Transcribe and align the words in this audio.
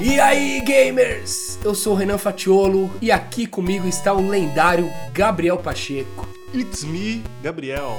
E 0.00 0.20
aí, 0.20 0.60
gamers? 0.60 1.58
Eu 1.64 1.74
sou 1.74 1.92
o 1.92 1.96
Renan 1.96 2.18
Fatiolo 2.18 2.88
e 3.02 3.10
aqui 3.10 3.48
comigo 3.48 3.88
está 3.88 4.12
o 4.12 4.28
lendário 4.28 4.88
Gabriel 5.12 5.56
Pacheco. 5.56 6.28
It's 6.54 6.84
me, 6.84 7.24
Gabriel. 7.42 7.98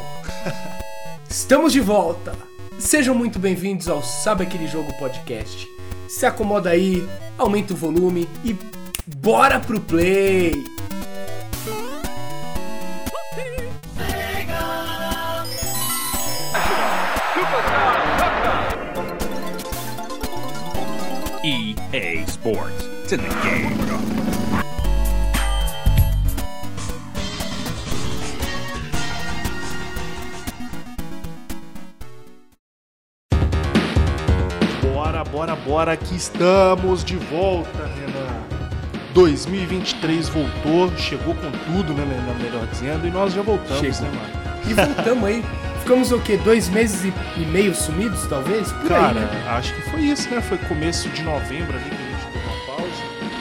Estamos 1.30 1.74
de 1.74 1.82
volta. 1.82 2.34
Sejam 2.78 3.14
muito 3.14 3.38
bem-vindos 3.38 3.90
ao 3.90 4.02
Sabe 4.02 4.44
Aquele 4.44 4.66
Jogo 4.66 4.98
Podcast. 4.98 5.68
Se 6.08 6.26
acomoda 6.26 6.70
aí, 6.70 7.06
aumenta 7.38 7.74
o 7.74 7.78
volume 7.78 8.30
e 8.46 8.56
bora 9.06 9.60
pro 9.60 9.82
play! 9.82 10.54
Sports. 22.42 22.86
It's 23.04 23.12
in 23.12 23.20
the 23.20 23.28
game. 23.44 24.80
Bora, 34.82 35.24
bora, 35.24 35.56
bora, 35.56 35.92
aqui 35.94 36.16
estamos 36.16 37.04
de 37.04 37.16
volta, 37.16 37.86
Renan. 37.86 38.40
2023 39.14 40.30
voltou, 40.30 40.96
chegou 40.98 41.34
com 41.36 41.52
tudo, 41.52 41.94
né, 41.94 42.04
Renan, 42.06 42.38
melhor 42.40 42.66
dizendo, 42.68 43.08
e 43.08 43.12
nós 43.12 43.34
já 43.34 43.42
voltamos, 43.42 43.80
Chegou. 43.80 44.02
né, 44.02 44.10
mano? 44.18 44.62
E 44.70 44.74
voltamos 44.74 45.24
aí. 45.26 45.44
Ficamos 45.80 46.12
o 46.12 46.20
quê? 46.20 46.38
Dois 46.38 46.70
meses 46.70 47.04
e, 47.06 47.42
e 47.42 47.46
meio 47.48 47.74
sumidos, 47.74 48.26
talvez? 48.28 48.72
Por 48.72 48.88
Cara, 48.90 49.08
aí, 49.20 49.26
né? 49.26 49.46
acho 49.50 49.74
que 49.74 49.82
foi 49.90 50.02
isso, 50.02 50.30
né? 50.30 50.40
Foi 50.42 50.58
começo 50.60 51.10
de 51.10 51.24
novembro 51.24 51.76
ali 51.76 51.90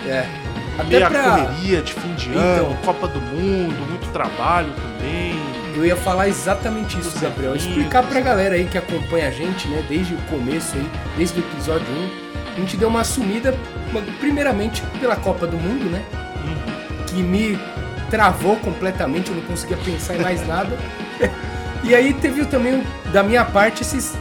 É. 0.09 0.27
Meio 0.85 1.05
Até 1.05 1.19
a 1.19 1.23
pra... 1.23 1.31
correria 1.47 1.83
de 1.83 1.93
fim 1.93 2.15
de 2.15 2.29
Então. 2.31 2.41
ano, 2.41 2.79
Copa 2.85 3.09
do 3.09 3.21
Mundo, 3.21 3.89
muito 3.89 4.11
trabalho 4.13 4.73
também. 4.73 5.35
Eu 5.75 5.85
ia 5.85 5.97
falar 5.97 6.29
exatamente 6.29 6.99
isso, 6.99 7.19
Gabriel. 7.21 7.55
Explicar 7.55 8.03
pra 8.03 8.21
galera 8.21 8.55
aí 8.55 8.65
que 8.65 8.79
acompanha 8.79 9.29
a 9.29 9.31
gente, 9.31 9.69
né, 9.69 9.85
desde 9.89 10.15
o 10.15 10.19
começo 10.23 10.77
aí, 10.77 10.89
desde 11.17 11.39
o 11.39 11.43
episódio 11.43 11.87
1. 11.87 12.29
A 12.57 12.61
gente 12.61 12.77
deu 12.77 12.89
uma 12.89 13.05
sumida, 13.05 13.55
primeiramente 14.19 14.83
pela 15.01 15.15
Copa 15.15 15.47
do 15.47 15.57
Mundo, 15.57 15.89
né? 15.91 16.03
Uhum. 16.45 17.05
Que 17.07 17.23
me 17.23 17.59
travou 18.11 18.57
completamente, 18.57 19.31
eu 19.31 19.37
não 19.37 19.43
conseguia 19.43 19.77
pensar 19.77 20.17
em 20.17 20.21
mais 20.21 20.45
nada. 20.47 20.77
e 21.85 21.95
aí 21.95 22.13
teve 22.15 22.45
também, 22.47 22.83
da 23.13 23.23
minha 23.23 23.45
parte, 23.45 23.83
esses 23.83 24.17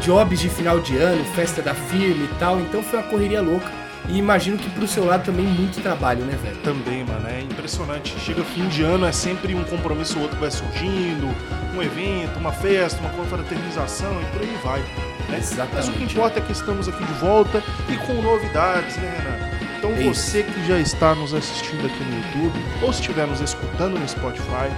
jobs 0.00 0.40
de 0.40 0.48
final 0.48 0.80
de 0.80 0.96
ano, 0.96 1.24
festa 1.34 1.60
da 1.60 1.74
firma 1.74 2.24
e 2.24 2.30
tal. 2.38 2.60
Então 2.60 2.82
foi 2.82 2.98
uma 2.98 3.08
correria 3.08 3.42
louca. 3.42 3.83
E 4.08 4.18
imagino 4.18 4.58
que 4.58 4.68
pro 4.70 4.86
seu 4.86 5.04
lado 5.06 5.24
também 5.24 5.46
muito 5.46 5.80
trabalho, 5.82 6.24
né, 6.24 6.38
velho? 6.42 6.56
Também, 6.58 7.04
mano, 7.04 7.26
é 7.26 7.40
impressionante. 7.40 8.14
Chega 8.20 8.44
fim 8.44 8.68
de 8.68 8.82
ano, 8.82 9.06
é 9.06 9.12
sempre 9.12 9.54
um 9.54 9.64
compromisso 9.64 10.16
ou 10.16 10.22
outro 10.22 10.36
que 10.36 10.42
vai 10.42 10.50
surgindo, 10.50 11.34
um 11.74 11.82
evento, 11.82 12.38
uma 12.38 12.52
festa, 12.52 13.00
uma 13.00 13.10
confraternização 13.10 14.20
e 14.20 14.24
por 14.26 14.42
aí 14.42 14.58
vai. 14.62 14.80
né? 15.28 15.38
Exatamente. 15.38 15.74
Mas 15.74 15.88
o 15.88 15.92
que 15.92 16.04
importa 16.04 16.38
é 16.38 16.42
que 16.42 16.52
estamos 16.52 16.86
aqui 16.88 17.02
de 17.02 17.12
volta 17.14 17.62
e 17.88 17.96
com 18.06 18.12
novidades, 18.20 18.96
né, 18.98 19.16
Renan? 19.18 19.54
Então 19.78 19.90
É 19.92 20.02
você 20.02 20.42
que 20.42 20.66
já 20.66 20.78
está 20.78 21.14
nos 21.14 21.34
assistindo 21.34 21.86
aqui 21.86 22.04
no 22.04 22.16
YouTube, 22.16 22.58
ou 22.82 22.92
se 22.92 23.00
estiver 23.00 23.26
nos 23.26 23.40
escutando 23.40 23.98
no 23.98 24.08
Spotify, 24.08 24.70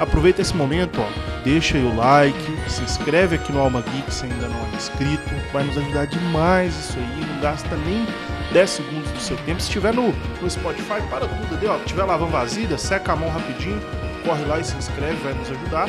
aproveita 0.00 0.40
esse 0.40 0.54
momento, 0.56 1.00
ó, 1.00 1.08
deixa 1.44 1.76
aí 1.76 1.84
o 1.84 1.94
like, 1.94 2.38
se 2.68 2.82
inscreve 2.82 3.36
aqui 3.36 3.52
no 3.52 3.60
Alma 3.60 3.82
Geek 3.82 4.12
se 4.12 4.24
ainda 4.24 4.48
não 4.48 4.58
é 4.72 4.76
inscrito, 4.76 5.22
vai 5.52 5.62
nos 5.64 5.76
ajudar 5.76 6.06
demais 6.06 6.74
isso 6.74 6.98
aí, 6.98 7.26
não 7.26 7.40
gasta 7.40 7.76
nem 7.76 8.06
10 8.52 8.70
segundos 8.70 9.10
do 9.10 9.20
seu 9.20 9.36
tempo. 9.38 9.60
Se 9.60 9.68
estiver 9.68 9.92
no, 9.92 10.12
no 10.40 10.50
Spotify, 10.50 11.00
para 11.10 11.26
tudo 11.26 11.56
ali, 11.56 11.66
ó, 11.66 11.76
estiver 11.76 12.04
lavando 12.04 12.32
vasilha, 12.32 12.78
seca 12.78 13.12
a 13.12 13.16
mão 13.16 13.28
rapidinho, 13.28 13.80
corre 14.24 14.44
lá 14.44 14.58
e 14.58 14.64
se 14.64 14.76
inscreve, 14.76 15.16
vai 15.22 15.34
nos 15.34 15.50
ajudar. 15.50 15.88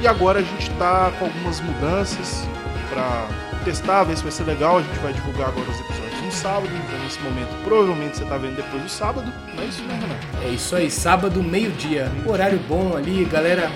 E 0.00 0.06
agora 0.06 0.38
a 0.38 0.42
gente 0.42 0.70
tá 0.72 1.12
com 1.18 1.26
algumas 1.26 1.60
mudanças 1.60 2.46
para 2.88 3.28
testar, 3.64 4.04
ver 4.04 4.16
se 4.16 4.22
vai 4.22 4.32
ser 4.32 4.44
legal. 4.44 4.78
A 4.78 4.82
gente 4.82 4.98
vai 5.00 5.12
divulgar 5.12 5.48
agora 5.48 5.68
os 5.68 5.80
episódios 5.80 6.20
no 6.22 6.32
sábado. 6.32 6.68
Então, 6.68 6.98
nesse 7.04 7.20
momento, 7.20 7.64
provavelmente 7.64 8.16
você 8.16 8.24
tá 8.24 8.36
vendo 8.38 8.56
depois 8.56 8.82
do 8.82 8.88
sábado. 8.88 9.30
Não 9.54 9.62
é 9.62 9.66
isso, 9.66 9.82
né? 9.82 10.20
É 10.42 10.48
isso 10.48 10.76
aí, 10.76 10.90
sábado, 10.90 11.42
meio-dia. 11.42 12.10
Horário 12.26 12.58
bom 12.68 12.96
ali, 12.96 13.24
galera 13.24 13.70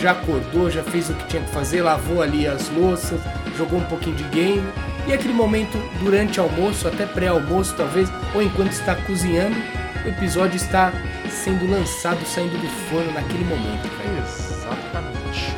já 0.00 0.12
acordou, 0.12 0.70
já 0.70 0.82
fez 0.82 1.10
o 1.10 1.14
que 1.14 1.26
tinha 1.26 1.42
que 1.42 1.50
fazer, 1.50 1.82
lavou 1.82 2.22
ali 2.22 2.46
as 2.46 2.68
louças, 2.70 3.20
jogou 3.56 3.80
um 3.80 3.84
pouquinho 3.84 4.16
de 4.16 4.24
game. 4.24 4.66
E 5.08 5.12
aquele 5.14 5.32
momento 5.32 5.78
durante 6.00 6.38
almoço, 6.38 6.86
até 6.86 7.06
pré-almoço 7.06 7.74
talvez, 7.74 8.10
ou 8.34 8.42
enquanto 8.42 8.72
está 8.72 8.94
cozinhando, 8.94 9.56
o 10.04 10.08
episódio 10.08 10.56
está 10.56 10.92
sendo 11.30 11.66
lançado, 11.66 12.22
saindo 12.26 12.58
do 12.58 12.68
forno 12.90 13.10
naquele 13.12 13.44
momento, 13.44 13.88
velho. 13.96 14.18
Exatamente. 14.18 15.54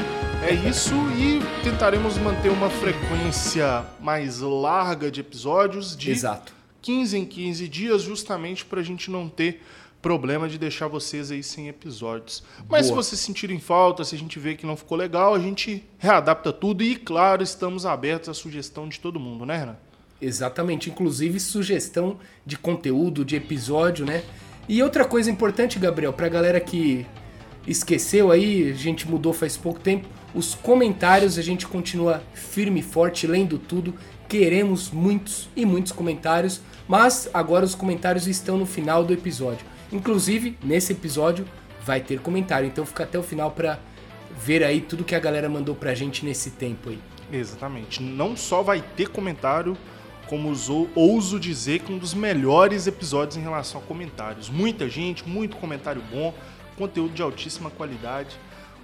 É 0.46 0.54
isso 0.54 0.94
e 1.18 1.42
tentaremos 1.64 2.16
manter 2.18 2.48
uma 2.48 2.70
frequência 2.70 3.84
mais 4.00 4.38
larga 4.38 5.10
de 5.10 5.18
episódios, 5.18 5.96
de 5.96 6.12
Exato. 6.12 6.52
15 6.80 7.18
em 7.18 7.24
15 7.24 7.68
dias, 7.68 8.02
justamente 8.02 8.64
para 8.64 8.78
a 8.78 8.84
gente 8.84 9.10
não 9.10 9.28
ter 9.28 9.60
problema 10.02 10.48
de 10.48 10.58
deixar 10.58 10.88
vocês 10.88 11.30
aí 11.30 11.42
sem 11.42 11.68
episódios. 11.68 12.42
Mas 12.68 12.88
Boa. 12.88 13.02
se 13.02 13.08
vocês 13.08 13.20
sentirem 13.20 13.58
falta, 13.58 14.04
se 14.04 14.14
a 14.14 14.18
gente 14.18 14.38
vê 14.38 14.54
que 14.54 14.66
não 14.66 14.76
ficou 14.76 14.96
legal, 14.96 15.34
a 15.34 15.38
gente 15.38 15.84
readapta 15.98 16.52
tudo 16.52 16.82
e, 16.82 16.96
claro, 16.96 17.42
estamos 17.42 17.84
abertos 17.84 18.28
à 18.28 18.34
sugestão 18.34 18.88
de 18.88 18.98
todo 18.98 19.20
mundo, 19.20 19.44
né, 19.44 19.58
Renan? 19.58 19.76
Exatamente, 20.20 20.90
inclusive 20.90 21.40
sugestão 21.40 22.18
de 22.44 22.58
conteúdo, 22.58 23.24
de 23.24 23.36
episódio, 23.36 24.04
né? 24.04 24.22
E 24.68 24.82
outra 24.82 25.04
coisa 25.04 25.30
importante, 25.30 25.78
Gabriel, 25.78 26.12
pra 26.12 26.28
galera 26.28 26.60
que 26.60 27.06
esqueceu 27.66 28.30
aí, 28.30 28.70
a 28.70 28.74
gente 28.74 29.08
mudou 29.08 29.32
faz 29.32 29.56
pouco 29.56 29.80
tempo, 29.80 30.08
os 30.34 30.54
comentários 30.54 31.38
a 31.38 31.42
gente 31.42 31.66
continua 31.66 32.22
firme 32.34 32.80
e 32.80 32.82
forte, 32.82 33.26
lendo 33.26 33.58
tudo. 33.58 33.94
Queremos 34.28 34.90
muitos 34.90 35.48
e 35.56 35.66
muitos 35.66 35.90
comentários, 35.90 36.60
mas 36.86 37.28
agora 37.34 37.64
os 37.64 37.74
comentários 37.74 38.28
estão 38.28 38.56
no 38.56 38.66
final 38.66 39.04
do 39.04 39.12
episódio. 39.12 39.66
Inclusive, 39.92 40.56
nesse 40.62 40.92
episódio 40.92 41.44
vai 41.84 42.00
ter 42.00 42.20
comentário, 42.20 42.66
então 42.66 42.86
fica 42.86 43.04
até 43.04 43.18
o 43.18 43.22
final 43.22 43.50
pra 43.50 43.78
ver 44.38 44.62
aí 44.62 44.80
tudo 44.80 45.04
que 45.04 45.14
a 45.14 45.20
galera 45.20 45.48
mandou 45.48 45.74
pra 45.74 45.94
gente 45.94 46.24
nesse 46.24 46.52
tempo 46.52 46.90
aí. 46.90 46.98
Exatamente. 47.32 48.02
Não 48.02 48.36
só 48.36 48.62
vai 48.62 48.82
ter 48.96 49.08
comentário, 49.08 49.76
como 50.26 50.48
usou, 50.50 50.88
ouso 50.94 51.38
dizer 51.40 51.80
que 51.80 51.92
um 51.92 51.98
dos 51.98 52.14
melhores 52.14 52.86
episódios 52.86 53.36
em 53.36 53.40
relação 53.40 53.80
a 53.80 53.84
comentários. 53.84 54.48
Muita 54.48 54.88
gente, 54.88 55.28
muito 55.28 55.56
comentário 55.56 56.02
bom, 56.10 56.32
conteúdo 56.76 57.12
de 57.12 57.22
altíssima 57.22 57.70
qualidade. 57.70 58.36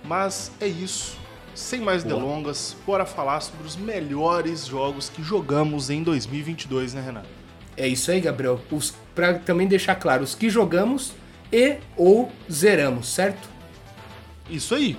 Mas 0.05 0.53
é 0.61 0.67
isso. 0.67 1.19
Sem 1.55 1.81
mais 1.81 2.05
Boa. 2.05 2.17
delongas, 2.17 2.77
bora 2.85 3.07
falar 3.07 3.41
sobre 3.41 3.67
os 3.67 3.77
melhores 3.77 4.67
jogos 4.67 5.09
que 5.09 5.23
jogamos 5.23 5.89
em 5.89 6.03
2022, 6.03 6.93
né, 6.93 7.01
Renan? 7.01 7.23
É 7.77 7.89
isso 7.89 8.11
aí, 8.11 8.21
Gabriel. 8.21 8.61
Os, 8.71 8.95
pra 9.17 9.35
também 9.35 9.67
deixar 9.67 9.97
claro, 9.97 10.23
os 10.23 10.35
que 10.35 10.51
jogamos 10.51 11.15
e 11.51 11.79
ou 11.97 12.31
zeramos, 12.53 13.09
certo? 13.09 13.49
Isso 14.49 14.75
aí. 14.75 14.97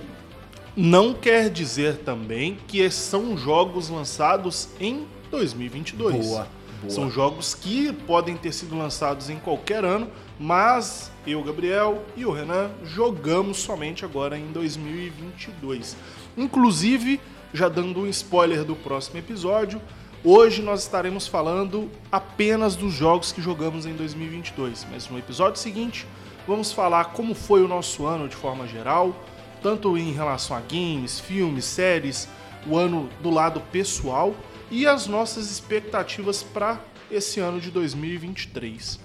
Não 0.75 1.13
quer 1.13 1.49
dizer 1.49 1.97
também 1.97 2.57
que 2.67 2.89
são 2.89 3.37
jogos 3.37 3.89
lançados 3.89 4.69
em 4.79 5.07
2022. 5.31 6.25
Boa, 6.25 6.47
boa. 6.81 6.89
São 6.89 7.09
jogos 7.09 7.55
que 7.55 7.93
podem 7.93 8.35
ter 8.35 8.51
sido 8.51 8.75
lançados 8.75 9.29
em 9.29 9.37
qualquer 9.37 9.85
ano, 9.85 10.09
mas 10.39 11.11
eu, 11.25 11.43
Gabriel 11.43 12.03
e 12.15 12.25
o 12.25 12.31
Renan 12.31 12.71
jogamos 12.83 13.57
somente 13.57 14.03
agora 14.03 14.37
em 14.37 14.51
2022. 14.51 15.95
Inclusive, 16.35 17.19
já 17.53 17.69
dando 17.69 18.01
um 18.01 18.07
spoiler 18.07 18.63
do 18.63 18.75
próximo 18.75 19.17
episódio, 19.17 19.81
hoje 20.23 20.61
nós 20.61 20.83
estaremos 20.83 21.27
falando 21.27 21.89
apenas 22.11 22.75
dos 22.75 22.93
jogos 22.93 23.31
que 23.31 23.41
jogamos 23.41 23.85
em 23.85 23.93
2022, 23.93 24.87
mas 24.91 25.09
no 25.09 25.17
episódio 25.17 25.59
seguinte 25.59 26.05
vamos 26.47 26.71
falar 26.71 27.05
como 27.05 27.33
foi 27.33 27.63
o 27.63 27.67
nosso 27.67 28.05
ano 28.05 28.27
de 28.27 28.35
forma 28.35 28.67
geral, 28.67 29.15
tanto 29.61 29.97
em 29.97 30.11
relação 30.11 30.55
a 30.55 30.59
games, 30.61 31.19
filmes, 31.19 31.65
séries, 31.65 32.27
o 32.65 32.77
ano 32.77 33.09
do 33.21 33.29
lado 33.29 33.61
pessoal 33.71 34.35
e 34.69 34.85
as 34.85 35.07
nossas 35.07 35.49
expectativas 35.49 36.43
para 36.43 36.79
esse 37.09 37.39
ano 37.39 37.59
de 37.59 37.71
2023. 37.71 38.99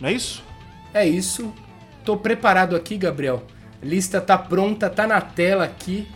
Não 0.00 0.08
é 0.08 0.12
isso? 0.12 0.42
É 0.92 1.06
isso. 1.06 1.52
Tô 2.04 2.16
preparado 2.16 2.76
aqui, 2.76 2.96
Gabriel. 2.96 3.42
Lista 3.82 4.20
tá 4.20 4.38
pronta, 4.38 4.88
tá 4.88 5.06
na 5.06 5.20
tela 5.20 5.64
aqui. 5.64 6.08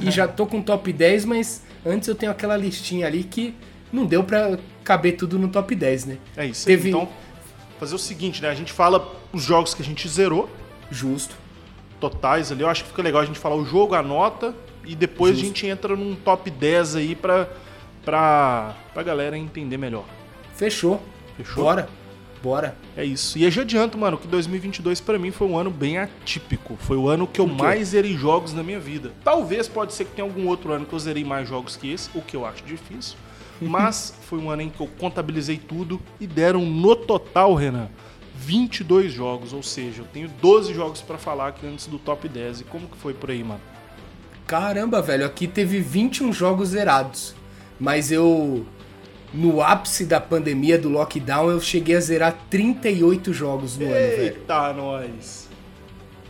E 0.00 0.10
já 0.10 0.26
tô 0.26 0.46
com 0.46 0.62
top 0.62 0.92
10, 0.92 1.24
mas 1.26 1.62
antes 1.84 2.08
eu 2.08 2.14
tenho 2.14 2.32
aquela 2.32 2.56
listinha 2.56 3.06
ali 3.06 3.24
que 3.24 3.54
não 3.92 4.04
deu 4.06 4.22
pra 4.24 4.58
caber 4.84 5.16
tudo 5.16 5.38
no 5.38 5.48
top 5.48 5.74
10, 5.74 6.04
né? 6.06 6.18
É 6.36 6.46
isso. 6.46 6.66
Teve- 6.66 6.88
Então, 6.90 7.08
fazer 7.78 7.94
o 7.94 7.98
seguinte, 7.98 8.40
né? 8.42 8.48
A 8.50 8.54
gente 8.54 8.72
fala 8.72 9.12
os 9.32 9.42
jogos 9.42 9.74
que 9.74 9.82
a 9.82 9.84
gente 9.84 10.08
zerou, 10.08 10.48
Justo. 10.90 11.34
totais 12.00 12.52
ali. 12.52 12.62
Eu 12.62 12.68
acho 12.68 12.82
que 12.84 12.90
fica 12.90 13.02
legal 13.02 13.22
a 13.22 13.24
gente 13.24 13.38
falar 13.38 13.56
o 13.56 13.64
jogo, 13.64 13.94
a 13.94 14.02
nota, 14.02 14.54
e 14.84 14.94
depois 14.94 15.32
Justo. 15.32 15.44
a 15.44 15.46
gente 15.48 15.66
entra 15.66 15.96
num 15.96 16.14
top 16.14 16.50
10 16.50 16.96
aí 16.96 17.14
pra, 17.14 17.48
pra, 18.04 18.74
pra 18.94 19.02
galera 19.02 19.36
entender 19.36 19.76
melhor. 19.76 20.04
Fechou. 20.54 21.02
Fechou? 21.36 21.64
Bora. 21.64 21.88
Bora. 22.42 22.76
É 22.96 23.04
isso. 23.04 23.36
E 23.38 23.50
já 23.50 23.62
adianto, 23.62 23.98
mano, 23.98 24.16
que 24.18 24.28
2022 24.28 25.00
pra 25.00 25.18
mim 25.18 25.30
foi 25.32 25.48
um 25.48 25.58
ano 25.58 25.70
bem 25.70 25.98
atípico. 25.98 26.76
Foi 26.80 26.96
o 26.96 27.08
ano 27.08 27.26
que 27.26 27.40
eu 27.40 27.46
mais 27.46 27.88
zerei 27.88 28.16
jogos 28.16 28.52
na 28.52 28.62
minha 28.62 28.78
vida. 28.78 29.10
Talvez 29.24 29.66
pode 29.66 29.92
ser 29.94 30.04
que 30.04 30.12
tenha 30.12 30.26
algum 30.28 30.46
outro 30.46 30.72
ano 30.72 30.86
que 30.86 30.92
eu 30.92 30.98
zerei 30.98 31.24
mais 31.24 31.48
jogos 31.48 31.76
que 31.76 31.90
esse, 31.90 32.08
o 32.14 32.20
que 32.22 32.36
eu 32.36 32.46
acho 32.46 32.62
difícil. 32.64 33.16
Mas 33.60 34.14
foi 34.22 34.38
um 34.38 34.50
ano 34.50 34.62
em 34.62 34.68
que 34.68 34.80
eu 34.80 34.88
contabilizei 34.98 35.56
tudo 35.56 36.00
e 36.20 36.26
deram 36.26 36.64
no 36.64 36.94
total, 36.94 37.54
Renan, 37.54 37.88
22 38.36 39.12
jogos. 39.12 39.52
Ou 39.52 39.62
seja, 39.62 40.02
eu 40.02 40.06
tenho 40.06 40.28
12 40.28 40.74
jogos 40.74 41.00
pra 41.00 41.16
falar 41.16 41.48
aqui 41.48 41.66
antes 41.66 41.86
do 41.86 41.98
top 41.98 42.28
10. 42.28 42.60
E 42.60 42.64
como 42.64 42.86
que 42.86 42.96
foi 42.96 43.14
por 43.14 43.30
aí, 43.30 43.42
mano? 43.42 43.60
Caramba, 44.46 45.02
velho, 45.02 45.26
aqui 45.26 45.48
teve 45.48 45.80
21 45.80 46.32
jogos 46.32 46.68
zerados. 46.70 47.34
Mas 47.80 48.12
eu. 48.12 48.64
No 49.34 49.60
ápice 49.60 50.06
da 50.06 50.20
pandemia, 50.20 50.78
do 50.78 50.88
lockdown, 50.88 51.50
eu 51.50 51.60
cheguei 51.60 51.96
a 51.96 52.00
zerar 52.00 52.38
38 52.48 53.32
jogos 53.34 53.76
no 53.76 53.84
ano, 53.84 53.92
velho. 53.92 54.22
Eita, 54.22 54.72
nós! 54.72 55.48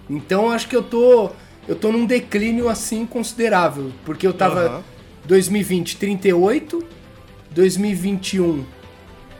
Então 0.09 0.51
acho 0.51 0.69
que 0.69 0.75
eu 0.75 0.83
tô. 0.83 1.31
Eu 1.69 1.77
tô 1.77 1.93
num 1.93 2.07
declínio 2.07 2.69
assim 2.69 3.05
considerável. 3.05 3.93
Porque 4.05 4.27
eu 4.27 4.33
tava. 4.33 4.61
Aham. 4.61 4.85
2020, 5.27 5.97
38. 5.97 6.85
2021, 7.57 8.65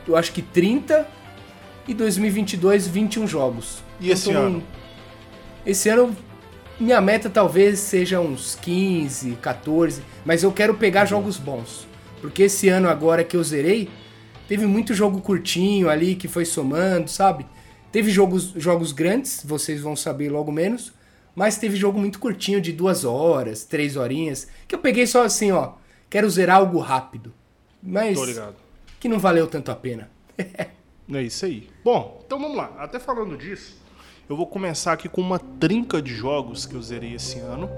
eu 0.07 0.15
acho 0.17 0.31
que 0.33 0.41
30. 0.41 1.07
E 1.87 1.93
2022, 1.93 2.85
21 2.85 3.25
jogos. 3.27 3.81
E 4.01 4.11
esse 4.11 4.25
tô 4.25 4.33
num- 4.33 4.39
ano? 4.45 4.63
Esse 5.65 5.87
ano, 5.87 6.13
minha 6.77 6.99
meta 6.99 7.29
talvez 7.29 7.79
seja 7.79 8.19
uns 8.19 8.55
15, 8.55 9.37
14. 9.41 10.01
Mas 10.25 10.43
eu 10.43 10.51
quero 10.51 10.73
pegar 10.73 11.05
jogos 11.05 11.37
bons. 11.37 11.87
Porque 12.19 12.43
esse 12.43 12.67
ano 12.67 12.89
agora 12.89 13.23
que 13.23 13.37
eu 13.37 13.43
zerei, 13.43 13.87
teve 14.49 14.65
muito 14.65 14.93
jogo 14.93 15.21
curtinho 15.21 15.89
ali 15.89 16.15
que 16.15 16.27
foi 16.27 16.43
somando, 16.43 17.09
sabe? 17.09 17.45
Teve 17.89 18.11
jogos, 18.11 18.51
jogos 18.57 18.91
grandes, 18.91 19.41
vocês 19.45 19.79
vão 19.79 19.95
saber 19.95 20.29
logo 20.29 20.51
menos. 20.51 20.91
Mas 21.33 21.57
teve 21.57 21.77
jogo 21.77 21.97
muito 21.99 22.19
curtinho, 22.19 22.59
de 22.59 22.73
duas 22.73 23.05
horas, 23.05 23.63
três 23.63 23.95
horinhas. 23.95 24.47
Que 24.67 24.75
eu 24.75 24.79
peguei 24.79 25.07
só 25.07 25.23
assim, 25.23 25.51
ó. 25.53 25.73
Quero 26.09 26.29
zerar 26.29 26.57
algo 26.57 26.79
rápido. 26.79 27.31
Mas 27.87 28.17
que 28.99 29.07
não 29.07 29.17
valeu 29.19 29.47
tanto 29.47 29.71
a 29.71 29.75
pena. 29.75 30.09
É 31.09 31.21
isso 31.21 31.45
aí. 31.45 31.69
Bom, 31.85 32.21
então 32.25 32.37
vamos 32.37 32.57
lá. 32.57 32.69
Até 32.77 32.99
falando 32.99 33.37
disso, 33.37 33.77
eu 34.29 34.35
vou 34.35 34.45
começar 34.45 34.91
aqui 34.91 35.07
com 35.07 35.21
uma 35.21 35.39
trinca 35.39 36.01
de 36.01 36.13
jogos 36.13 36.65
que 36.65 36.75
eu 36.75 36.81
zerei 36.81 37.13
esse 37.15 37.39
ano 37.39 37.69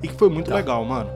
e 0.00 0.06
que 0.06 0.14
foi 0.14 0.28
muito 0.28 0.48
Tá. 0.50 0.54
legal, 0.54 0.84
mano. 0.84 1.10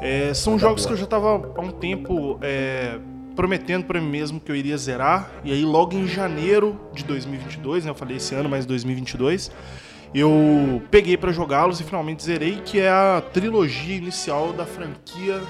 É, 0.00 0.32
são 0.32 0.52
Manda 0.52 0.60
jogos 0.60 0.82
boa. 0.82 0.86
que 0.86 0.92
eu 0.94 1.04
já 1.04 1.06
tava 1.08 1.52
há 1.56 1.60
um 1.60 1.72
tempo 1.72 2.38
é, 2.40 2.96
prometendo 3.34 3.86
pra 3.86 4.00
mim 4.00 4.08
mesmo 4.08 4.38
que 4.38 4.52
eu 4.52 4.54
iria 4.54 4.78
zerar. 4.78 5.28
E 5.42 5.50
aí, 5.50 5.64
logo 5.64 5.96
em 5.96 6.06
janeiro 6.06 6.80
de 6.94 7.02
2022, 7.02 7.84
né? 7.84 7.90
Eu 7.90 7.94
falei 7.96 8.18
esse 8.18 8.32
ano, 8.36 8.48
mas 8.48 8.64
2022. 8.64 9.50
Eu 10.14 10.80
peguei 10.92 11.16
pra 11.16 11.32
jogá-los 11.32 11.80
e 11.80 11.84
finalmente 11.84 12.22
zerei, 12.22 12.60
que 12.64 12.78
é 12.78 12.88
a 12.88 13.20
trilogia 13.32 13.96
inicial 13.96 14.52
da 14.52 14.64
franquia 14.64 15.40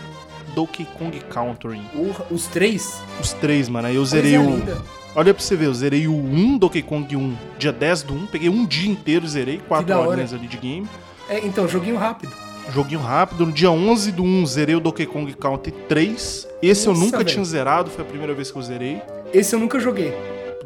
Donkey 0.55 0.87
Kong 0.99 1.19
Country. 1.31 1.81
O- 1.95 2.35
os 2.35 2.47
três. 2.47 3.01
Os 3.21 3.33
três, 3.33 3.69
mano. 3.69 3.89
Aí 3.89 3.97
eu 3.97 4.05
zerei 4.05 4.35
coisa 4.37 4.51
o. 4.51 4.55
linda. 4.57 4.83
Olha 5.15 5.35
pra 5.35 5.43
você 5.43 5.57
ver, 5.57 5.67
eu 5.67 5.75
zerei 5.75 6.07
o 6.07 6.15
1 6.15 6.59
Donkey 6.59 6.83
Kong 6.83 7.17
1, 7.17 7.35
dia 7.59 7.73
10 7.73 8.03
do 8.03 8.15
1, 8.15 8.27
peguei 8.27 8.49
um 8.49 8.65
dia 8.67 8.89
inteiro, 8.91 9.27
zerei, 9.27 9.59
4 9.67 9.87
da 9.87 9.99
hora. 9.99 10.11
horinhas 10.11 10.33
ali 10.33 10.47
de 10.47 10.57
game. 10.57 10.87
É, 11.29 11.45
então, 11.45 11.67
joguinho 11.67 11.97
rápido. 11.97 12.33
Joguinho 12.73 13.01
rápido, 13.01 13.47
no 13.47 13.51
dia 13.53 13.71
11 13.71 14.13
do 14.13 14.23
1 14.23 14.47
zerei 14.47 14.75
o 14.77 14.81
Donkey 14.81 15.07
Kong 15.07 15.33
Country 15.35 15.73
3. 15.89 16.47
Esse 16.63 16.87
eu 16.87 16.93
Nossa, 16.93 17.05
nunca 17.05 17.17
velho. 17.19 17.29
tinha 17.31 17.45
zerado, 17.45 17.91
foi 17.91 18.05
a 18.05 18.07
primeira 18.07 18.35
vez 18.35 18.51
que 18.51 18.59
eu 18.59 18.63
zerei. 18.63 19.01
Esse 19.33 19.55
eu 19.57 19.59
nunca 19.59 19.81
joguei. 19.81 20.13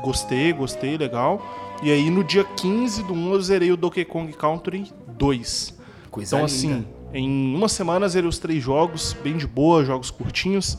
Gostei, 0.03 0.53
gostei, 0.53 0.99
legal. 0.99 1.41
E 1.83 1.91
aí 1.91 2.11
no 2.11 2.23
dia 2.25 2.45
15 2.45 3.03
do 3.05 3.15
1 3.15 3.33
eu 3.35 3.41
zerei 3.43 3.71
o 3.73 3.77
Donkey 3.77 4.05
Kong 4.05 4.33
Country 4.33 4.91
2. 5.17 5.75
Coisa 6.11 6.37
Então, 6.37 6.47
linda. 6.47 6.55
assim, 6.55 6.87
em 7.13 7.55
uma 7.55 7.69
semana 7.69 8.09
zerei 8.09 8.29
os 8.29 8.39
três 8.39 8.63
jogos, 8.63 9.17
bem 9.23 9.37
de 9.37 9.47
boa, 9.47 9.85
jogos 9.85 10.11
curtinhos. 10.11 10.79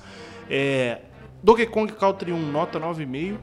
É, 0.50 1.00
Donkey 1.44 1.65
Kong 1.68 1.91
Country 1.94 2.31
1, 2.31 2.51
nota 2.51 2.80
9,5. 2.80 3.38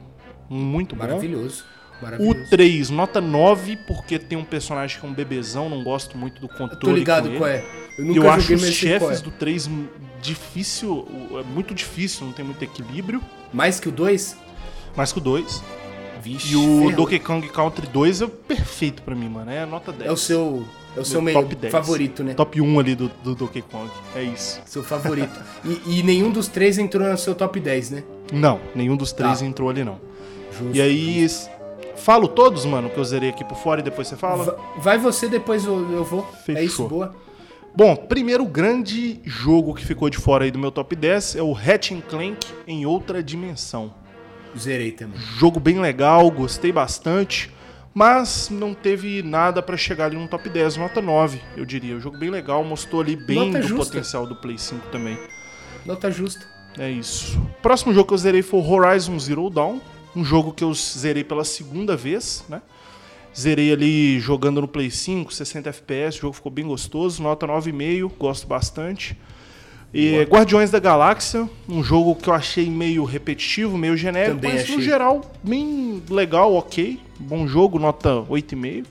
Muito 0.49 0.95
bom. 0.95 1.03
Maravilhoso. 1.03 1.63
O 1.99 2.03
Maravilhoso. 2.03 2.49
3, 2.49 2.89
nota 2.89 3.21
9, 3.21 3.77
porque 3.87 4.17
tem 4.17 4.37
um 4.37 4.43
personagem 4.43 4.99
que 4.99 5.05
é 5.05 5.09
um 5.09 5.13
bebezão, 5.13 5.69
não 5.69 5.83
gosto 5.83 6.17
muito 6.17 6.41
do 6.41 6.47
controle. 6.47 6.79
Tô 6.79 6.91
ligado 6.91 7.29
com 7.29 7.37
qual 7.37 7.49
é. 7.49 7.63
Eu 7.97 8.05
nunca 8.05 8.19
Eu 8.19 8.29
acho 8.31 8.53
os 8.55 8.61
chefes 8.73 9.19
é. 9.19 9.23
do 9.23 9.29
3 9.31 9.67
m- 9.67 9.87
difícil, 10.21 11.07
é 11.39 11.43
muito 11.43 11.73
difícil, 11.75 12.25
não 12.25 12.33
tem 12.33 12.43
muito 12.43 12.61
equilíbrio. 12.63 13.21
Mais 13.53 13.79
que 13.79 13.87
o 13.87 13.91
2? 13.91 14.35
Mais 14.95 15.11
que 15.13 15.19
o 15.19 15.21
2. 15.21 15.63
Vixe. 16.23 16.53
E 16.53 16.55
o 16.55 16.61
ferrou. 16.61 16.91
Donkey 16.93 17.19
Kong 17.19 17.47
Country 17.49 17.87
2 17.87 18.21
é 18.23 18.27
perfeito 18.27 19.01
pra 19.03 19.13
mim, 19.15 19.29
mano. 19.29 19.51
É 19.51 19.65
nota 19.65 19.91
10. 19.91 20.09
É 20.09 20.11
o 20.13 20.17
seu. 20.17 20.65
É 20.95 20.99
o 20.99 21.05
seu 21.05 21.23
top 21.33 21.55
10. 21.55 21.71
favorito, 21.71 22.23
né? 22.23 22.33
Top 22.33 22.59
1 22.59 22.79
ali 22.79 22.95
do, 22.95 23.09
do 23.23 23.33
Donkey 23.33 23.61
Kong. 23.61 23.89
É 24.15 24.21
isso. 24.23 24.61
Seu 24.65 24.83
favorito. 24.83 25.39
e, 25.63 25.99
e 25.99 26.03
nenhum 26.03 26.29
dos 26.29 26.47
três 26.49 26.77
entrou 26.77 27.07
no 27.07 27.17
seu 27.17 27.33
top 27.33 27.59
10, 27.59 27.91
né? 27.91 28.03
Não, 28.33 28.59
nenhum 28.75 28.97
dos 28.97 29.11
três 29.13 29.39
Tá. 29.39 29.45
entrou 29.45 29.69
ali, 29.69 29.83
não. 29.85 29.99
Justo. 30.51 30.75
E 30.75 30.81
aí, 30.81 31.25
falo 31.95 32.27
todos, 32.27 32.65
mano, 32.65 32.89
que 32.89 32.97
eu 32.97 33.05
zerei 33.05 33.29
aqui 33.29 33.43
por 33.45 33.57
fora 33.57 33.79
e 33.79 33.83
depois 33.83 34.07
você 34.09 34.17
fala? 34.17 34.43
Va- 34.43 34.57
Vai 34.77 34.97
você, 34.97 35.29
depois 35.29 35.63
eu, 35.65 35.91
eu 35.93 36.03
vou. 36.03 36.27
É 36.33 36.43
Fechou. 36.43 36.63
isso, 36.63 36.87
boa. 36.89 37.15
Bom, 37.73 37.95
primeiro 37.95 38.43
grande 38.45 39.21
jogo 39.23 39.73
que 39.73 39.85
ficou 39.85 40.09
de 40.09 40.17
fora 40.17 40.43
aí 40.43 40.51
do 40.51 40.59
meu 40.59 40.71
top 40.73 40.93
10 40.93 41.37
é 41.37 41.41
o 41.41 41.53
Ratchet 41.53 42.01
Clank 42.09 42.45
em 42.67 42.85
outra 42.85 43.23
dimensão. 43.23 43.93
Zerei 44.59 44.91
também. 44.91 45.17
Jogo 45.37 45.57
bem 45.57 45.79
legal, 45.79 46.29
gostei 46.29 46.73
bastante, 46.73 47.49
mas 47.93 48.49
não 48.49 48.73
teve 48.73 49.21
nada 49.21 49.61
pra 49.61 49.75
chegar 49.75 50.05
ali 50.05 50.17
no 50.17 50.27
top 50.27 50.49
10, 50.49 50.77
nota 50.77 51.01
9, 51.01 51.41
eu 51.57 51.65
diria. 51.65 51.95
O 51.95 51.99
jogo 51.99 52.17
bem 52.17 52.29
legal, 52.29 52.63
mostrou 52.63 53.01
ali 53.01 53.15
bem 53.15 53.47
Nota 53.51 53.59
do 53.59 53.67
justa. 53.67 53.85
potencial 53.85 54.25
do 54.25 54.35
Play 54.35 54.57
5 54.57 54.87
também. 54.89 55.17
Nota 55.85 56.09
justa. 56.09 56.45
É 56.77 56.89
isso. 56.89 57.41
Próximo 57.61 57.93
jogo 57.93 58.07
que 58.07 58.13
eu 58.13 58.17
zerei 58.17 58.41
foi 58.41 58.61
Horizon 58.61 59.19
Zero 59.19 59.49
Dawn, 59.49 59.79
um 60.15 60.23
jogo 60.23 60.53
que 60.53 60.63
eu 60.63 60.73
zerei 60.73 61.23
pela 61.23 61.43
segunda 61.43 61.97
vez, 61.97 62.45
né? 62.47 62.61
Zerei 63.37 63.71
ali 63.71 64.19
jogando 64.19 64.61
no 64.61 64.67
Play 64.67 64.91
5, 64.91 65.33
60 65.33 65.69
FPS, 65.69 66.17
o 66.17 66.21
jogo 66.21 66.33
ficou 66.33 66.51
bem 66.51 66.65
gostoso, 66.67 67.23
nota 67.23 67.47
9,5, 67.47 68.11
gosto 68.17 68.47
bastante. 68.47 69.17
E 69.93 70.23
Guardiões 70.23 70.71
da 70.71 70.79
Galáxia, 70.79 71.49
um 71.67 71.83
jogo 71.83 72.15
que 72.15 72.29
eu 72.29 72.33
achei 72.33 72.69
meio 72.69 73.03
repetitivo, 73.03 73.77
meio 73.77 73.97
genérico, 73.97 74.35
Também 74.35 74.53
mas 74.53 74.67
no 74.69 74.75
achei. 74.75 74.85
geral 74.85 75.21
bem 75.43 76.01
legal, 76.09 76.53
ok. 76.53 76.99
Bom 77.19 77.45
jogo, 77.45 77.77
nota 77.77 78.09
8,5. 78.29 78.85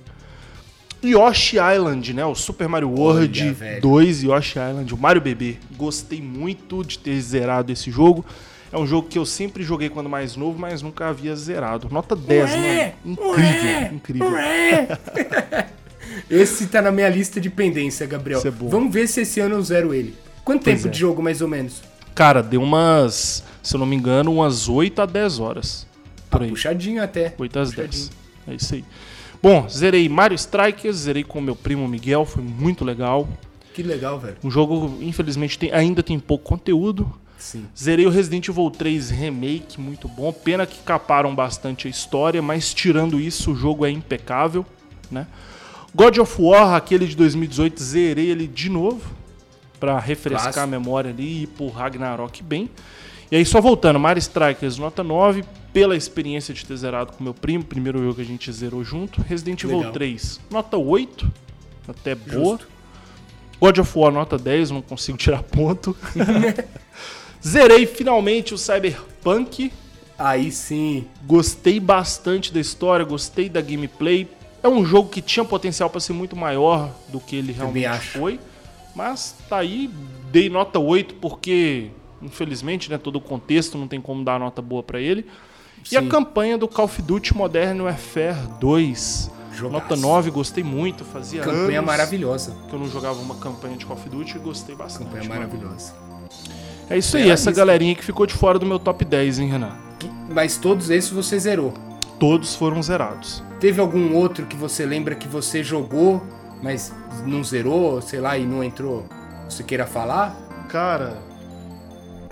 Yoshi 1.02 1.56
Island, 1.56 2.12
né? 2.12 2.24
O 2.26 2.34
Super 2.34 2.68
Mario 2.68 2.90
World 2.90 3.42
Olha, 3.42 3.52
velho. 3.54 3.80
2 3.80 4.22
Yoshi 4.24 4.58
Island, 4.58 4.92
o 4.92 4.98
Mario 4.98 5.22
Bebê. 5.22 5.56
Gostei 5.74 6.20
muito 6.20 6.84
de 6.84 6.98
ter 6.98 7.18
zerado 7.20 7.72
esse 7.72 7.90
jogo. 7.90 8.24
É 8.70 8.78
um 8.78 8.86
jogo 8.86 9.08
que 9.08 9.18
eu 9.18 9.24
sempre 9.24 9.62
joguei 9.62 9.88
quando 9.88 10.08
mais 10.10 10.36
novo, 10.36 10.58
mas 10.58 10.82
nunca 10.82 11.08
havia 11.08 11.34
zerado. 11.34 11.88
Nota 11.90 12.14
10, 12.14 12.50
Ué, 12.50 12.94
mano. 13.04 13.16
Incrível, 13.16 13.30
ué, 13.32 13.90
incrível. 13.94 14.30
Esse 16.30 16.66
tá 16.66 16.82
na 16.82 16.92
minha 16.92 17.08
lista 17.08 17.40
de 17.40 17.48
pendência, 17.48 18.06
Gabriel. 18.06 18.42
É 18.44 18.50
bom. 18.50 18.68
Vamos 18.68 18.92
ver 18.92 19.08
se 19.08 19.22
esse 19.22 19.40
ano 19.40 19.56
eu 19.56 19.62
zero 19.62 19.94
ele. 19.94 20.14
Quanto 20.44 20.64
Pois 20.64 20.76
tempo 20.76 20.88
é. 20.88 20.90
de 20.90 20.98
jogo, 20.98 21.22
mais 21.22 21.40
ou 21.42 21.48
menos? 21.48 21.82
Cara, 22.14 22.42
deu 22.42 22.62
umas, 22.62 23.44
se 23.62 23.74
eu 23.74 23.78
não 23.78 23.86
me 23.86 23.96
engano, 23.96 24.32
umas 24.34 24.68
8 24.68 25.02
a 25.02 25.06
10 25.06 25.38
horas. 25.38 25.86
Por 26.30 26.42
aí. 26.42 26.48
Puxadinho 26.50 27.02
até. 27.02 27.34
8 27.38 27.58
às 27.58 27.68
Puxadinho. 27.70 27.90
10. 27.92 28.10
É 28.48 28.54
isso 28.54 28.74
aí. 28.74 28.84
Bom, 29.42 29.66
zerei 29.68 30.08
Mario 30.08 30.34
Strikers, 30.34 30.96
zerei 30.96 31.24
com 31.24 31.40
meu 31.40 31.56
primo 31.56 31.86
Miguel, 31.88 32.24
foi 32.26 32.42
muito 32.42 32.84
legal. 32.84 33.26
Que 33.72 33.82
legal, 33.82 34.18
velho. 34.18 34.36
Um 34.44 34.50
jogo, 34.50 34.98
infelizmente, 35.00 35.58
tem- 35.58 35.72
ainda 35.72 36.02
tem 36.02 36.18
pouco 36.18 36.44
conteúdo. 36.44 37.10
Sim. 37.38 37.64
Zerei 37.78 38.04
o 38.04 38.10
Resident 38.10 38.46
Evil 38.48 38.70
3 38.70 39.08
Remake, 39.08 39.80
muito 39.80 40.06
bom. 40.08 40.30
Pena 40.30 40.66
que 40.66 40.82
caparam 40.82 41.34
bastante 41.34 41.86
a 41.86 41.90
história, 41.90 42.42
mas 42.42 42.74
tirando 42.74 43.18
isso, 43.18 43.52
o 43.52 43.56
jogo 43.56 43.86
é 43.86 43.90
impecável, 43.90 44.66
né? 45.10 45.26
God 45.94 46.18
of 46.18 46.36
War, 46.42 46.74
aquele 46.74 47.06
de 47.06 47.16
2018, 47.16 47.82
zerei 47.82 48.26
ele 48.28 48.46
de 48.46 48.68
novo 48.68 49.00
pra 49.80 49.98
refrescar 49.98 50.52
Clássico. 50.52 50.64
a 50.64 50.66
memória 50.66 51.10
ali 51.10 51.24
e 51.24 51.42
ir 51.44 51.46
pro 51.48 51.68
Ragnarok 51.68 52.42
bem. 52.42 52.70
E 53.30 53.36
aí, 53.36 53.44
só 53.46 53.60
voltando, 53.60 53.98
Mario 53.98 54.18
Strikers, 54.18 54.76
nota 54.76 55.02
9, 55.02 55.44
pela 55.72 55.96
experiência 55.96 56.52
de 56.52 56.66
ter 56.66 56.76
zerado 56.76 57.12
com 57.12 57.24
meu 57.24 57.32
primo, 57.32 57.64
primeiro 57.64 57.98
jogo 58.00 58.16
que 58.16 58.22
a 58.22 58.24
gente 58.24 58.52
zerou 58.52 58.84
junto. 58.84 59.22
Resident 59.22 59.62
Evil 59.62 59.78
Legal. 59.78 59.92
3, 59.92 60.40
nota 60.50 60.76
8, 60.76 61.32
até 61.88 62.14
boa. 62.14 62.58
Justo. 62.58 62.68
God 63.60 63.78
of 63.78 63.98
War 63.98 64.10
nota 64.12 64.38
10, 64.38 64.70
não 64.70 64.82
consigo 64.82 65.16
tirar 65.18 65.42
ponto. 65.42 65.96
Zerei 67.46 67.86
finalmente 67.86 68.52
o 68.52 68.58
Cyberpunk. 68.58 69.72
Aí 70.18 70.50
sim. 70.50 71.06
Gostei 71.24 71.78
bastante 71.78 72.52
da 72.52 72.60
história, 72.60 73.04
gostei 73.04 73.48
da 73.48 73.60
gameplay. 73.60 74.28
É 74.62 74.68
um 74.68 74.84
jogo 74.84 75.08
que 75.08 75.22
tinha 75.22 75.44
potencial 75.44 75.88
para 75.88 76.00
ser 76.00 76.12
muito 76.12 76.36
maior 76.36 76.90
do 77.08 77.20
que 77.20 77.36
ele 77.36 77.52
realmente 77.52 77.98
foi. 77.98 78.40
Mas 78.94 79.34
tá 79.48 79.58
aí, 79.58 79.90
dei 80.30 80.48
nota 80.48 80.78
8 80.78 81.14
porque, 81.16 81.90
infelizmente, 82.20 82.90
né, 82.90 82.98
todo 82.98 83.16
o 83.16 83.20
contexto 83.20 83.78
não 83.78 83.86
tem 83.88 84.00
como 84.00 84.24
dar 84.24 84.38
nota 84.38 84.60
boa 84.60 84.82
para 84.82 85.00
ele. 85.00 85.26
E 85.90 85.96
a 85.96 86.02
Sim. 86.02 86.08
campanha 86.08 86.58
do 86.58 86.68
Call 86.68 86.84
of 86.84 87.00
Duty 87.02 87.36
Modern 87.36 87.80
Warfare 87.80 88.36
2. 88.60 89.30
Jogaço. 89.52 89.72
Nota 89.72 89.96
9, 89.96 90.30
gostei 90.30 90.62
muito. 90.62 91.04
Fazia 91.04 91.42
Campanha 91.42 91.82
maravilhosa. 91.82 92.56
que 92.68 92.74
eu 92.74 92.78
não 92.78 92.88
jogava 92.88 93.20
uma 93.20 93.34
campanha 93.36 93.76
de 93.76 93.84
Call 93.86 93.96
of 93.96 94.08
Duty 94.08 94.36
e 94.36 94.38
gostei 94.38 94.74
bastante. 94.74 95.08
Campanha 95.10 95.28
maravilhosa. 95.28 95.94
É 96.88 96.98
isso 96.98 97.16
aí, 97.16 97.30
essa 97.30 97.50
galerinha 97.52 97.94
que 97.94 98.04
ficou 98.04 98.26
de 98.26 98.34
fora 98.34 98.58
do 98.58 98.66
meu 98.66 98.78
top 98.78 99.04
10, 99.04 99.38
hein, 99.38 99.48
Renan? 99.48 99.76
Mas 100.28 100.56
todos 100.56 100.90
esses 100.90 101.10
você 101.10 101.38
zerou. 101.38 101.72
Todos 102.18 102.54
foram 102.54 102.82
zerados. 102.82 103.42
Teve 103.60 103.80
algum 103.80 104.14
outro 104.14 104.46
que 104.46 104.56
você 104.56 104.84
lembra 104.84 105.14
que 105.14 105.26
você 105.28 105.62
jogou, 105.62 106.22
mas 106.62 106.92
não 107.26 107.42
zerou, 107.44 108.00
sei 108.02 108.20
lá, 108.20 108.36
e 108.38 108.46
não 108.46 108.62
entrou? 108.62 109.04
Você 109.48 109.62
queira 109.62 109.86
falar? 109.86 110.34
Cara, 110.68 111.18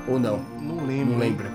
Ou 0.06 0.18
não? 0.18 0.38
não 0.61 0.87
lembro. 0.87 1.12
Não 1.12 1.18
lembra. 1.18 1.50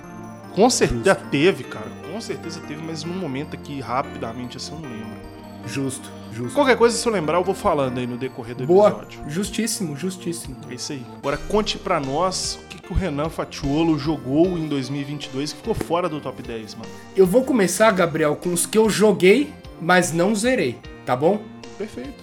Com 0.54 0.70
certeza 0.70 1.16
teve, 1.16 1.64
cara. 1.64 1.88
Com 2.12 2.22
certeza 2.22 2.60
teve, 2.68 2.82
mas 2.84 3.04
num 3.04 3.16
momento 3.18 3.56
aqui, 3.56 3.80
rapidamente, 3.80 4.58
assim, 4.58 4.74
eu 4.74 4.80
não 4.80 4.90
lembro. 4.90 5.24
Justo, 5.66 6.12
justo. 6.32 6.54
Qualquer 6.54 6.78
coisa, 6.78 6.96
se 6.98 7.08
eu 7.08 7.12
lembrar, 7.14 7.38
eu 7.38 7.44
vou 7.44 7.56
falando 7.56 7.98
aí 7.98 8.06
no 8.06 8.18
decorrer 8.18 8.54
do 8.54 8.66
Boa. 8.68 8.90
episódio. 8.90 9.22
Justíssimo, 9.28 9.96
justíssimo. 9.96 10.56
É 10.70 10.74
isso 10.76 10.92
aí. 10.92 11.04
Agora 11.18 11.38
conte 11.38 11.78
pra 11.80 12.00
nós 12.02 12.60
o 12.64 12.68
que, 12.68 12.82
que 12.82 12.92
o 12.92 12.96
Renan 12.96 13.30
Fatiolo 13.30 13.98
jogou 13.98 14.46
em 14.58 14.68
2022 14.68 15.54
que 15.54 15.58
ficou 15.60 15.74
fora 15.74 16.10
do 16.10 16.20
top 16.20 16.44
10, 16.44 16.76
mano. 16.76 16.90
Eu 17.16 17.26
vou 17.26 17.44
começar, 17.44 17.90
Gabriel, 17.92 18.36
com 18.36 18.52
os 18.54 18.66
que 18.66 18.78
eu 18.78 18.90
joguei, 18.90 19.54
mas 19.82 20.12
não 20.12 20.36
zerei, 20.36 20.78
tá 21.06 21.16
bom? 21.16 21.42
Perfeito. 21.78 22.23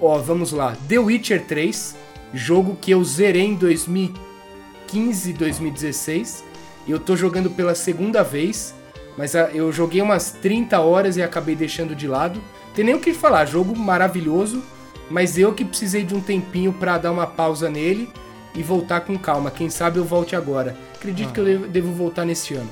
Ó, 0.00 0.18
vamos 0.18 0.52
lá. 0.52 0.76
The 0.88 0.98
Witcher 0.98 1.44
3, 1.46 1.96
jogo 2.32 2.76
que 2.80 2.90
eu 2.90 3.02
zerei 3.04 3.42
em 3.42 3.54
2015, 3.54 5.32
2016. 5.32 6.44
E 6.86 6.90
eu 6.90 6.98
tô 6.98 7.16
jogando 7.16 7.50
pela 7.50 7.74
segunda 7.74 8.22
vez, 8.22 8.74
mas 9.16 9.34
ah, 9.34 9.50
eu 9.54 9.72
joguei 9.72 10.02
umas 10.02 10.32
30 10.32 10.78
horas 10.80 11.16
e 11.16 11.22
acabei 11.22 11.54
deixando 11.54 11.94
de 11.94 12.06
lado. 12.06 12.40
Tem 12.74 12.84
nem 12.84 12.94
o 12.94 13.00
que 13.00 13.14
falar, 13.14 13.46
jogo 13.46 13.76
maravilhoso, 13.76 14.62
mas 15.08 15.38
eu 15.38 15.54
que 15.54 15.64
precisei 15.64 16.04
de 16.04 16.14
um 16.14 16.20
tempinho 16.20 16.72
pra 16.72 16.98
dar 16.98 17.12
uma 17.12 17.26
pausa 17.26 17.70
nele 17.70 18.10
e 18.54 18.62
voltar 18.62 19.00
com 19.00 19.16
calma. 19.18 19.50
Quem 19.50 19.70
sabe 19.70 19.98
eu 19.98 20.04
volte 20.04 20.36
agora. 20.36 20.76
Acredito 20.94 21.32
que 21.32 21.40
eu 21.40 21.44
devo, 21.44 21.66
devo 21.66 21.92
voltar 21.92 22.24
neste 22.24 22.54
ano. 22.54 22.70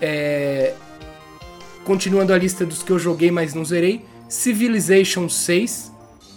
É, 0.00 0.74
Continuando 1.84 2.32
a 2.32 2.38
lista 2.38 2.64
dos 2.64 2.82
que 2.82 2.92
eu 2.92 2.98
joguei, 2.98 3.30
mas 3.30 3.54
não 3.54 3.64
zerei. 3.64 4.04
Civilization 4.28 5.28
6. 5.28 5.89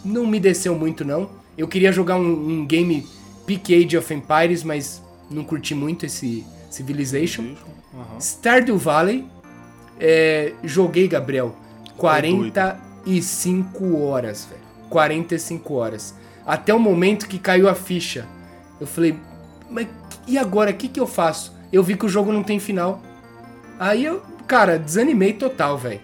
Não 0.04 0.26
me 0.26 0.40
desceu 0.40 0.76
muito, 0.76 1.06
não. 1.06 1.30
Eu 1.58 1.68
queria 1.68 1.92
jogar 1.92 2.18
um, 2.18 2.62
um 2.62 2.66
game 2.66 3.08
Peak 3.46 3.74
Age 3.74 3.98
of 3.98 4.14
Empires, 4.14 4.64
mas 4.64 5.02
não 5.30 5.44
curti 5.44 5.76
muito 5.76 6.06
esse 6.06 6.46
Civilization. 6.70 7.54
Aham. 7.94 8.20
Stardew 8.20 8.78
Valley. 8.78 9.26
é, 10.00 10.54
joguei, 10.64 11.08
Gabriel, 11.08 11.56
45 11.98 14.02
horas, 14.02 14.46
velho. 14.46 14.62
45 14.90 15.74
horas. 15.74 16.16
Até 16.46 16.74
o 16.74 16.80
momento 16.80 17.28
que 17.28 17.38
caiu 17.38 17.70
a 17.70 17.76
ficha. 17.76 18.28
Eu 18.82 18.88
falei, 18.88 19.16
mas 19.70 19.88
e 20.28 20.38
agora? 20.38 20.72
O 20.72 20.74
que, 20.74 20.88
que 20.88 21.00
eu 21.00 21.08
faço? 21.08 21.54
Eu 21.72 21.84
vi 21.84 21.96
que 21.96 22.06
o 22.06 22.10
jogo 22.10 22.32
não 22.32 22.44
tem 22.44 22.60
final. 22.60 23.02
Aí 23.80 24.06
eu, 24.06 24.22
cara, 24.48 24.78
desanimei 24.78 25.34
total, 25.34 25.78
velho. 25.78 26.00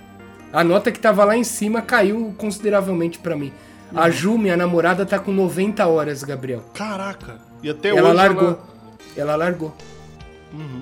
A 0.52 0.64
nota 0.64 0.92
que 0.92 1.00
tava 1.00 1.24
lá 1.24 1.38
em 1.38 1.44
cima 1.44 1.82
caiu 1.82 2.34
consideravelmente 2.38 3.20
pra 3.20 3.36
mim. 3.36 3.54
A 3.96 4.10
Ju, 4.10 4.38
minha 4.38 4.56
namorada, 4.56 5.06
tá 5.06 5.18
com 5.20 5.32
90 5.32 5.86
horas, 5.88 6.24
Gabriel. 6.24 6.64
Caraca. 6.74 7.38
E 7.64 7.70
até 7.70 7.90
ela 7.90 8.10
hoje 8.10 8.16
largou. 8.18 8.48
ela... 8.48 8.60
Ela 9.18 9.36
largou. 9.36 9.76
Uhum. 10.54 10.82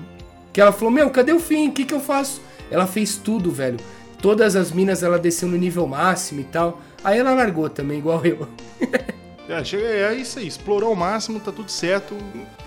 Que 0.52 0.60
ela 0.60 0.72
falou, 0.72 0.90
meu, 0.92 1.08
cadê 1.10 1.32
o 1.32 1.40
fim? 1.40 1.68
O 1.68 1.72
que, 1.72 1.84
que 1.84 1.94
eu 1.94 2.00
faço? 2.00 2.40
Ela 2.70 2.86
fez 2.86 3.16
tudo, 3.16 3.50
velho. 3.50 3.78
Todas 4.20 4.56
as 4.56 4.72
minas 4.72 5.02
ela 5.02 5.18
desceu 5.18 5.48
no 5.48 5.56
nível 5.56 5.86
máximo 5.86 6.40
e 6.40 6.44
tal. 6.44 6.80
Aí 7.02 7.18
ela 7.18 7.32
largou 7.34 7.68
também, 7.68 7.98
igual 7.98 8.24
eu. 8.24 8.46
É, 9.48 9.64
chega, 9.64 9.82
é 9.82 10.12
isso 10.14 10.38
aí. 10.38 10.46
Explorou 10.46 10.90
ao 10.90 10.94
máximo, 10.94 11.40
tá 11.40 11.50
tudo 11.50 11.70
certo. 11.70 12.14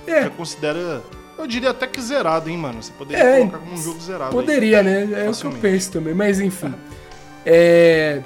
É. 0.08 0.24
Já 0.24 0.30
considera... 0.32 1.04
Eu 1.38 1.46
diria 1.46 1.70
até 1.70 1.86
que 1.86 2.02
zerado, 2.02 2.50
hein, 2.50 2.58
mano? 2.58 2.82
Você 2.82 2.92
poderia 2.98 3.24
É, 3.24 3.38
colocar 3.42 3.60
como 3.60 3.74
um 3.74 3.78
jogo 3.78 4.00
zerado 4.02 4.24
aí. 4.26 4.32
Poderia, 4.32 4.82
né? 4.82 5.26
É 5.26 5.30
o 5.30 5.32
que 5.32 5.46
eu 5.46 5.52
penso 5.52 5.92
também, 5.92 6.16
mas 6.16 6.40
enfim. 6.40 6.74
É... 7.46 8.22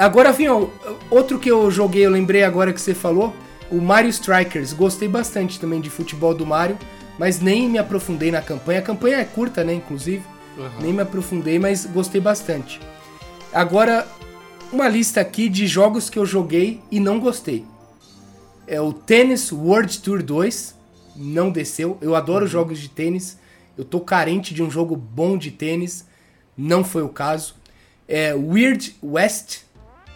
Agora, 0.00 0.34
ó, 0.48 0.66
outro 1.10 1.38
que 1.38 1.50
eu 1.50 1.70
joguei, 1.70 2.06
eu 2.06 2.10
lembrei 2.10 2.42
agora 2.42 2.72
que 2.72 2.80
você 2.80 2.94
falou, 2.94 3.36
o 3.70 3.82
Mario 3.82 4.08
Strikers. 4.08 4.72
Gostei 4.72 5.06
bastante 5.06 5.60
também 5.60 5.78
de 5.78 5.90
futebol 5.90 6.34
do 6.34 6.46
Mario, 6.46 6.78
mas 7.18 7.38
nem 7.38 7.68
me 7.68 7.76
aprofundei 7.76 8.30
na 8.30 8.40
campanha. 8.40 8.78
A 8.78 8.82
campanha 8.82 9.18
é 9.18 9.24
curta, 9.26 9.62
né, 9.62 9.74
inclusive. 9.74 10.24
Aham. 10.58 10.70
Nem 10.80 10.94
me 10.94 11.02
aprofundei, 11.02 11.58
mas 11.58 11.84
gostei 11.84 12.18
bastante. 12.18 12.80
Agora, 13.52 14.08
uma 14.72 14.88
lista 14.88 15.20
aqui 15.20 15.50
de 15.50 15.66
jogos 15.66 16.08
que 16.08 16.18
eu 16.18 16.24
joguei 16.24 16.80
e 16.90 16.98
não 16.98 17.20
gostei. 17.20 17.66
É 18.66 18.80
o 18.80 18.94
Tennis 18.94 19.52
World 19.52 19.98
Tour 19.98 20.22
2, 20.22 20.74
não 21.14 21.50
desceu. 21.50 21.98
Eu 22.00 22.16
adoro 22.16 22.46
jogos 22.46 22.78
de 22.78 22.88
tênis. 22.88 23.38
Eu 23.76 23.84
tô 23.84 24.00
carente 24.00 24.54
de 24.54 24.62
um 24.62 24.70
jogo 24.70 24.96
bom 24.96 25.36
de 25.36 25.50
tênis, 25.50 26.06
não 26.56 26.82
foi 26.82 27.02
o 27.02 27.08
caso. 27.10 27.54
É 28.08 28.34
Weird 28.34 28.96
West, 29.02 29.68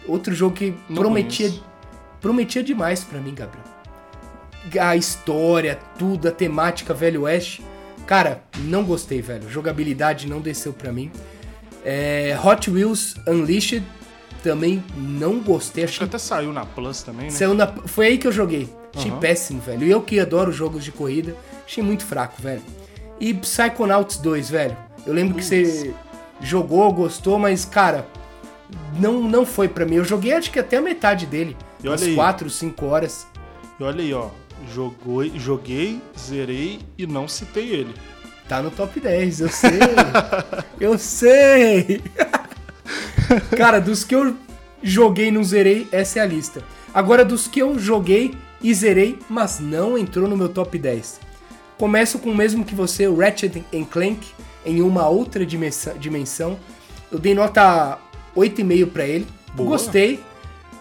outro 0.07 0.33
jogo 0.33 0.55
que 0.55 0.73
Não 0.89 0.97
prometia 0.97 1.47
conheço. 1.49 1.65
prometia 2.21 2.63
demais 2.63 3.03
pra 3.03 3.19
mim, 3.19 3.33
Gabriel. 3.33 3.65
A 4.81 4.95
história, 4.95 5.77
tudo, 5.97 6.27
a 6.27 6.31
temática 6.31 6.93
Velho 6.93 7.21
Oeste. 7.23 7.63
Cara, 8.07 8.43
não 8.59 8.83
gostei, 8.83 9.21
velho. 9.21 9.49
Jogabilidade 9.49 10.27
não 10.27 10.39
desceu 10.41 10.73
pra 10.73 10.91
mim. 10.91 11.11
É, 11.83 12.37
Hot 12.43 12.69
Wheels 12.69 13.15
Unleashed 13.27 13.83
também 14.43 14.83
não 14.97 15.39
gostei. 15.39 15.83
Acho 15.83 15.93
que 15.93 15.97
Achei 16.03 16.07
até 16.07 16.17
saiu 16.17 16.51
na 16.53 16.65
Plus 16.65 17.03
também, 17.03 17.25
né? 17.25 17.31
Saiu 17.31 17.53
na- 17.53 17.67
Foi 17.67 18.07
aí 18.07 18.17
que 18.17 18.27
eu 18.27 18.31
joguei. 18.31 18.67
Achei 18.95 19.11
Aham. 19.11 19.19
péssimo, 19.19 19.59
velho. 19.61 19.83
E 19.85 19.91
eu 19.91 20.01
que 20.01 20.19
adoro 20.19 20.51
jogos 20.51 20.83
de 20.83 20.91
corrida, 20.91 21.35
achei 21.65 21.83
muito 21.83 22.03
fraco, 22.05 22.41
velho. 22.41 22.61
E 23.19 23.33
Psychonauts 23.33 24.17
2, 24.17 24.49
velho. 24.49 24.75
Eu 25.05 25.13
lembro 25.13 25.35
que 25.35 25.43
você 25.43 25.93
jogou, 26.41 26.91
gostou, 26.91 27.37
mas, 27.37 27.65
cara, 27.65 28.07
não, 28.99 29.21
não 29.21 29.45
foi 29.45 29.67
pra 29.67 29.85
mim. 29.85 29.95
Eu 29.95 30.05
joguei 30.05 30.33
acho 30.33 30.51
que 30.51 30.59
até 30.59 30.77
a 30.77 30.81
metade 30.81 31.25
dele. 31.25 31.55
E 31.83 31.87
umas 31.87 32.01
aí. 32.03 32.15
4, 32.15 32.49
5 32.49 32.85
horas. 32.85 33.27
E 33.79 33.83
olha 33.83 34.01
aí, 34.01 34.13
ó. 34.13 34.29
Jogou, 34.73 35.23
joguei, 35.37 36.01
zerei 36.17 36.79
e 36.97 37.05
não 37.05 37.27
citei 37.27 37.69
ele. 37.69 37.93
Tá 38.47 38.61
no 38.61 38.71
top 38.71 38.99
10, 38.99 39.41
eu 39.41 39.49
sei. 39.49 39.79
eu 40.79 40.97
sei. 40.97 42.01
Cara, 43.57 43.79
dos 43.79 44.03
que 44.03 44.15
eu 44.15 44.35
joguei 44.81 45.27
e 45.27 45.31
não 45.31 45.43
zerei, 45.43 45.87
essa 45.91 46.19
é 46.19 46.21
a 46.21 46.25
lista. 46.25 46.63
Agora, 46.93 47.25
dos 47.25 47.47
que 47.47 47.59
eu 47.59 47.77
joguei 47.77 48.33
e 48.61 48.73
zerei, 48.73 49.19
mas 49.29 49.59
não 49.59 49.97
entrou 49.97 50.27
no 50.27 50.37
meu 50.37 50.49
top 50.49 50.77
10. 50.77 51.19
Começo 51.77 52.19
com 52.19 52.29
o 52.29 52.35
mesmo 52.35 52.63
que 52.63 52.73
você, 52.73 53.07
o 53.07 53.17
Ratchet 53.17 53.63
Clank, 53.89 54.25
em 54.65 54.81
uma 54.81 55.07
outra 55.07 55.45
dimensão. 55.45 55.97
dimensão. 55.97 56.57
Eu 57.11 57.19
dei 57.19 57.35
nota 57.35 57.99
8,5 58.35 58.87
pra 58.87 59.05
ele. 59.05 59.27
Boa. 59.53 59.69
Gostei, 59.69 60.19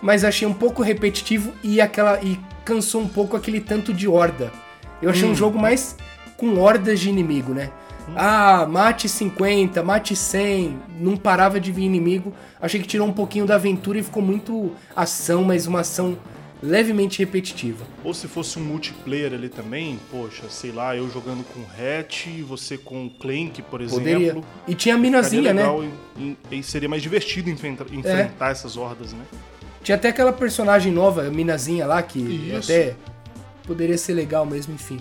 mas 0.02 0.24
achei 0.24 0.46
um 0.46 0.52
pouco 0.52 0.82
repetitivo 0.82 1.52
e 1.62 1.80
aquela 1.80 2.20
e 2.22 2.38
cansou 2.64 3.00
um 3.00 3.08
pouco 3.08 3.36
aquele 3.36 3.60
tanto 3.60 3.92
de 3.92 4.08
horda. 4.08 4.52
Eu 5.00 5.10
achei 5.10 5.28
um 5.28 5.34
jogo 5.34 5.58
mais 5.58 5.96
com 6.36 6.58
hordas 6.58 6.98
de 7.00 7.08
inimigo, 7.08 7.52
né? 7.52 7.70
Ah, 8.16 8.66
mate 8.66 9.08
50, 9.08 9.82
mate 9.82 10.14
100, 10.14 10.78
não 11.00 11.16
parava 11.16 11.58
de 11.58 11.72
vir 11.72 11.84
inimigo. 11.84 12.34
Achei 12.60 12.80
que 12.80 12.86
tirou 12.86 13.06
um 13.06 13.12
pouquinho 13.12 13.46
da 13.46 13.54
aventura 13.54 13.98
e 13.98 14.02
ficou 14.02 14.22
muito 14.22 14.72
ação, 14.94 15.42
mas 15.44 15.66
uma 15.66 15.80
ação 15.80 16.16
levemente 16.64 17.18
repetitiva. 17.18 17.84
Ou 18.02 18.14
se 18.14 18.26
fosse 18.26 18.58
um 18.58 18.62
multiplayer 18.62 19.32
ali 19.34 19.48
também, 19.48 20.00
poxa, 20.10 20.48
sei 20.48 20.72
lá, 20.72 20.96
eu 20.96 21.08
jogando 21.10 21.44
com 21.44 21.60
Hatch, 21.60 22.26
você 22.46 22.78
com 22.78 23.10
Clank, 23.20 23.60
por 23.62 23.80
exemplo. 23.82 24.00
Poderia. 24.02 24.40
E 24.66 24.74
tinha 24.74 24.94
a 24.94 24.98
minazinha, 24.98 25.52
né? 25.52 25.62
É. 25.62 26.20
e, 26.20 26.38
e 26.58 26.62
seria 26.62 26.88
mais 26.88 27.02
divertido 27.02 27.50
enfrentar, 27.50 27.86
enfrentar 27.92 28.50
essas 28.50 28.76
hordas, 28.76 29.12
né? 29.12 29.24
Tinha 29.82 29.96
até 29.96 30.08
aquela 30.08 30.32
personagem 30.32 30.90
nova, 30.90 31.26
a 31.26 31.30
minazinha 31.30 31.86
lá, 31.86 32.02
que 32.02 32.18
Isso. 32.18 32.72
até 32.72 32.94
poderia 33.66 33.98
ser 33.98 34.14
legal 34.14 34.46
mesmo, 34.46 34.74
enfim. 34.74 34.98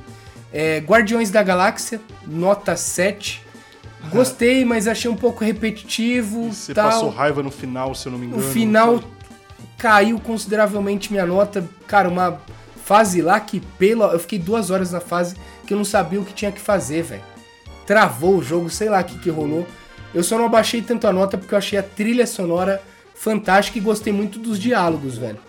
É, 0.51 0.79
Guardiões 0.79 1.31
da 1.31 1.41
Galáxia, 1.41 2.01
nota 2.27 2.75
7. 2.75 3.41
Gostei, 4.11 4.65
mas 4.65 4.85
achei 4.85 5.09
um 5.09 5.15
pouco 5.15 5.45
repetitivo. 5.45 6.51
Você 6.51 6.73
tal. 6.73 6.89
passou 6.89 7.09
raiva 7.09 7.41
no 7.41 7.49
final, 7.49 7.95
se 7.95 8.05
eu 8.07 8.11
não 8.11 8.19
me 8.19 8.27
No 8.27 8.35
engano. 8.35 8.51
final 8.51 8.99
caiu 9.83 10.17
consideravelmente 10.17 11.11
minha 11.11 11.25
nota. 11.25 11.61
Cara, 11.85 12.07
uma 12.07 12.39
fase 12.85 13.21
lá 13.21 13.37
que 13.41 13.59
pelo. 13.77 14.05
Eu 14.05 14.17
fiquei 14.19 14.39
duas 14.39 14.69
horas 14.71 14.93
na 14.93 15.01
fase 15.01 15.35
que 15.67 15.73
eu 15.73 15.77
não 15.77 15.83
sabia 15.83 16.21
o 16.21 16.25
que 16.25 16.33
tinha 16.33 16.53
que 16.53 16.61
fazer, 16.61 17.03
velho. 17.03 17.21
Travou 17.85 18.37
o 18.37 18.43
jogo, 18.43 18.69
sei 18.69 18.87
lá 18.87 19.01
o 19.01 19.03
que, 19.03 19.19
que 19.19 19.29
rolou. 19.29 19.67
Eu 20.15 20.23
só 20.23 20.37
não 20.37 20.45
abaixei 20.45 20.81
tanto 20.81 21.05
a 21.05 21.11
nota 21.11 21.37
porque 21.37 21.53
eu 21.53 21.57
achei 21.57 21.77
a 21.77 21.83
trilha 21.83 22.25
sonora 22.25 22.81
fantástica 23.13 23.77
e 23.77 23.81
gostei 23.81 24.13
muito 24.13 24.39
dos 24.39 24.57
diálogos, 24.57 25.17
velho. 25.17 25.39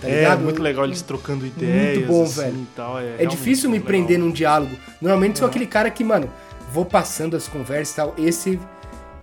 Tá 0.00 0.08
É, 0.08 0.20
ligado? 0.20 0.40
muito 0.42 0.62
legal 0.62 0.84
eles 0.84 1.02
trocando 1.02 1.44
ideias. 1.44 1.96
Muito 1.96 2.06
bom, 2.08 2.22
assim, 2.22 2.40
velho. 2.40 2.66
tal, 2.76 2.98
é 3.00 3.16
É 3.18 3.26
difícil 3.26 3.68
me 3.68 3.74
legal. 3.78 3.86
prender 3.88 4.18
num 4.18 4.30
diálogo. 4.30 4.76
Normalmente 5.00 5.40
sou 5.40 5.48
aquele 5.48 5.66
cara 5.66 5.90
que, 5.90 6.04
mano, 6.04 6.30
vou 6.72 6.84
passando 6.84 7.36
as 7.36 7.48
conversas 7.48 7.92
e 7.92 7.96
tal. 7.96 8.14
Esse 8.16 8.60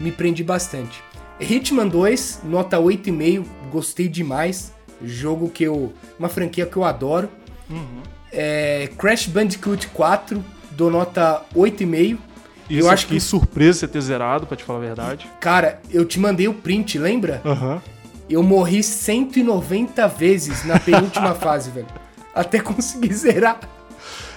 me 0.01 0.12
prendi 0.12 0.43
bastante. 0.43 1.01
Hitman 1.39 1.88
2, 1.88 2.41
nota 2.44 2.77
8,5, 2.77 3.46
gostei 3.72 4.08
demais. 4.08 4.74
Jogo 5.03 5.50
que 5.50 5.63
eu. 5.63 5.94
Uma 6.17 6.29
franquia 6.29 6.65
que 6.65 6.75
eu 6.77 6.84
adoro. 6.84 7.29
É, 8.32 8.89
Crash 8.98 9.27
Bandicoot 9.27 9.88
4, 9.89 10.44
dou 10.72 10.89
nota 10.89 11.44
8,5. 11.56 12.17
Isso, 12.70 12.79
eu 12.86 12.89
acho 12.89 13.08
que 13.08 13.20
surpresa 13.20 13.79
você 13.79 13.88
ter 13.88 14.01
zerado, 14.01 14.46
pra 14.46 14.58
te 14.58 14.63
falar 14.63 14.79
a 14.79 14.82
verdade. 14.82 15.29
Cara, 15.39 15.82
eu 15.89 16.03
te 16.03 16.20
mandei 16.20 16.48
o 16.48 16.53
print, 16.53 16.98
lembra? 17.00 17.41
Aham. 17.46 17.82
Eu 18.29 18.44
morri 18.44 18.84
190 18.84 20.06
vezes 20.10 20.65
na 20.65 20.77
penúltima 20.77 21.34
fase, 21.36 21.70
velho. 21.72 21.88
Até 22.36 22.60
conseguir 22.60 23.13
zerar. 23.13 23.60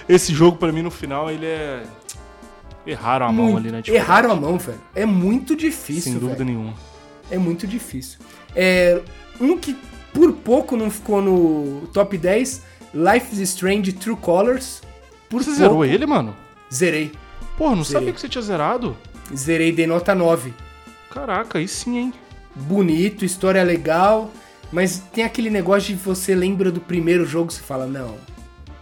Esse 0.07 0.33
jogo, 0.33 0.57
pra 0.57 0.71
mim, 0.71 0.81
no 0.81 0.91
final, 0.91 1.29
ele 1.29 1.45
é. 1.45 1.83
Erraram 2.85 3.27
a 3.27 3.31
mão 3.31 3.45
Muito- 3.45 3.57
ali, 3.57 3.71
né? 3.71 3.81
Tipo, 3.81 3.95
Erraram 3.97 4.31
a 4.31 4.35
mão, 4.35 4.57
velho. 4.57 4.79
É 4.95 5.05
muito 5.05 5.55
difícil, 5.55 6.03
Sem 6.03 6.13
dúvida 6.13 6.37
velho. 6.43 6.45
nenhuma. 6.45 6.73
É 7.31 7.37
muito 7.37 7.65
difícil. 7.65 8.19
É, 8.55 9.01
um 9.39 9.57
que 9.57 9.75
por 10.13 10.33
pouco 10.33 10.75
não 10.75 10.91
ficou 10.91 11.21
no 11.21 11.87
top 11.93 12.17
10, 12.17 12.61
Life 12.93 13.33
is 13.33 13.39
Strange 13.49 13.93
True 13.93 14.17
Colors. 14.17 14.81
Por 15.29 15.41
Você 15.41 15.51
pouco, 15.51 15.59
zerou 15.59 15.85
ele, 15.85 16.05
mano? 16.05 16.35
Zerei. 16.71 17.11
Porra, 17.57 17.75
não 17.75 17.83
Zerei. 17.83 17.99
sabia 18.01 18.13
que 18.13 18.21
você 18.21 18.29
tinha 18.29 18.41
zerado. 18.41 18.97
Zerei, 19.33 19.71
dei 19.71 19.87
nota 19.87 20.13
9. 20.13 20.53
Caraca, 21.09 21.57
aí 21.57 21.67
sim, 21.67 21.97
hein? 21.97 22.13
Bonito, 22.53 23.23
história 23.23 23.63
legal, 23.63 24.29
mas 24.71 24.99
tem 25.13 25.23
aquele 25.23 25.49
negócio 25.49 25.95
de 25.95 26.01
você 26.01 26.35
lembra 26.35 26.69
do 26.69 26.81
primeiro 26.81 27.25
jogo, 27.25 27.51
você 27.51 27.61
fala, 27.61 27.85
não, 27.85 28.17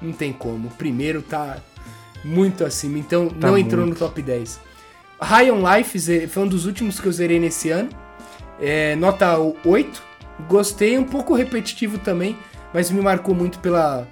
não 0.02 0.12
tem 0.12 0.34
como, 0.34 0.70
o 0.70 0.72
primeiro 0.72 1.22
tá 1.22 1.58
muito 2.24 2.64
acima, 2.66 2.98
então 2.98 3.32
não 3.40 3.56
entrou 3.58 3.86
muito. 3.86 4.00
no 4.00 4.08
top 4.08 4.22
10. 4.22 4.60
High 5.22 5.52
on 5.52 5.62
Life 5.76 6.28
foi 6.28 6.44
um 6.44 6.48
dos 6.48 6.66
últimos 6.66 7.00
que 7.00 7.08
eu 7.08 7.12
zerei 7.12 7.40
nesse 7.40 7.70
ano, 7.70 7.90
é, 8.62 8.96
nota 8.96 9.38
8, 9.38 10.02
gostei, 10.48 10.98
um 10.98 11.04
pouco 11.04 11.34
repetitivo 11.34 11.98
também, 11.98 12.38
mas 12.74 12.90
me 12.92 13.02
marcou 13.02 13.34
muito 13.36 13.60
pela... 13.60 14.08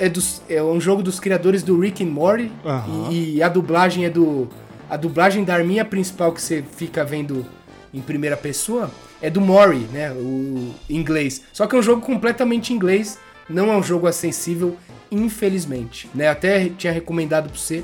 É, 0.00 0.08
dos- 0.08 0.40
é 0.48 0.62
um 0.62 0.80
jogo 0.80 1.02
dos 1.02 1.20
criadores 1.20 1.62
do 1.62 1.78
Rick 1.78 2.02
and 2.02 2.08
Morty, 2.08 2.50
Aham. 2.64 3.08
e, 3.10 3.36
e 3.36 3.42
a 3.42 3.48
dublagem 3.48 4.04
é 4.04 4.10
do... 4.10 4.48
A 4.88 4.96
dublagem 4.96 5.44
da 5.44 5.54
arminha 5.54 5.84
principal 5.84 6.32
que 6.32 6.40
você 6.40 6.62
fica 6.76 7.04
vendo 7.04 7.44
em 7.92 8.00
primeira 8.00 8.36
pessoa 8.36 8.90
é 9.20 9.30
do 9.30 9.40
Mori, 9.40 9.86
né? 9.92 10.12
O 10.12 10.74
inglês. 10.90 11.42
Só 11.52 11.66
que 11.66 11.74
é 11.74 11.78
um 11.78 11.82
jogo 11.82 12.02
completamente 12.02 12.72
inglês, 12.72 13.18
não 13.48 13.72
é 13.72 13.76
um 13.76 13.82
jogo 13.82 14.06
acessível, 14.06 14.76
infelizmente. 15.10 16.08
Né? 16.14 16.28
Até 16.28 16.68
tinha 16.76 16.92
recomendado 16.92 17.48
pra 17.48 17.58
você, 17.58 17.82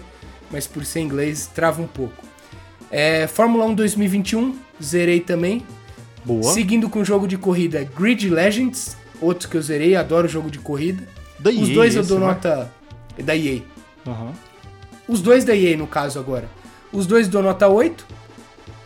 mas 0.50 0.66
por 0.66 0.84
ser 0.84 1.00
inglês 1.00 1.46
trava 1.54 1.80
um 1.80 1.86
pouco. 1.86 2.24
É, 2.90 3.26
Fórmula 3.26 3.64
1 3.66 3.74
2021, 3.74 4.56
zerei 4.82 5.20
também. 5.20 5.62
Boa. 6.24 6.52
Seguindo 6.52 6.88
com 6.88 7.00
o 7.00 7.04
jogo 7.04 7.26
de 7.26 7.38
corrida 7.38 7.88
Grid 7.96 8.28
Legends, 8.28 8.96
outro 9.20 9.48
que 9.48 9.56
eu 9.56 9.62
zerei, 9.62 9.96
adoro 9.96 10.28
jogo 10.28 10.50
de 10.50 10.58
corrida. 10.58 11.02
Da 11.38 11.50
Os 11.50 11.68
EA 11.68 11.74
dois 11.74 11.96
eu 11.96 12.04
dou 12.04 12.20
né? 12.20 12.26
nota. 12.26 12.70
É 13.16 13.22
da 13.22 13.36
EA. 13.36 13.60
Aham. 14.06 14.32
Os 15.08 15.20
dois 15.20 15.44
da 15.44 15.56
EA, 15.56 15.76
no 15.76 15.86
caso, 15.86 16.18
agora. 16.18 16.48
Os 16.92 17.06
dois 17.06 17.28
dou 17.28 17.42
nota 17.42 17.66
8. 17.68 18.06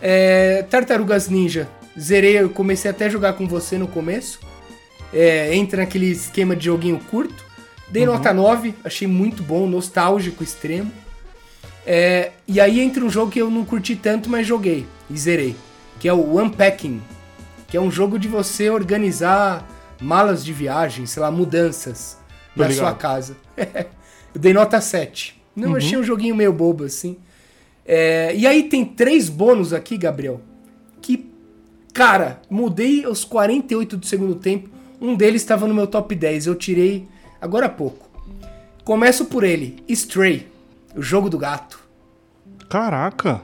É, 0.00 0.62
Tartarugas 0.70 1.28
Ninja. 1.28 1.68
Zerei, 1.98 2.38
eu 2.38 2.50
comecei 2.50 2.90
até 2.90 3.06
a 3.06 3.08
jogar 3.08 3.34
com 3.34 3.46
você 3.46 3.78
no 3.78 3.86
começo. 3.86 4.40
É, 5.12 5.54
entra 5.54 5.82
naquele 5.82 6.06
esquema 6.10 6.56
de 6.56 6.64
joguinho 6.66 6.98
curto. 7.10 7.44
Dei 7.88 8.04
nota 8.06 8.32
9, 8.32 8.74
achei 8.82 9.06
muito 9.06 9.42
bom, 9.42 9.66
nostálgico 9.66 10.42
extremo. 10.42 10.90
É, 11.86 12.32
e 12.48 12.60
aí 12.60 12.80
entra 12.80 13.04
um 13.04 13.10
jogo 13.10 13.30
que 13.30 13.40
eu 13.40 13.50
não 13.50 13.64
curti 13.64 13.94
tanto, 13.94 14.28
mas 14.28 14.46
joguei 14.46 14.86
e 15.10 15.16
zerei. 15.16 15.54
Que 16.00 16.08
é 16.08 16.12
o 16.12 16.40
Unpacking. 16.42 17.00
Que 17.74 17.78
é 17.78 17.80
um 17.80 17.90
jogo 17.90 18.20
de 18.20 18.28
você 18.28 18.70
organizar 18.70 19.68
malas 20.00 20.44
de 20.44 20.52
viagem, 20.52 21.06
sei 21.06 21.20
lá, 21.20 21.28
mudanças 21.28 22.16
Tô 22.54 22.62
na 22.62 22.68
ligado. 22.68 22.84
sua 22.86 22.94
casa. 22.94 23.36
eu 24.32 24.40
dei 24.40 24.52
nota 24.52 24.80
7. 24.80 25.42
Não, 25.56 25.70
Uhum. 25.70 25.76
achei 25.78 25.98
um 25.98 26.04
joguinho 26.04 26.36
meio 26.36 26.52
bobo 26.52 26.84
assim. 26.84 27.16
É, 27.84 28.32
e 28.32 28.46
aí 28.46 28.68
tem 28.68 28.84
três 28.84 29.28
bônus 29.28 29.72
aqui, 29.72 29.96
Gabriel. 29.98 30.40
Que, 31.02 31.28
cara, 31.92 32.40
mudei 32.48 33.04
aos 33.04 33.24
48 33.24 33.96
do 33.96 34.06
segundo 34.06 34.36
tempo. 34.36 34.70
Um 35.00 35.16
deles 35.16 35.42
estava 35.42 35.66
no 35.66 35.74
meu 35.74 35.88
top 35.88 36.14
10. 36.14 36.46
Eu 36.46 36.54
tirei 36.54 37.08
agora 37.40 37.66
há 37.66 37.70
pouco. 37.70 38.08
Começo 38.84 39.24
por 39.24 39.42
ele: 39.42 39.82
Stray, 39.88 40.46
o 40.94 41.02
jogo 41.02 41.28
do 41.28 41.38
gato. 41.38 41.80
Caraca. 42.68 43.42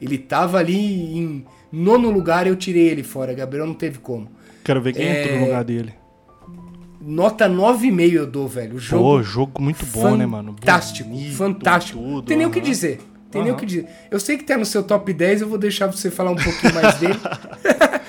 Ele 0.00 0.18
tava 0.18 0.58
ali 0.58 1.16
em 1.16 1.46
nono 1.74 2.10
lugar, 2.10 2.46
eu 2.46 2.56
tirei 2.56 2.88
ele 2.88 3.02
fora, 3.02 3.34
Gabriel. 3.34 3.66
Não 3.66 3.74
teve 3.74 3.98
como. 3.98 4.28
Quero 4.62 4.80
ver 4.80 4.92
quem 4.92 5.04
É, 5.06 5.22
entrou 5.24 5.38
no 5.40 5.44
lugar 5.46 5.64
dele. 5.64 5.92
Nota 7.00 7.48
9,5 7.48 8.12
eu 8.12 8.26
dou, 8.26 8.48
velho. 8.48 8.76
O 8.76 8.78
jogo 8.78 9.02
Pô, 9.02 9.22
jogo 9.22 9.62
muito 9.62 9.84
bom, 9.86 10.16
né, 10.16 10.24
mano? 10.24 10.52
Fantástico, 10.58 11.08
Bonito, 11.10 11.34
fantástico. 11.36 11.98
tudo, 11.98 12.22
Tem 12.22 12.36
nem 12.36 12.46
o 12.46 12.50
que 12.50 12.60
dizer. 12.60 13.00
Tem 13.30 13.42
nem 13.42 13.52
o 13.52 13.56
que 13.56 13.66
dizer. 13.66 13.86
Eu 14.10 14.18
sei 14.18 14.38
que 14.38 14.44
tá 14.44 14.56
no 14.56 14.64
seu 14.64 14.82
top 14.82 15.12
10, 15.12 15.42
eu 15.42 15.48
vou 15.48 15.58
deixar 15.58 15.86
você 15.86 16.10
falar 16.10 16.30
um 16.30 16.36
pouquinho 16.36 16.72
mais 16.72 16.94
dele. 16.98 17.18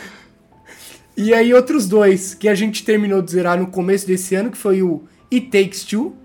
e 1.18 1.34
aí, 1.34 1.54
outros 1.54 1.88
dois 1.88 2.34
que 2.34 2.48
a 2.48 2.56
gente 2.56 2.86
terminou 2.86 3.22
de 3.22 3.32
zerar 3.32 3.58
no 3.60 3.68
começo 3.68 4.06
desse 4.08 4.36
ano, 4.36 4.52
que 4.52 4.58
foi 4.58 4.82
o 4.82 5.04
It 5.34 5.48
Takes 5.48 5.84
Two. 5.84 6.16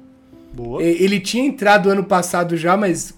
Boa. 0.52 0.82
Ele 0.82 1.18
tinha 1.18 1.44
entrado 1.44 1.88
ano 1.90 2.04
passado 2.04 2.56
já, 2.56 2.76
mas 2.76 3.14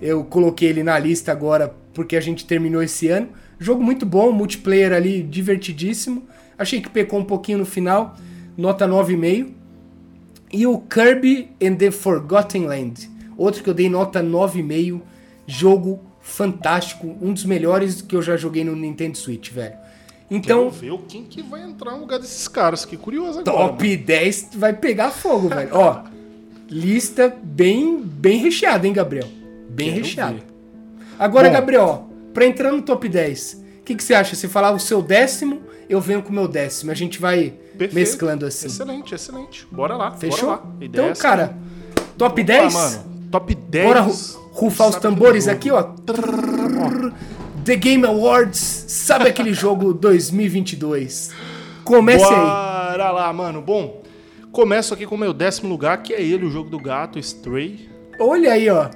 eu 0.00 0.24
coloquei 0.24 0.68
ele 0.68 0.82
na 0.82 0.98
lista 0.98 1.32
agora 1.32 1.74
porque 1.92 2.16
a 2.16 2.20
gente 2.20 2.46
terminou 2.46 2.82
esse 2.82 3.08
ano. 3.08 3.28
Jogo 3.58 3.82
muito 3.82 4.06
bom, 4.06 4.30
multiplayer 4.32 4.92
ali 4.92 5.22
divertidíssimo. 5.22 6.26
Achei 6.56 6.80
que 6.80 6.88
pecou 6.88 7.18
um 7.18 7.24
pouquinho 7.24 7.58
no 7.58 7.66
final, 7.66 8.16
nota 8.56 8.86
9,5. 8.86 9.52
E 10.52 10.66
o 10.66 10.78
Kirby 10.78 11.50
and 11.62 11.74
the 11.76 11.90
Forgotten 11.90 12.66
Land, 12.66 13.10
outro 13.36 13.62
que 13.62 13.68
eu 13.68 13.74
dei 13.74 13.88
nota 13.88 14.22
9,5. 14.22 15.00
Jogo 15.46 16.00
fantástico, 16.20 17.16
um 17.22 17.32
dos 17.32 17.44
melhores 17.44 18.02
que 18.02 18.14
eu 18.14 18.22
já 18.22 18.36
joguei 18.36 18.62
no 18.64 18.76
Nintendo 18.76 19.16
Switch, 19.16 19.50
velho. 19.50 19.74
Então, 20.30 20.64
Quero 20.64 20.70
ver 20.70 20.90
o 20.90 20.98
quem 20.98 21.24
que 21.24 21.42
vai 21.42 21.62
entrar 21.62 21.92
no 21.92 22.00
lugar 22.00 22.18
desses 22.18 22.46
caras. 22.46 22.84
Que 22.84 22.96
curioso 22.96 23.40
agora. 23.40 23.68
Top 23.68 23.96
10 23.96 24.50
vai 24.56 24.74
pegar 24.74 25.10
fogo, 25.10 25.48
velho. 25.48 25.70
Ó, 25.72 26.02
lista 26.68 27.34
bem, 27.42 27.98
bem 28.02 28.38
recheada, 28.38 28.86
hein, 28.86 28.92
Gabriel? 28.92 29.26
Bem 29.70 29.88
Quero 29.92 30.04
recheada. 30.04 30.34
ver. 30.34 30.42
Agora, 31.18 31.48
Bom. 31.48 31.54
Gabriel, 31.54 32.07
ó, 32.38 32.40
pra 32.40 32.46
entrar 32.46 32.72
no 32.72 32.82
top 32.82 33.08
10, 33.08 33.64
o 33.80 33.82
que, 33.84 33.94
que 33.94 34.02
você 34.02 34.14
acha? 34.14 34.34
Você 34.36 34.48
falar 34.48 34.70
o 34.72 34.78
seu 34.78 35.00
décimo, 35.02 35.62
eu 35.88 36.00
venho 36.00 36.22
com 36.22 36.30
o 36.30 36.32
meu 36.32 36.46
décimo. 36.48 36.90
A 36.90 36.94
gente 36.94 37.18
vai 37.18 37.50
Perfeito. 37.76 37.94
mesclando 37.94 38.46
assim. 38.46 38.66
Excelente, 38.66 39.14
excelente. 39.14 39.66
Bora 39.70 39.96
lá. 39.96 40.12
Fechou? 40.12 40.48
Bora 40.50 40.60
lá. 40.62 40.72
Então, 40.80 41.06
é 41.06 41.14
cara, 41.14 41.56
top 42.16 42.42
Vamos 42.42 42.46
10? 42.72 42.74
lá, 42.74 42.80
mano. 42.90 43.04
Top 43.30 43.54
10. 43.54 43.86
Bora 43.86 44.00
ru- 44.00 44.14
rufar 44.52 44.88
os 44.88 44.96
tambores 44.96 45.48
aqui, 45.48 45.70
ó. 45.70 45.82
The 47.64 47.76
Game 47.76 48.04
Awards, 48.06 48.58
sabe 48.88 49.28
aquele 49.28 49.52
jogo 49.52 49.92
2022? 49.94 51.30
Comece 51.84 52.24
aí. 52.24 52.30
Bora 52.30 53.10
lá, 53.10 53.32
mano. 53.32 53.60
Bom, 53.62 54.02
começo 54.52 54.94
aqui 54.94 55.06
com 55.06 55.14
o 55.14 55.18
meu 55.18 55.32
décimo 55.32 55.68
lugar, 55.68 56.02
que 56.02 56.12
é 56.14 56.22
ele, 56.22 56.46
o 56.46 56.50
jogo 56.50 56.70
do 56.70 56.78
gato, 56.78 57.18
Stray. 57.18 57.88
Olha 58.18 58.52
aí, 58.52 58.68
ó. 58.70 58.88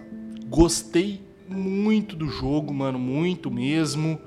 Gostei 0.47 1.21
muito 1.53 2.17
do 2.17 2.29
jogo, 2.29 2.73
mano, 2.73 2.99
muito 2.99 3.51
mesmo. 3.51 4.19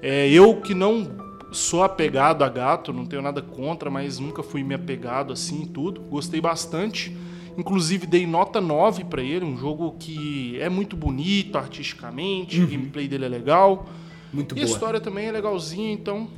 É, 0.00 0.28
eu 0.28 0.60
que 0.60 0.74
não 0.74 1.08
sou 1.52 1.82
apegado 1.82 2.42
a 2.42 2.48
gato, 2.48 2.92
não 2.92 3.06
tenho 3.06 3.22
nada 3.22 3.42
contra, 3.42 3.90
mas 3.90 4.18
nunca 4.18 4.42
fui 4.42 4.62
me 4.64 4.74
apegado 4.74 5.32
assim 5.32 5.62
e 5.62 5.66
tudo. 5.66 6.00
Gostei 6.00 6.40
bastante. 6.40 7.16
Inclusive 7.56 8.06
dei 8.06 8.26
nota 8.26 8.60
9 8.60 9.04
pra 9.04 9.22
ele, 9.22 9.44
um 9.44 9.56
jogo 9.56 9.94
que 9.98 10.58
é 10.58 10.70
muito 10.70 10.96
bonito 10.96 11.58
artisticamente, 11.58 12.60
o 12.62 12.66
gameplay 12.66 13.06
dele 13.06 13.26
é 13.26 13.28
legal. 13.28 13.86
Muito 14.32 14.56
e 14.56 14.60
a 14.60 14.64
boa. 14.64 14.74
história 14.74 15.00
também 15.00 15.26
é 15.26 15.32
legalzinha, 15.32 15.92
então 15.92 16.28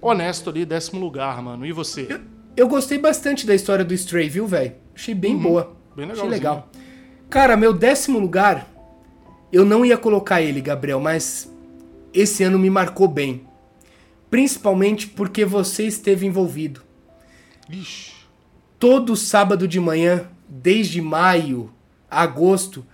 honesto 0.00 0.50
ali, 0.50 0.66
décimo 0.66 1.00
lugar, 1.00 1.40
mano. 1.40 1.64
E 1.64 1.72
você? 1.72 2.20
Eu 2.54 2.68
gostei 2.68 2.98
bastante 2.98 3.46
da 3.46 3.54
história 3.54 3.82
do 3.82 3.94
Stray, 3.94 4.28
viu, 4.28 4.46
velho? 4.46 4.74
Achei 4.94 5.14
bem 5.14 5.36
boa. 5.38 5.68
Uhum. 5.68 5.96
bem 5.96 6.04
Achei 6.04 6.16
legalzinho. 6.24 6.30
legal. 6.30 6.68
Cara, 7.30 7.56
meu 7.56 7.72
décimo 7.72 8.18
lugar, 8.18 8.70
eu 9.52 9.64
não 9.64 9.84
ia 9.84 9.96
colocar 9.98 10.40
ele, 10.40 10.60
Gabriel, 10.60 10.98
mas 11.00 11.50
esse 12.14 12.42
ano 12.42 12.58
me 12.58 12.70
marcou 12.70 13.06
bem. 13.08 13.42
Principalmente 14.30 15.06
porque 15.06 15.44
você 15.44 15.86
esteve 15.86 16.26
envolvido. 16.26 16.80
Ixi. 17.68 18.12
Todo 18.78 19.14
sábado 19.14 19.68
de 19.68 19.78
manhã, 19.78 20.26
desde 20.48 21.00
maio 21.00 21.70
a 22.10 22.22
agosto, 22.22 22.84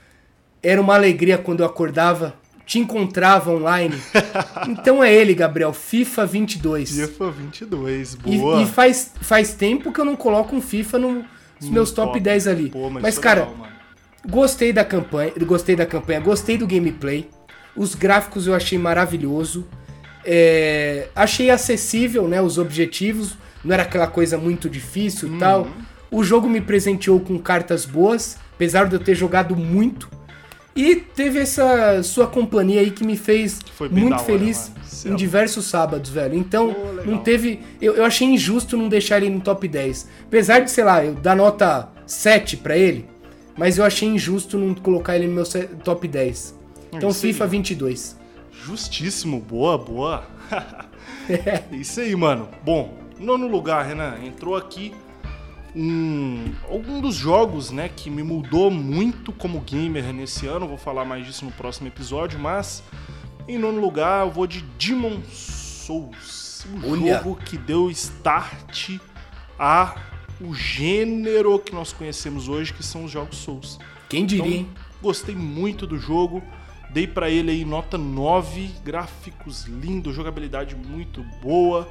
era 0.62 0.80
uma 0.80 0.94
alegria 0.94 1.38
quando 1.38 1.60
eu 1.60 1.66
acordava, 1.66 2.34
te 2.66 2.78
encontrava 2.78 3.50
online. 3.52 3.96
Então 4.68 5.02
é 5.02 5.14
ele, 5.14 5.32
Gabriel, 5.34 5.72
FIFA 5.72 6.26
22. 6.26 6.90
FIFA 6.90 7.30
22, 7.30 8.14
E, 8.26 8.38
boa. 8.38 8.60
e 8.62 8.66
faz, 8.66 9.12
faz 9.20 9.54
tempo 9.54 9.92
que 9.92 10.00
eu 10.00 10.04
não 10.04 10.16
coloco 10.16 10.54
um 10.54 10.60
FIFA 10.60 10.98
no- 10.98 11.24
nos 11.60 11.70
meus 11.70 11.90
top 11.92 12.08
top. 12.08 12.20
10 12.20 12.46
ali. 12.48 12.68
Pô, 12.70 12.90
mas 12.90 13.02
mas, 13.02 13.18
cara, 13.18 13.44
legal. 13.48 13.67
Gostei 14.28 14.72
da 14.72 14.84
campanha, 14.84 15.32
gostei 15.46 15.74
da 15.74 15.86
campanha, 15.86 16.20
gostei 16.20 16.58
do 16.58 16.66
gameplay. 16.66 17.28
Os 17.74 17.94
gráficos 17.94 18.46
eu 18.46 18.54
achei 18.54 18.78
maravilhoso. 18.78 19.66
É, 20.24 21.08
achei 21.14 21.48
acessível, 21.48 22.28
né, 22.28 22.42
os 22.42 22.58
objetivos. 22.58 23.38
Não 23.64 23.72
era 23.72 23.84
aquela 23.84 24.06
coisa 24.06 24.36
muito 24.36 24.68
difícil 24.68 25.34
e 25.34 25.38
tal. 25.38 25.68
O 26.10 26.22
jogo 26.22 26.48
me 26.48 26.60
presenteou 26.60 27.20
com 27.20 27.38
cartas 27.38 27.86
boas, 27.86 28.36
apesar 28.54 28.86
de 28.86 28.96
eu 28.96 29.00
ter 29.00 29.14
jogado 29.14 29.56
muito. 29.56 30.10
E 30.76 30.94
teve 30.94 31.40
essa 31.40 32.02
sua 32.02 32.26
companhia 32.26 32.80
aí 32.80 32.90
que 32.90 33.04
me 33.04 33.16
fez 33.16 33.58
muito 33.90 34.14
hora, 34.14 34.22
feliz 34.22 34.70
em 35.04 35.16
diversos 35.16 35.64
sábados, 35.64 36.10
velho. 36.10 36.34
Então, 36.34 36.76
não 37.04 37.18
teve. 37.18 37.60
Eu, 37.80 37.94
eu 37.94 38.04
achei 38.04 38.28
injusto 38.28 38.76
não 38.76 38.88
deixar 38.88 39.16
ele 39.16 39.30
no 39.30 39.40
top 39.40 39.66
10. 39.66 40.08
Apesar 40.26 40.60
de, 40.60 40.70
sei 40.70 40.84
lá, 40.84 41.04
eu 41.04 41.14
dar 41.14 41.34
nota 41.34 41.88
7 42.06 42.58
pra 42.58 42.76
ele, 42.76 43.06
mas 43.58 43.76
eu 43.76 43.84
achei 43.84 44.08
injusto 44.08 44.56
não 44.56 44.72
colocar 44.74 45.16
ele 45.16 45.26
no 45.26 45.34
meu 45.34 45.44
top 45.84 46.06
10. 46.06 46.56
Então, 46.92 47.10
isso 47.10 47.26
aí. 47.26 47.32
FIFA 47.32 47.46
22. 47.48 48.16
Justíssimo, 48.52 49.40
boa, 49.40 49.76
boa. 49.76 50.24
Isso 51.70 52.00
aí, 52.00 52.16
mano. 52.16 52.48
Bom, 52.64 52.96
nono 53.18 53.46
lugar, 53.46 53.84
Renan, 53.84 54.18
entrou 54.24 54.56
aqui 54.56 54.94
um, 55.76 56.52
algum 56.68 57.00
dos 57.00 57.14
jogos, 57.14 57.70
né, 57.70 57.90
que 57.94 58.10
me 58.10 58.22
mudou 58.22 58.70
muito 58.70 59.32
como 59.32 59.60
gamer 59.60 60.12
nesse 60.12 60.46
ano. 60.46 60.66
Vou 60.66 60.78
falar 60.78 61.04
mais 61.04 61.26
disso 61.26 61.44
no 61.44 61.52
próximo 61.52 61.88
episódio, 61.88 62.38
mas 62.38 62.82
em 63.46 63.58
nono 63.58 63.80
lugar 63.80 64.26
eu 64.26 64.30
vou 64.30 64.46
de 64.46 64.62
Demon 64.78 65.20
Souls, 65.30 66.66
o 66.82 66.92
Olha. 66.92 67.18
jogo 67.18 67.36
que 67.36 67.56
deu 67.56 67.90
start 67.90 68.98
a 69.58 69.94
o 70.40 70.54
gênero 70.54 71.58
que 71.58 71.74
nós 71.74 71.92
conhecemos 71.92 72.48
hoje, 72.48 72.72
que 72.72 72.84
são 72.84 73.04
os 73.04 73.10
jogos 73.10 73.38
Souls. 73.38 73.78
Quem 74.08 74.24
diria, 74.26 74.44
Então, 74.46 74.58
hein? 74.58 74.68
Gostei 75.02 75.34
muito 75.34 75.86
do 75.86 75.98
jogo. 75.98 76.42
Dei 76.90 77.06
pra 77.06 77.28
ele 77.28 77.50
aí 77.50 77.64
nota 77.64 77.98
9, 77.98 78.70
gráficos 78.84 79.64
lindos, 79.64 80.14
jogabilidade 80.14 80.74
muito 80.74 81.22
boa. 81.42 81.86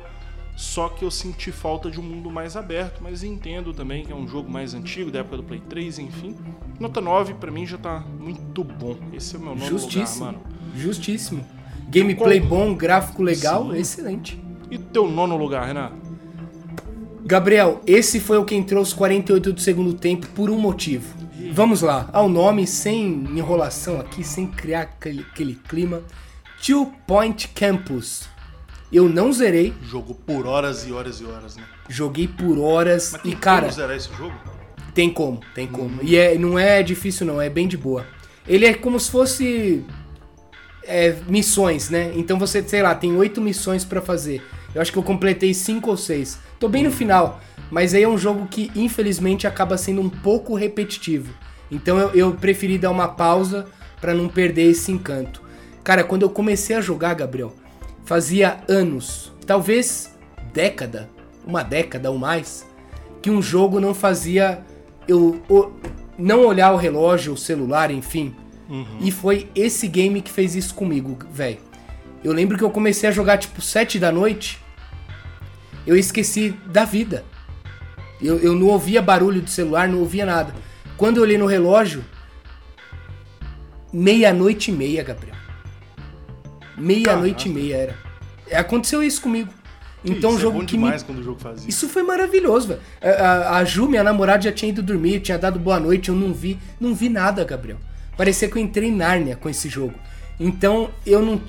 Só 0.56 0.90
que 0.90 1.06
eu 1.06 1.12
senti 1.12 1.52
falta 1.52 1.92
de 1.92 2.00
um 2.00 2.04
mundo 2.04 2.32
mais 2.32 2.56
aberto, 2.58 3.00
mas 3.04 3.24
entendo 3.24 3.74
também 3.74 4.04
que 4.04 4.12
é 4.12 4.16
um 4.16 4.28
jogo 4.28 4.50
mais 4.50 4.74
antigo, 4.74 5.12
da 5.12 5.20
época 5.20 5.38
do 5.38 5.44
Play 5.44 5.62
3, 5.70 6.00
enfim. 6.00 6.36
Nota 6.80 7.00
9 7.00 7.36
pra 7.36 7.52
mim 7.52 7.64
já 7.68 7.78
tá 7.78 8.00
muito 8.20 8.64
bom. 8.64 8.98
Esse 9.14 9.36
é 9.36 9.38
o 9.38 9.42
meu 9.44 9.56
nono 9.56 9.68
Justíssimo. 9.68 10.26
lugar, 10.26 10.42
mano. 10.42 10.58
Justíssimo. 10.76 11.46
Gameplay 11.90 12.40
Qual- 12.42 12.50
bom, 12.50 12.76
gráfico 12.76 13.22
legal, 13.22 13.72
Sim. 13.72 13.78
excelente. 13.78 14.42
E 14.72 14.80
teu 14.80 15.08
nono 15.08 15.38
lugar, 15.38 15.66
Renan? 15.68 15.92
Gabriel, 17.28 17.82
esse 17.86 18.22
foi 18.22 18.38
o 18.38 18.46
que 18.46 18.56
entrou 18.56 18.80
aos 18.80 18.94
48 18.94 19.52
do 19.52 19.60
segundo 19.60 19.94
tempo 19.94 20.28
por 20.28 20.50
um 20.50 20.58
motivo. 20.58 21.14
Vamos 21.52 21.82
lá, 21.82 22.10
ao 22.14 22.30
nome, 22.30 22.66
sem 22.66 23.06
enrolação 23.36 24.00
aqui, 24.00 24.24
sem 24.24 24.48
criar 24.48 24.84
aquele, 24.84 25.26
aquele 25.30 25.56
clima. 25.56 26.02
Two 26.66 26.90
Point 27.06 27.50
Campus. 27.50 28.30
Eu 28.90 29.10
não 29.10 29.34
zerei, 29.34 29.74
Jogo 29.84 30.16
por 30.16 30.48
horas 30.48 30.88
e 30.88 30.94
horas 30.94 31.20
e 31.20 31.26
horas, 31.26 31.58
né? 31.58 31.64
joguei 31.90 32.30
por 32.30 32.58
horas 32.58 33.12
Mas 33.12 33.22
e, 33.22 33.24
tem 33.32 33.38
cara, 33.38 33.62
como 33.64 33.74
zerar 33.74 33.98
esse 33.98 34.10
jogo? 34.14 34.34
tem 34.94 35.10
como, 35.10 35.42
tem 35.54 35.68
como. 35.68 36.00
E 36.02 36.16
é, 36.16 36.38
não 36.38 36.58
é 36.58 36.82
difícil 36.82 37.28
não, 37.28 37.42
é 37.42 37.50
bem 37.50 37.68
de 37.68 37.76
boa. 37.76 38.06
Ele 38.48 38.66
é 38.66 38.74
como 38.74 38.98
se 38.98 39.12
fosse 39.12 39.86
é, 40.84 41.14
missões, 41.28 41.90
né? 41.90 42.14
Então 42.16 42.40
você, 42.40 42.64
sei 42.64 42.82
lá, 42.82 42.96
tem 42.96 43.14
oito 43.18 43.42
missões 43.42 43.84
pra 43.84 44.02
fazer. 44.02 44.42
Eu 44.74 44.82
acho 44.82 44.94
que 44.94 44.98
eu 44.98 45.04
completei 45.04 45.54
cinco 45.54 45.90
ou 45.90 45.98
seis. 45.98 46.40
Tô 46.60 46.68
bem 46.68 46.84
no 46.84 46.92
final, 46.92 47.40
mas 47.70 47.94
aí 47.94 48.04
é 48.04 48.08
um 48.08 48.18
jogo 48.18 48.48
que 48.48 48.72
infelizmente 48.76 49.46
acaba 49.48 49.78
sendo 49.78 50.02
um 50.02 50.10
pouco 50.10 50.56
repetitivo. 50.56 51.34
Então 51.72 51.98
eu, 51.98 52.10
eu 52.12 52.32
preferi 52.34 52.78
dar 52.78 52.92
uma 52.92 53.08
pausa 53.08 53.66
pra 54.02 54.14
não 54.14 54.28
perder 54.30 54.70
esse 54.72 54.92
encanto. 54.92 55.42
Cara, 55.84 56.04
quando 56.04 56.24
eu 56.24 56.30
comecei 56.30 56.76
a 56.76 56.82
jogar, 56.82 57.14
Gabriel, 57.14 57.54
fazia 58.06 58.60
anos, 58.68 59.32
talvez 59.46 60.14
década, 60.54 61.10
uma 61.46 61.64
década 61.64 62.10
ou 62.12 62.18
mais, 62.18 62.66
que 63.22 63.30
um 63.30 63.42
jogo 63.42 63.80
não 63.80 63.94
fazia 63.94 64.64
eu 65.08 65.42
o- 65.50 65.72
não 66.18 66.46
olhar 66.46 66.72
o 66.74 66.78
relógio, 66.78 67.34
o 67.34 67.38
celular, 67.38 67.92
enfim. 67.92 68.36
E 69.00 69.12
foi 69.12 69.50
esse 69.56 69.88
game 69.88 70.22
que 70.22 70.32
fez 70.32 70.56
isso 70.56 70.74
comigo, 70.74 71.18
velho. 71.32 71.58
Eu 72.24 72.34
lembro 72.34 72.58
que 72.58 72.64
eu 72.64 72.70
comecei 72.70 73.08
a 73.08 73.12
jogar 73.14 73.38
tipo 73.38 73.62
7 73.62 73.98
da 74.00 74.12
noite. 74.12 74.60
Eu 75.88 75.96
esqueci 75.98 76.52
da 76.66 76.84
vida. 76.86 77.24
Eu, 78.22 78.38
eu 78.40 78.54
não 78.54 78.68
ouvia 78.68 79.02
barulho 79.02 79.42
do 79.42 79.50
celular, 79.50 79.88
não 79.88 80.00
ouvia 80.00 80.26
nada. 80.26 80.54
Quando 80.98 81.18
eu 81.18 81.24
olhei 81.24 81.38
no 81.38 81.46
relógio, 81.46 82.04
meia-noite 83.94 84.72
e 84.72 84.74
meia, 84.74 85.04
Gabriel. 85.04 85.36
Meia-noite 86.78 87.48
e 87.50 87.52
meia 87.52 87.76
era. 87.78 87.96
É, 88.50 88.58
Aconteceu 88.58 89.02
isso 89.02 89.22
comigo. 89.22 89.50
Então, 90.06 90.32
Isso, 90.32 90.40
jogo 90.40 90.58
é 90.58 90.62
bom 90.62 90.66
que 90.68 90.78
me 90.78 90.92
quando 91.04 91.20
o 91.20 91.24
jogo 91.24 91.40
faz 91.40 91.60
isso. 91.60 91.70
isso 91.70 91.90
foi 91.90 92.04
maravilhoso, 92.04 92.68
velho. 92.70 92.82
A, 93.02 93.08
a- 93.10 93.58
a 93.58 93.66
Ju, 93.66 93.90
minha 93.90 94.04
namorada, 94.04 94.44
já 94.44 94.52
tinha 94.52 94.70
ido 94.70 94.82
dormir, 94.84 95.20
tinha 95.22 95.38
dado 95.40 95.60
boa 95.60 95.80
noite, 95.80 96.10
eu 96.10 96.16
não 96.16 96.34
vi, 96.34 96.58
não 96.80 96.94
vi 96.94 97.10
nada, 97.10 97.44
Gabriel. 97.44 97.78
Parecia 98.16 98.48
que 98.48 98.58
eu 98.58 98.62
entrei 98.62 98.90
em 98.90 98.96
Nárnia 98.96 99.36
com 99.36 99.50
esse 99.50 99.68
jogo. 99.68 99.96
Então, 100.40 100.92
eu 101.06 101.22
não 101.22 101.42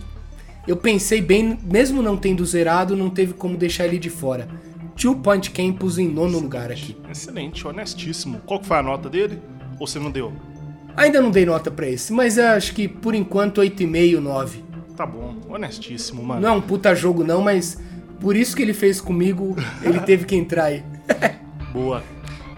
eu 0.68 0.76
pensei 0.76 1.22
bem, 1.22 1.58
mesmo 1.64 2.02
não 2.02 2.14
tendo 2.14 2.44
zerado, 2.44 2.94
não 2.94 3.08
teve 3.08 3.32
como 3.32 3.56
deixar 3.56 3.86
ele 3.86 3.98
de 3.98 4.10
fora. 4.10 4.46
Two 4.94 5.16
Point 5.16 5.50
Campus 5.50 5.96
em 5.96 6.06
nono 6.06 6.38
lugar 6.38 6.70
aqui. 6.70 6.94
Excelente, 7.10 7.66
honestíssimo. 7.66 8.40
Qual 8.44 8.62
foi 8.62 8.76
a 8.76 8.82
nota 8.82 9.08
dele? 9.08 9.40
Ou 9.80 9.86
você 9.86 9.98
não 9.98 10.10
deu? 10.10 10.30
Ainda 10.94 11.22
não 11.22 11.30
dei 11.30 11.46
nota 11.46 11.70
pra 11.70 11.88
esse, 11.88 12.12
mas 12.12 12.38
acho 12.38 12.74
que 12.74 12.86
por 12.86 13.14
enquanto 13.14 13.62
8,5, 13.62 14.18
9. 14.18 14.64
Tá 14.94 15.06
bom, 15.06 15.36
honestíssimo, 15.48 16.22
mano. 16.22 16.42
Não 16.42 16.48
é 16.48 16.52
um 16.52 16.60
puta 16.60 16.94
jogo 16.94 17.24
não, 17.24 17.40
mas 17.40 17.80
por 18.20 18.36
isso 18.36 18.54
que 18.54 18.60
ele 18.60 18.74
fez 18.74 19.00
comigo, 19.00 19.56
ele 19.82 20.00
teve 20.00 20.26
que 20.26 20.36
entrar 20.36 20.64
aí. 20.64 20.84
Boa. 21.72 22.02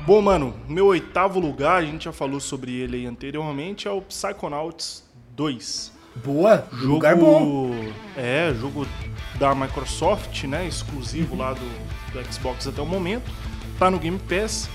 Bom, 0.04 0.20
mano, 0.20 0.52
meu 0.68 0.86
oitavo 0.86 1.38
lugar, 1.38 1.76
a 1.76 1.84
gente 1.84 2.06
já 2.06 2.12
falou 2.12 2.40
sobre 2.40 2.72
ele 2.72 2.96
aí 2.96 3.06
anteriormente, 3.06 3.86
é 3.86 3.90
o 3.92 4.02
Psychonauts 4.02 5.04
2. 5.36 5.99
Boa, 6.16 6.66
Jogo, 6.72 6.94
lugar 6.94 7.16
bom. 7.16 7.72
É, 8.16 8.52
jogo 8.58 8.86
da 9.38 9.54
Microsoft, 9.54 10.44
né? 10.44 10.66
Exclusivo 10.66 11.36
lá 11.36 11.52
do, 11.52 12.12
do 12.12 12.32
Xbox 12.32 12.66
até 12.66 12.82
o 12.82 12.86
momento. 12.86 13.30
Tá 13.78 13.90
no 13.90 13.98
Game 13.98 14.18
Pass. 14.18 14.68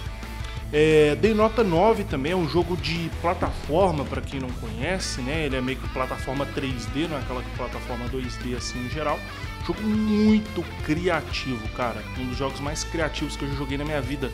É, 0.73 1.15
dei 1.15 1.33
nota 1.33 1.63
9 1.63 2.05
também, 2.05 2.31
é 2.31 2.35
um 2.35 2.49
jogo 2.49 2.75
de 2.75 3.09
plataforma, 3.21 4.03
pra 4.03 4.19
quem 4.19 4.39
não 4.39 4.49
conhece, 4.49 5.21
né? 5.21 5.45
Ele 5.45 5.55
é 5.55 5.61
meio 5.61 5.77
que 5.77 5.87
plataforma 5.89 6.45
3D, 6.47 7.07
não 7.07 7.17
é 7.17 7.19
aquela 7.19 7.43
plataforma 7.55 8.05
2D 8.09 8.57
assim 8.57 8.85
em 8.85 8.89
geral. 8.89 9.19
Jogo 9.65 9.81
muito 9.81 10.63
criativo, 10.83 11.67
cara. 11.69 12.03
Um 12.19 12.27
dos 12.27 12.37
jogos 12.37 12.59
mais 12.59 12.83
criativos 12.83 13.37
que 13.37 13.43
eu 13.45 13.49
já 13.49 13.55
joguei 13.55 13.77
na 13.77 13.85
minha 13.85 14.01
vida. 14.01 14.31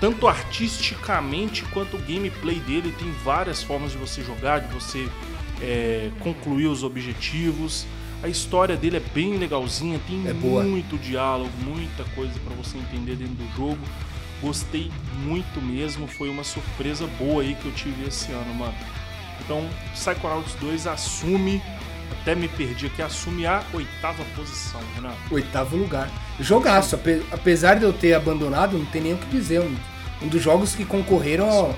Tanto 0.00 0.26
artisticamente 0.26 1.64
quanto 1.66 1.96
o 1.96 2.00
gameplay 2.00 2.58
dele 2.60 2.94
tem 2.98 3.10
várias 3.24 3.62
formas 3.62 3.92
de 3.92 3.98
você 3.98 4.22
jogar, 4.22 4.60
de 4.60 4.74
você 4.74 5.08
é, 5.64 6.10
concluir 6.20 6.66
os 6.66 6.82
objetivos. 6.82 7.86
A 8.22 8.28
história 8.28 8.76
dele 8.76 8.96
é 8.96 9.02
bem 9.14 9.36
legalzinha, 9.36 10.00
tem 10.06 10.26
É 10.26 10.32
muito 10.68 10.96
diálogo, 10.98 11.50
muita 11.62 12.04
coisa 12.14 12.32
pra 12.44 12.54
você 12.54 12.78
entender 12.78 13.16
dentro 13.16 13.34
do 13.34 13.56
jogo. 13.56 13.78
Gostei 14.40 14.90
muito 15.24 15.60
mesmo, 15.60 16.06
foi 16.06 16.28
uma 16.28 16.44
surpresa 16.44 17.06
boa 17.18 17.42
aí 17.42 17.54
que 17.54 17.66
eu 17.66 17.72
tive 17.72 18.06
esse 18.06 18.30
ano, 18.32 18.54
mano. 18.54 18.74
Então, 19.44 19.66
Psychonauts 19.94 20.54
2 20.60 20.86
assume, 20.86 21.60
até 22.20 22.34
me 22.34 22.48
perdi 22.48 22.86
aqui, 22.86 23.02
assume 23.02 23.46
a 23.46 23.62
oitava 23.72 24.22
posição, 24.36 24.80
Renan. 24.94 25.12
Oitavo 25.30 25.76
lugar. 25.76 26.10
Jogaço, 26.40 26.94
ape- 26.94 27.22
apesar 27.30 27.74
de 27.74 27.84
eu 27.84 27.92
ter 27.92 28.14
abandonado, 28.14 28.78
não 28.78 28.86
tem 28.86 29.02
nem 29.02 29.14
o 29.14 29.18
que 29.18 29.26
dizer. 29.26 29.60
Um, 29.60 29.74
um 30.22 30.28
dos 30.28 30.42
jogos 30.42 30.74
que 30.74 30.84
concorreram 30.84 31.48
ao, 31.50 31.74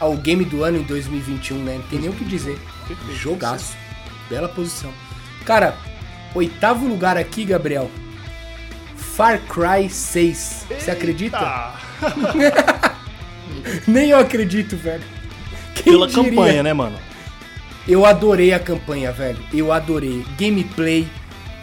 ao 0.00 0.16
game 0.16 0.44
do 0.44 0.64
ano 0.64 0.78
em 0.78 0.82
2021, 0.82 1.56
né? 1.58 1.76
Não 1.78 1.88
tem 1.88 1.98
nem 2.00 2.10
o 2.10 2.12
que 2.14 2.24
dizer. 2.24 2.58
Perfeito. 2.86 3.14
Jogaço. 3.14 3.76
Bela 4.28 4.48
posição. 4.48 4.92
Cara, 5.44 5.76
oitavo 6.34 6.86
lugar 6.86 7.16
aqui, 7.16 7.44
Gabriel. 7.44 7.90
Far 8.96 9.38
Cry 9.40 9.88
6. 9.88 10.66
Você 10.78 10.90
acredita? 10.90 11.72
Nem 13.86 14.10
eu 14.10 14.18
acredito, 14.18 14.76
velho. 14.76 15.02
Quem 15.74 15.92
Pela 15.92 16.06
diria? 16.06 16.24
campanha, 16.30 16.62
né, 16.62 16.72
mano? 16.72 16.98
Eu 17.86 18.04
adorei 18.06 18.52
a 18.52 18.58
campanha, 18.58 19.12
velho. 19.12 19.38
Eu 19.52 19.70
adorei. 19.72 20.24
Gameplay, 20.38 21.06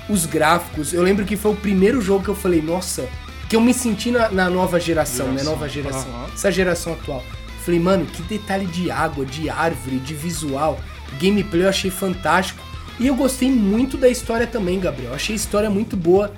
os 0.07 0.25
gráficos. 0.25 0.93
Eu 0.93 1.01
lembro 1.01 1.25
que 1.25 1.35
foi 1.35 1.51
o 1.51 1.55
primeiro 1.55 2.01
jogo 2.01 2.23
que 2.23 2.29
eu 2.29 2.35
falei, 2.35 2.61
nossa, 2.61 3.07
que 3.49 3.55
eu 3.55 3.61
me 3.61 3.73
senti 3.73 4.11
na, 4.11 4.29
na 4.29 4.49
nova 4.49 4.79
geração, 4.79 5.27
né? 5.27 5.31
Geração. 5.39 5.53
Nova 5.53 5.67
geração. 5.69 6.11
Aham. 6.13 6.29
Essa 6.33 6.51
geração 6.51 6.93
atual. 6.93 7.23
Falei, 7.65 7.79
mano, 7.79 8.05
que 8.05 8.21
detalhe 8.23 8.65
de 8.65 8.89
água, 8.89 9.25
de 9.25 9.49
árvore, 9.49 9.97
de 9.97 10.13
visual. 10.13 10.79
Gameplay 11.19 11.63
eu 11.63 11.69
achei 11.69 11.91
fantástico. 11.91 12.61
E 12.99 13.07
eu 13.07 13.15
gostei 13.15 13.49
muito 13.49 13.97
da 13.97 14.09
história 14.09 14.45
também, 14.45 14.79
Gabriel. 14.79 15.13
Achei 15.13 15.33
a 15.33 15.35
história 15.35 15.69
muito 15.69 15.97
boa. 15.97 16.33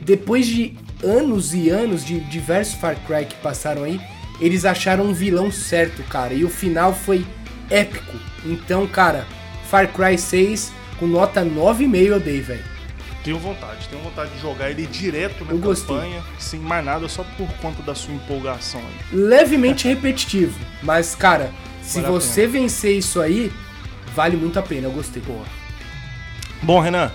Depois 0.00 0.46
de 0.46 0.76
anos 1.02 1.54
e 1.54 1.70
anos 1.70 2.04
de 2.04 2.20
diversos 2.20 2.74
Far 2.74 2.96
Cry 3.06 3.24
que 3.24 3.36
passaram 3.36 3.84
aí, 3.84 4.00
eles 4.40 4.64
acharam 4.64 5.04
um 5.04 5.14
vilão 5.14 5.50
certo, 5.50 6.02
cara. 6.04 6.34
E 6.34 6.44
o 6.44 6.48
final 6.48 6.92
foi 6.92 7.24
épico. 7.70 8.16
Então, 8.44 8.86
cara, 8.86 9.26
Far 9.70 9.88
Cry 9.88 10.18
6 10.18 10.72
com 10.98 11.06
nota 11.06 11.44
9,5 11.44 12.06
eu 12.06 12.20
dei, 12.20 12.40
velho. 12.40 12.72
Tenho 13.24 13.38
vontade, 13.38 13.88
tenho 13.88 14.02
vontade 14.02 14.32
de 14.32 14.40
jogar 14.40 14.70
ele 14.70 14.84
direto 14.84 15.44
na 15.44 15.52
Eu 15.52 15.58
gostei. 15.58 15.94
campanha, 15.94 16.22
sem 16.38 16.58
mais 16.58 16.84
nada, 16.84 17.08
só 17.08 17.24
por 17.36 17.48
conta 17.58 17.80
da 17.82 17.94
sua 17.94 18.12
empolgação 18.12 18.80
aí. 18.80 19.16
Levemente 19.16 19.86
repetitivo, 19.86 20.58
mas, 20.82 21.14
cara, 21.14 21.52
se 21.82 22.00
Vale 22.00 22.12
você 22.12 22.48
vencer 22.48 22.98
isso 22.98 23.20
aí, 23.20 23.52
vale 24.14 24.36
muito 24.36 24.58
a 24.58 24.62
pena. 24.62 24.86
Eu 24.86 24.92
gostei. 24.92 25.22
Boa. 25.22 25.44
Bom, 26.62 26.80
Renan, 26.80 27.10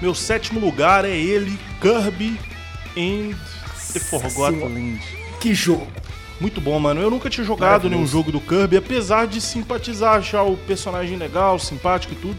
meu 0.00 0.14
sétimo 0.14 0.60
lugar 0.60 1.04
é 1.04 1.16
ele, 1.16 1.58
Kirby 1.80 2.38
and 2.96 3.36
the 3.92 4.00
Forgotten. 4.00 4.60
Land. 4.60 5.00
Que 5.40 5.54
jogo. 5.54 5.86
Muito 6.40 6.60
bom, 6.60 6.78
mano. 6.78 7.00
Eu 7.00 7.10
nunca 7.10 7.30
tinha 7.30 7.44
jogado 7.44 7.88
nenhum 7.88 8.06
jogo 8.06 8.30
do 8.32 8.40
Kirby, 8.40 8.76
apesar 8.76 9.26
de 9.26 9.40
simpatizar, 9.40 10.16
achar 10.16 10.42
o 10.42 10.56
personagem 10.56 11.16
legal, 11.16 11.58
simpático 11.58 12.12
e 12.12 12.16
tudo. 12.16 12.36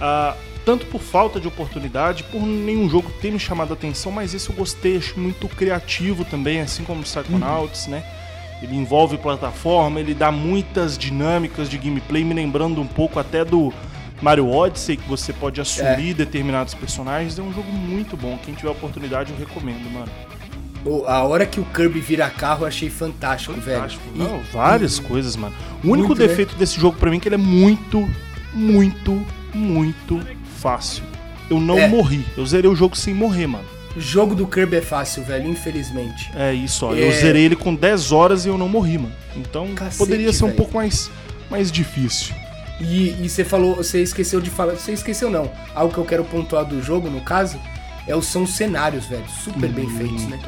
Ah, 0.00 0.36
tanto 0.64 0.86
por 0.86 1.00
falta 1.00 1.40
de 1.40 1.48
oportunidade, 1.48 2.24
por 2.24 2.42
nenhum 2.42 2.88
jogo 2.90 3.10
ter 3.22 3.32
me 3.32 3.40
chamado 3.40 3.70
a 3.70 3.72
atenção, 3.72 4.12
mas 4.12 4.34
esse 4.34 4.50
eu 4.50 4.54
gostei, 4.54 4.98
acho 4.98 5.18
muito 5.18 5.48
criativo 5.48 6.24
também, 6.26 6.60
assim 6.60 6.84
como 6.84 7.00
o 7.00 7.02
Psychonauts, 7.02 7.86
né? 7.86 8.04
Ele 8.62 8.74
envolve 8.76 9.16
plataforma, 9.18 10.00
ele 10.00 10.14
dá 10.14 10.32
muitas 10.32 10.98
dinâmicas 10.98 11.68
de 11.68 11.78
gameplay, 11.78 12.24
me 12.24 12.34
lembrando 12.34 12.80
um 12.80 12.86
pouco 12.86 13.18
até 13.20 13.44
do 13.44 13.72
Mario 14.20 14.50
Odyssey, 14.50 14.96
que 14.96 15.08
você 15.08 15.32
pode 15.32 15.60
assumir 15.60 16.12
determinados 16.14 16.74
personagens. 16.74 17.38
É 17.38 17.42
um 17.42 17.52
jogo 17.52 17.70
muito 17.70 18.16
bom. 18.16 18.36
Quem 18.44 18.54
tiver 18.54 18.70
oportunidade, 18.70 19.32
eu 19.32 19.38
recomendo, 19.38 19.88
mano. 19.92 20.10
A 21.06 21.22
hora 21.22 21.44
que 21.46 21.60
o 21.60 21.64
Kirby 21.64 22.00
vira 22.00 22.28
carro 22.30 22.62
eu 22.62 22.68
achei 22.68 22.88
fantástico, 22.88 23.52
Fantástico. 23.54 24.02
velho. 24.16 24.28
Não, 24.30 24.40
várias 24.52 24.98
coisas, 24.98 25.36
mano. 25.36 25.54
O 25.84 25.88
único 25.90 26.08
Muito, 26.08 26.20
né? 26.22 26.26
defeito 26.28 26.56
desse 26.56 26.80
jogo 26.80 26.96
pra 26.96 27.10
mim 27.10 27.18
é 27.18 27.20
que 27.20 27.28
ele 27.28 27.34
é 27.34 27.38
muito, 27.38 28.08
muito, 28.54 29.20
muito 29.54 30.20
fácil. 30.58 31.04
Eu 31.50 31.60
não 31.60 31.78
É. 31.78 31.86
morri. 31.88 32.24
Eu 32.36 32.44
zerei 32.46 32.70
o 32.70 32.74
jogo 32.76 32.96
sem 32.96 33.12
morrer, 33.14 33.46
mano. 33.46 33.64
Jogo 33.98 34.34
do 34.34 34.46
Kirby 34.46 34.76
é 34.76 34.80
fácil, 34.80 35.22
velho, 35.24 35.48
infelizmente. 35.48 36.30
É 36.34 36.52
isso, 36.52 36.86
ó. 36.86 36.94
É. 36.94 37.08
Eu 37.08 37.12
zerei 37.12 37.44
ele 37.44 37.56
com 37.56 37.74
10 37.74 38.12
horas 38.12 38.46
e 38.46 38.48
eu 38.48 38.56
não 38.56 38.68
morri, 38.68 38.98
mano. 38.98 39.12
Então 39.36 39.74
Cacete, 39.74 39.98
poderia 39.98 40.32
ser 40.32 40.44
um 40.44 40.48
velho. 40.48 40.56
pouco 40.56 40.74
mais, 40.76 41.10
mais 41.50 41.70
difícil. 41.72 42.34
E, 42.80 43.16
e 43.20 43.28
você 43.28 43.44
falou, 43.44 43.76
você 43.76 44.02
esqueceu 44.02 44.40
de 44.40 44.50
falar. 44.50 44.74
Você 44.74 44.92
esqueceu 44.92 45.30
não. 45.30 45.50
Algo 45.74 45.92
que 45.92 45.98
eu 45.98 46.04
quero 46.04 46.24
pontuar 46.24 46.64
do 46.64 46.80
jogo, 46.82 47.10
no 47.10 47.20
caso, 47.20 47.58
é 48.06 48.20
são 48.22 48.44
os 48.44 48.54
cenários, 48.54 49.06
velho. 49.06 49.24
Super 49.42 49.68
bem 49.70 49.88
feitos, 49.90 50.24
né? 50.26 50.38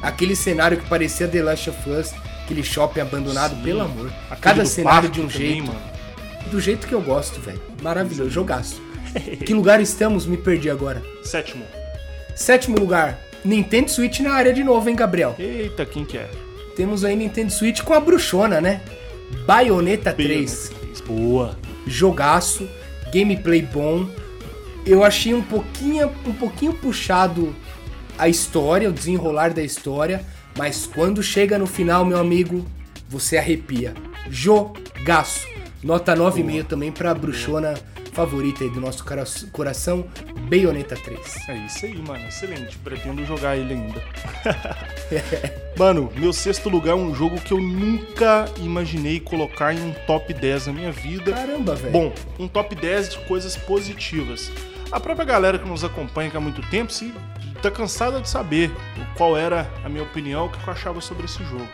Aquele 0.00 0.36
cenário 0.36 0.76
que 0.78 0.88
parecia 0.88 1.26
The 1.26 1.42
Last 1.42 1.70
of 1.70 1.90
Us, 1.90 2.12
aquele 2.44 2.62
shopping 2.62 3.00
abandonado, 3.00 3.56
Sim. 3.56 3.62
pelo 3.62 3.80
amor. 3.80 4.12
Aquele 4.26 4.40
Cada 4.40 4.64
cenário 4.64 5.08
de 5.08 5.20
um 5.20 5.26
também, 5.26 5.48
jeito. 5.48 5.66
mano. 5.66 5.80
Do 6.50 6.60
jeito 6.60 6.86
que 6.86 6.94
eu 6.94 7.00
gosto, 7.00 7.40
velho. 7.40 7.60
Maravilhoso, 7.82 8.30
jogaço. 8.30 8.80
que 9.44 9.52
lugar 9.54 9.80
estamos? 9.80 10.26
Me 10.26 10.36
perdi 10.36 10.70
agora. 10.70 11.02
Sétimo. 11.22 11.64
Sétimo 12.34 12.78
lugar, 12.78 13.18
Nintendo 13.44 13.90
Switch 13.90 14.20
na 14.20 14.32
área 14.32 14.52
de 14.52 14.64
novo, 14.64 14.88
hein, 14.88 14.96
Gabriel? 14.96 15.34
Eita, 15.38 15.86
quem 15.86 16.04
que 16.04 16.18
é? 16.18 16.28
Temos 16.74 17.04
aí 17.04 17.14
Nintendo 17.14 17.52
Switch 17.52 17.82
com 17.82 17.94
a 17.94 18.00
bruxona, 18.00 18.60
né? 18.60 18.80
Bayonetta 19.46 20.12
3. 20.12 20.72
Boa. 21.06 21.56
jogaço, 21.86 22.68
gameplay 23.12 23.62
bom. 23.62 24.08
Eu 24.84 25.04
achei 25.04 25.32
um 25.32 25.42
pouquinho, 25.42 26.10
um 26.26 26.32
pouquinho 26.32 26.72
puxado 26.74 27.54
a 28.18 28.28
história, 28.28 28.88
o 28.88 28.92
desenrolar 28.92 29.52
da 29.52 29.62
história, 29.62 30.24
mas 30.58 30.86
quando 30.86 31.22
chega 31.22 31.58
no 31.58 31.66
final, 31.66 32.04
meu 32.04 32.18
amigo, 32.18 32.66
você 33.08 33.36
arrepia. 33.36 33.94
Jogaço. 34.28 35.46
Nota 35.82 36.16
9,5 36.16 36.64
também 36.64 36.90
pra 36.90 37.14
bruxona 37.14 37.74
favorita 38.14 38.62
aí 38.62 38.70
do 38.70 38.80
nosso 38.80 39.04
coração, 39.52 40.06
Bayonetta 40.48 40.96
3. 40.96 41.48
É 41.48 41.56
isso 41.66 41.84
aí, 41.84 41.96
mano. 41.96 42.26
Excelente. 42.26 42.78
Pretendo 42.78 43.24
jogar 43.26 43.56
ele 43.56 43.74
ainda. 43.74 44.02
mano, 45.76 46.10
meu 46.16 46.32
sexto 46.32 46.68
lugar 46.68 46.92
é 46.92 46.94
um 46.94 47.14
jogo 47.14 47.40
que 47.40 47.52
eu 47.52 47.60
nunca 47.60 48.46
imaginei 48.58 49.18
colocar 49.18 49.74
em 49.74 49.80
um 49.80 49.92
top 50.06 50.32
10 50.32 50.68
na 50.68 50.72
minha 50.72 50.92
vida. 50.92 51.32
Caramba, 51.32 51.74
velho. 51.74 51.92
Bom, 51.92 52.14
um 52.38 52.46
top 52.46 52.74
10 52.74 53.10
de 53.10 53.18
coisas 53.20 53.56
positivas. 53.56 54.50
A 54.92 55.00
própria 55.00 55.26
galera 55.26 55.58
que 55.58 55.68
nos 55.68 55.82
acompanha 55.82 56.28
aqui 56.28 56.36
há 56.36 56.40
muito 56.40 56.62
tempo 56.70 56.92
se 56.92 57.12
tá 57.60 57.70
cansada 57.70 58.20
de 58.20 58.28
saber 58.28 58.70
qual 59.16 59.36
era 59.36 59.68
a 59.84 59.88
minha 59.88 60.04
opinião, 60.04 60.46
o 60.46 60.48
que 60.50 60.68
eu 60.68 60.72
achava 60.72 61.00
sobre 61.00 61.24
esse 61.24 61.42
jogo. 61.44 61.68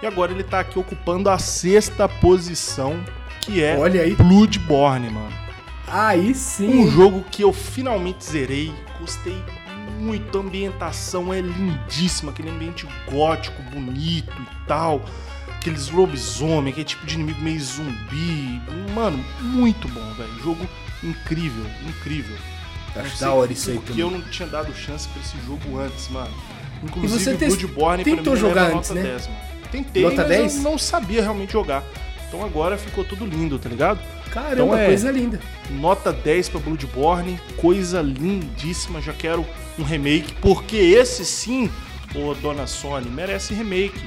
E 0.00 0.06
agora 0.06 0.30
ele 0.30 0.44
tá 0.44 0.60
aqui 0.60 0.78
ocupando 0.78 1.28
a 1.28 1.38
sexta 1.38 2.08
posição, 2.08 3.02
que 3.40 3.64
é 3.64 3.76
Olha 3.76 4.02
aí. 4.02 4.14
Bloodborne, 4.14 5.10
mano. 5.10 5.45
Aí 5.86 6.30
Um 6.30 6.34
sim. 6.34 6.90
jogo 6.90 7.24
que 7.30 7.42
eu 7.42 7.52
finalmente 7.52 8.24
zerei, 8.24 8.72
gostei 8.98 9.36
muito, 9.98 10.36
a 10.36 10.40
ambientação 10.40 11.32
é 11.32 11.40
lindíssima, 11.40 12.30
aquele 12.32 12.50
ambiente 12.50 12.86
gótico, 13.10 13.60
bonito 13.62 14.32
e 14.40 14.66
tal. 14.66 15.04
Aqueles 15.56 15.88
lobisomem, 15.90 16.70
aquele 16.70 16.84
tipo 16.84 17.04
de 17.06 17.14
inimigo 17.14 17.40
meio 17.40 17.60
zumbi. 17.60 18.60
Mano, 18.94 19.24
muito 19.40 19.88
bom, 19.88 20.12
velho. 20.14 20.32
Jogo 20.42 20.68
incrível, 21.02 21.64
incrível. 21.86 22.36
Acho 22.94 23.20
da 23.20 23.32
hora 23.32 23.52
isso 23.52 23.70
aí 23.70 23.78
porque 23.78 24.00
eu 24.02 24.10
não 24.10 24.22
tinha 24.22 24.48
dado 24.48 24.74
chance 24.74 25.06
pra 25.08 25.20
esse 25.20 25.36
jogo 25.46 25.78
antes, 25.78 26.08
mano. 26.08 26.30
E 26.82 26.86
Inclusive, 26.86 27.18
você 27.18 27.30
o 27.34 27.38
Bloodborne 27.68 28.04
tentou 28.04 28.22
pra 28.22 28.32
mim 28.32 28.38
jogar 28.38 28.62
leva 28.64 28.78
antes, 28.78 28.90
nota 28.90 29.02
né? 29.02 29.10
10, 29.10 29.26
mano. 29.26 29.40
Tentei, 29.70 30.02
Nota 30.02 30.16
mas 30.16 30.28
10? 30.28 30.56
eu 30.56 30.62
não 30.62 30.78
sabia 30.78 31.22
realmente 31.22 31.52
jogar. 31.52 31.82
Então 32.28 32.44
agora 32.44 32.76
ficou 32.76 33.04
tudo 33.04 33.24
lindo, 33.24 33.58
tá 33.58 33.68
ligado? 33.68 34.00
Caramba, 34.30 34.52
Então 34.54 34.76
é- 34.76 34.86
coisa 34.86 35.10
linda. 35.10 35.40
Nota 35.70 36.12
10 36.12 36.48
pra 36.48 36.60
Bloodborne, 36.60 37.40
coisa 37.56 38.02
lindíssima, 38.02 39.00
já 39.00 39.12
quero 39.12 39.46
um 39.78 39.82
remake, 39.82 40.34
porque 40.40 40.76
esse 40.76 41.24
sim, 41.24 41.70
ô 42.14 42.34
dona 42.34 42.66
Sony, 42.66 43.08
merece 43.08 43.54
remake. 43.54 44.00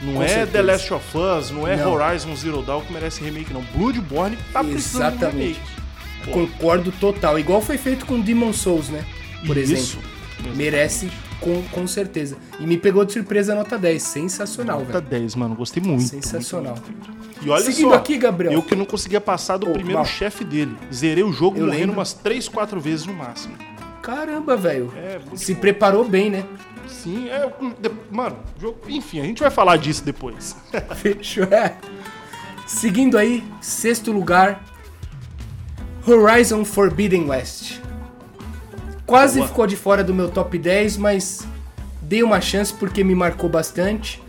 Não 0.00 0.14
Com 0.14 0.22
é 0.22 0.28
certeza. 0.28 0.50
The 0.52 0.62
Last 0.62 0.94
of 0.94 1.16
Us, 1.16 1.50
não 1.52 1.66
é 1.68 1.76
Não. 1.76 1.92
Horizon 1.92 2.34
Zero 2.34 2.60
Dawn 2.62 2.80
que 2.80 2.92
merece 2.92 3.22
remake, 3.22 3.52
não. 3.52 3.62
Bloodborne 3.74 4.36
tá 4.52 4.64
precisando 4.64 5.10
de 5.12 5.16
Exatamente. 5.24 5.60
remake. 5.60 5.82
Pô, 6.24 6.30
Concordo 6.32 6.92
total. 6.92 7.38
Igual 7.38 7.60
foi 7.62 7.78
feito 7.78 8.04
com 8.06 8.20
Demon 8.20 8.52
Souls, 8.52 8.88
né? 8.88 9.04
Por 9.46 9.56
Isso. 9.56 9.72
exemplo. 9.72 10.56
Merece 10.56 11.08
com, 11.42 11.62
com 11.70 11.86
certeza. 11.86 12.36
E 12.58 12.66
me 12.66 12.76
pegou 12.76 13.04
de 13.04 13.12
surpresa 13.12 13.52
a 13.52 13.56
nota 13.56 13.76
10. 13.78 14.02
Sensacional, 14.02 14.80
Nota 14.80 14.92
velho. 15.00 15.06
10, 15.22 15.34
mano, 15.34 15.54
gostei 15.54 15.82
muito. 15.82 16.04
Sensacional. 16.04 16.76
E 17.42 17.50
olha 17.50 17.62
Seguindo 17.64 17.90
só, 17.90 17.94
aqui, 17.94 18.16
Gabriel. 18.16 18.52
eu 18.52 18.62
que 18.62 18.74
não 18.76 18.84
conseguia 18.84 19.20
passar 19.20 19.56
do 19.56 19.66
primeiro 19.70 20.04
chefe 20.04 20.44
dele. 20.44 20.76
Zerei 20.92 21.24
o 21.24 21.32
jogo 21.32 21.58
Eu 21.58 21.66
morrendo 21.66 21.80
lembro. 21.80 21.96
umas 21.98 22.12
3, 22.12 22.48
4 22.48 22.80
vezes 22.80 23.04
no 23.06 23.12
máximo. 23.12 23.56
Caramba, 24.00 24.56
velho. 24.56 24.92
É, 24.96 25.18
muito 25.18 25.36
Se 25.38 25.54
bom. 25.54 25.60
preparou 25.60 26.04
bem, 26.08 26.30
né? 26.30 26.44
Sim, 26.88 27.28
é. 27.28 27.48
de- 27.80 27.90
Mano, 28.10 28.36
jogo, 28.60 28.78
enfim, 28.88 29.20
a 29.20 29.24
gente 29.24 29.40
vai 29.40 29.50
falar 29.50 29.76
disso 29.76 30.04
depois. 30.04 30.56
Fechou. 30.96 31.44
É. 31.44 31.76
Seguindo 32.66 33.18
aí, 33.18 33.42
sexto 33.60 34.10
lugar, 34.12 34.64
Horizon 36.06 36.64
Forbidden 36.64 37.28
West. 37.28 37.80
Quase 39.12 39.40
Boa. 39.40 39.48
ficou 39.48 39.66
de 39.66 39.76
fora 39.76 40.02
do 40.02 40.14
meu 40.14 40.30
top 40.30 40.56
10, 40.56 40.96
mas 40.96 41.46
dei 42.00 42.22
uma 42.22 42.40
chance 42.40 42.72
porque 42.72 43.04
me 43.04 43.14
marcou 43.14 43.46
bastante. 43.46 44.22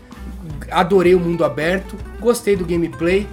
Adorei 0.70 1.14
o 1.14 1.18
mundo 1.18 1.42
aberto, 1.42 1.96
gostei 2.20 2.54
do 2.54 2.66
gameplay. 2.66 3.26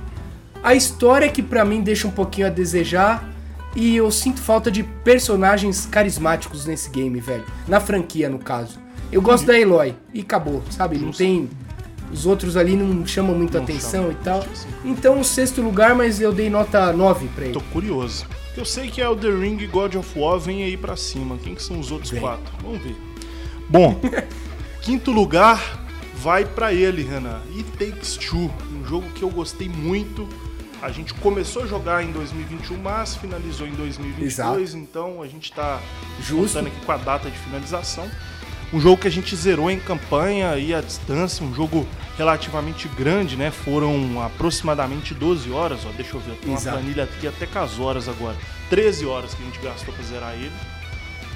A 0.63 0.73
história 0.73 1.27
que 1.27 1.43
pra 1.43 1.65
mim 1.65 1.81
deixa 1.81 2.07
um 2.07 2.11
pouquinho 2.11 2.47
a 2.47 2.49
desejar 2.49 3.29
e 3.75 3.97
eu 3.97 4.09
sinto 4.11 4.39
falta 4.39 4.71
de 4.71 4.83
personagens 5.03 5.85
carismáticos 5.85 6.65
nesse 6.65 6.89
game, 6.89 7.19
velho. 7.19 7.43
Na 7.67 7.81
franquia, 7.81 8.29
no 8.29 8.39
caso. 8.39 8.79
Eu 9.11 9.21
gosto 9.21 9.45
da 9.45 9.59
Eloy 9.59 9.93
e 10.13 10.21
acabou, 10.21 10.63
sabe? 10.69 10.97
Não 10.99 11.11
tem 11.11 11.49
os 12.12 12.26
outros 12.26 12.58
ali 12.58 12.76
não 12.76 13.06
chamam 13.06 13.36
muita 13.36 13.58
Não 13.58 13.63
atenção 13.63 14.04
chamam, 14.04 14.12
e 14.12 14.15
tal. 14.15 14.45
Então, 14.84 15.19
o 15.19 15.24
sexto 15.24 15.62
lugar, 15.62 15.95
mas 15.95 16.19
eu 16.19 16.34
dei 16.34 16.50
nota 16.50 16.91
9 16.91 17.28
pra 17.30 17.45
ele. 17.45 17.54
Tô 17.54 17.62
curioso. 17.62 18.26
Eu 18.56 18.65
sei 18.65 18.89
que 18.89 19.02
é 19.02 19.08
o 19.08 19.15
The 19.15 19.30
Ring 19.30 19.58
e 19.62 19.67
God 19.67 19.95
of 19.95 20.19
War 20.19 20.38
vem 20.38 20.63
aí 20.63 20.76
pra 20.76 20.95
cima. 20.97 21.38
Quem 21.38 21.56
que 21.56 21.63
são 21.63 21.80
os 21.80 21.89
outros 21.91 22.12
Vem. 22.12 22.19
quatro? 22.19 22.54
Vamos 22.62 22.82
ver. 22.82 22.95
Bom, 23.69 24.00
quinto 24.82 25.12
lugar 25.12 25.86
vai 26.15 26.43
pra 26.43 26.74
ele, 26.74 27.02
Renan. 27.04 27.41
It 27.56 27.63
Takes 27.78 28.17
Two, 28.17 28.52
um 28.74 28.86
jogo 28.86 29.08
que 29.15 29.24
eu 29.24 29.30
gostei 29.30 29.69
muito. 29.69 30.28
A 30.82 30.91
gente 30.91 31.13
começou 31.13 31.63
a 31.63 31.67
jogar 31.67 32.04
em 32.04 32.12
2021, 32.12 32.78
mas 32.78 33.15
finalizou 33.15 33.67
em 33.67 33.71
2022, 33.71 34.74
então 34.74 35.21
a 35.21 35.28
gente 35.28 35.52
tá 35.52 35.80
Justo. 36.19 36.58
contando 36.58 36.67
aqui 36.67 36.86
com 36.86 36.91
a 36.91 36.97
data 36.97 37.30
de 37.30 37.38
finalização. 37.38 38.10
Um 38.73 38.79
jogo 38.79 38.97
que 39.01 39.07
a 39.07 39.12
gente 39.12 39.36
zerou 39.36 39.69
em 39.69 39.79
campanha 39.79 40.55
e 40.57 40.73
à 40.73 40.79
distância, 40.79 41.45
um 41.45 41.53
jogo 41.53 41.86
relativamente 42.17 42.88
grande, 42.97 43.36
né? 43.36 43.51
Foram 43.51 44.21
aproximadamente 44.23 45.13
12 45.13 45.51
horas, 45.51 45.79
ó, 45.86 45.89
deixa 45.95 46.15
eu 46.15 46.21
ver, 46.21 46.31
eu 46.31 46.36
tenho 46.38 46.53
uma 46.53 46.60
Exato. 46.60 46.77
planilha 46.77 47.03
aqui 47.03 47.27
até 47.27 47.45
com 47.45 47.60
as 47.60 47.79
horas 47.79 48.07
agora. 48.07 48.36
13 48.69 49.05
horas 49.05 49.34
que 49.34 49.41
a 49.43 49.45
gente 49.45 49.60
gastou 49.60 49.93
pra 49.93 50.03
zerar 50.05 50.34
ele. 50.36 50.51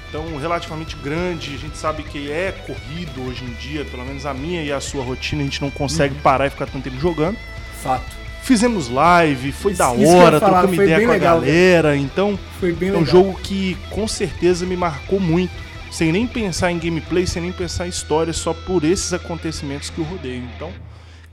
Então, 0.08 0.24
relativamente 0.38 0.96
grande, 0.96 1.54
a 1.54 1.58
gente 1.58 1.76
sabe 1.76 2.04
que 2.04 2.30
é 2.30 2.52
corrido 2.66 3.26
hoje 3.28 3.44
em 3.44 3.52
dia, 3.54 3.84
pelo 3.84 4.04
menos 4.04 4.24
a 4.24 4.32
minha 4.32 4.62
e 4.62 4.72
a 4.72 4.80
sua 4.80 5.04
rotina, 5.04 5.42
a 5.42 5.44
gente 5.44 5.60
não 5.60 5.68
consegue 5.70 6.14
Uhum. 6.14 6.20
parar 6.20 6.46
e 6.46 6.50
ficar 6.50 6.66
tanto 6.66 6.84
tempo 6.84 6.98
jogando. 7.00 7.36
Fato. 7.82 8.16
Fizemos 8.42 8.88
live, 8.88 9.50
foi 9.52 9.74
da 9.74 9.92
Isso 9.92 10.02
ia 10.04 10.08
hora, 10.08 10.38
falar, 10.40 10.60
trocamos 10.62 10.78
ideia 10.84 11.00
com 11.04 11.10
a 11.10 11.14
legal, 11.14 11.40
galera. 11.40 11.96
Então, 11.96 12.38
Foi 12.60 12.72
bem 12.72 12.88
é 12.90 12.92
legal. 12.92 13.02
um 13.02 13.06
jogo 13.06 13.38
que 13.42 13.76
com 13.90 14.06
certeza 14.06 14.64
me 14.64 14.76
marcou 14.76 15.18
muito. 15.18 15.65
Sem 15.90 16.12
nem 16.12 16.26
pensar 16.26 16.70
em 16.70 16.78
gameplay, 16.78 17.26
sem 17.26 17.40
nem 17.42 17.52
pensar 17.52 17.86
em 17.86 17.90
história, 17.90 18.32
só 18.32 18.52
por 18.52 18.84
esses 18.84 19.12
acontecimentos 19.12 19.88
que 19.88 19.98
eu 19.98 20.04
rodeio. 20.04 20.42
Então, 20.54 20.70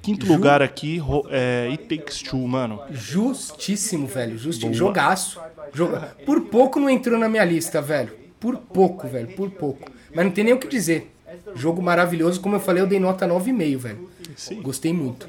quinto 0.02 0.26
Ju- 0.26 0.34
lugar 0.34 0.62
aqui, 0.62 1.02
é 1.30 1.68
It 1.72 1.84
Takes 1.98 2.22
Two, 2.22 2.48
mano. 2.48 2.80
Justíssimo, 2.92 4.08
velho. 4.08 4.38
Justíssimo. 4.38 4.74
Jogaço. 4.74 5.40
Joga... 5.74 6.16
Por 6.26 6.42
pouco 6.42 6.80
não 6.80 6.90
entrou 6.90 7.20
na 7.20 7.28
minha 7.28 7.44
lista, 7.44 7.82
velho. 7.82 8.14
Por 8.40 8.58
pouco, 8.58 9.08
velho. 9.08 9.28
Por 9.30 9.50
pouco. 9.50 9.92
Mas 10.14 10.26
não 10.26 10.32
tem 10.32 10.44
nem 10.44 10.54
o 10.54 10.60
que 10.60 10.68
dizer. 10.68 11.12
Jogo 11.56 11.82
maravilhoso. 11.82 12.40
Como 12.40 12.56
eu 12.56 12.60
falei, 12.60 12.82
eu 12.84 12.88
dei 12.88 13.00
nota 13.00 13.28
9,5, 13.28 13.78
velho. 13.78 14.10
Sim. 14.36 14.62
Gostei 14.62 14.94
muito. 14.94 15.28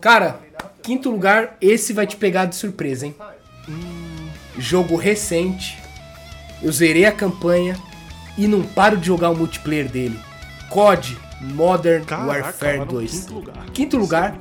Cara, 0.00 0.40
quinto 0.82 1.10
lugar, 1.10 1.56
esse 1.60 1.92
vai 1.92 2.06
te 2.06 2.16
pegar 2.16 2.46
de 2.46 2.56
surpresa, 2.56 3.06
hein? 3.06 3.14
Jogo 4.58 4.96
recente. 4.96 5.78
Eu 6.62 6.70
zerei 6.72 7.04
a 7.04 7.12
campanha 7.12 7.76
e 8.36 8.46
não 8.46 8.62
paro 8.62 8.96
de 8.96 9.06
jogar 9.06 9.30
o 9.30 9.36
multiplayer 9.36 9.88
dele. 9.88 10.18
COD 10.68 11.18
Modern 11.42 12.04
Caraca, 12.04 12.44
Warfare 12.44 12.78
lá 12.78 12.84
no 12.84 12.92
2. 12.92 13.10
quinto 13.10 13.34
lugar. 13.34 13.66
Quinto 13.72 13.96
lugar. 13.96 14.34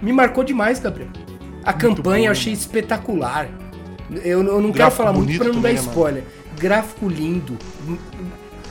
Me 0.00 0.12
marcou 0.12 0.42
demais, 0.42 0.78
Gabriel. 0.78 1.10
A 1.64 1.72
campanha 1.72 2.22
bom, 2.22 2.26
eu 2.26 2.32
achei 2.32 2.52
espetacular. 2.52 3.48
Eu, 4.10 4.42
eu 4.42 4.60
não 4.60 4.72
quero 4.72 4.90
falar 4.90 5.12
muito 5.12 5.36
pra 5.36 5.48
não 5.48 5.60
dar 5.60 5.72
né, 5.72 5.74
mano? 5.74 5.88
spoiler. 5.88 6.24
Gráfico 6.58 7.08
lindo. 7.08 7.58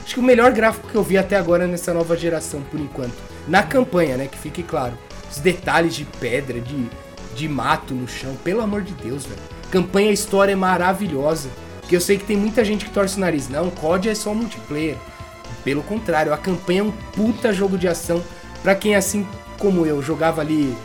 Acho 0.03 0.13
que 0.15 0.19
o 0.19 0.23
melhor 0.23 0.51
gráfico 0.51 0.87
que 0.87 0.95
eu 0.95 1.03
vi 1.03 1.17
até 1.17 1.35
agora 1.35 1.67
nessa 1.67 1.93
nova 1.93 2.15
geração, 2.15 2.61
por 2.71 2.79
enquanto. 2.79 3.15
Na 3.47 3.61
campanha, 3.63 4.17
né? 4.17 4.27
Que 4.27 4.37
fique 4.37 4.63
claro. 4.63 4.97
Os 5.29 5.39
detalhes 5.39 5.95
de 5.95 6.05
pedra, 6.05 6.59
de, 6.59 6.87
de 7.35 7.47
mato 7.49 7.93
no 7.93 8.07
chão. 8.07 8.35
Pelo 8.43 8.61
amor 8.61 8.81
de 8.81 8.93
Deus, 8.93 9.25
velho. 9.25 9.41
Campanha 9.69 10.11
história 10.11 10.53
é 10.53 10.55
maravilhosa. 10.55 11.49
Porque 11.85 11.95
eu 11.95 12.01
sei 12.01 12.17
que 12.17 12.25
tem 12.25 12.35
muita 12.35 12.65
gente 12.65 12.83
que 12.83 12.91
torce 12.91 13.17
o 13.17 13.19
nariz. 13.19 13.47
Não, 13.47 13.69
COD 13.69 14.09
é 14.09 14.15
só 14.15 14.33
multiplayer. 14.33 14.97
Pelo 15.63 15.83
contrário, 15.83 16.33
a 16.33 16.37
campanha 16.37 16.79
é 16.79 16.83
um 16.83 16.91
puta 16.91 17.53
jogo 17.53 17.77
de 17.77 17.87
ação. 17.87 18.23
Pra 18.63 18.73
quem, 18.73 18.95
assim 18.95 19.25
como 19.59 19.85
eu, 19.85 20.01
jogava 20.01 20.41
ali 20.41 20.75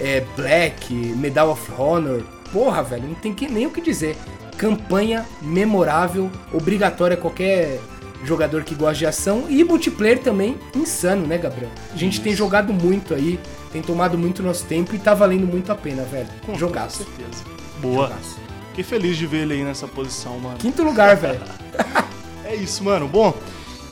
é, 0.00 0.24
Black, 0.34 0.92
Medal 0.92 1.50
of 1.50 1.70
Honor. 1.78 2.24
Porra, 2.52 2.82
velho, 2.82 3.06
não 3.06 3.14
tem 3.14 3.32
que, 3.32 3.48
nem 3.48 3.66
o 3.66 3.70
que 3.70 3.80
dizer. 3.80 4.16
Campanha 4.56 5.24
memorável, 5.40 6.28
obrigatória 6.52 7.14
a 7.14 7.20
qualquer 7.20 7.78
jogador 8.24 8.64
que 8.64 8.74
gosta 8.74 8.96
de 8.96 9.06
ação. 9.06 9.44
E 9.48 9.62
multiplayer 9.62 10.18
também, 10.18 10.56
insano, 10.74 11.24
né, 11.24 11.38
Gabriel? 11.38 11.70
A 11.92 11.96
gente 11.96 12.20
tem 12.20 12.34
jogado 12.34 12.72
muito 12.72 13.14
aí, 13.14 13.38
tem 13.72 13.80
tomado 13.80 14.18
muito 14.18 14.42
nosso 14.42 14.64
tempo 14.64 14.92
e 14.92 14.98
tá 14.98 15.14
valendo 15.14 15.46
muito 15.46 15.70
a 15.70 15.76
pena, 15.76 16.02
velho. 16.02 16.28
Com 16.44 16.58
Jogaço. 16.58 17.04
certeza. 17.04 17.44
Boa. 17.80 18.08
Jogaço. 18.08 18.47
Fiquei 18.78 18.98
feliz 18.98 19.16
de 19.16 19.26
ver 19.26 19.38
ele 19.38 19.54
aí 19.54 19.64
nessa 19.64 19.88
posição, 19.88 20.38
mano. 20.38 20.56
Quinto 20.58 20.84
lugar, 20.84 21.16
velho. 21.16 21.40
É 22.44 22.54
isso, 22.54 22.82
mano. 22.82 23.06
Bom, 23.06 23.34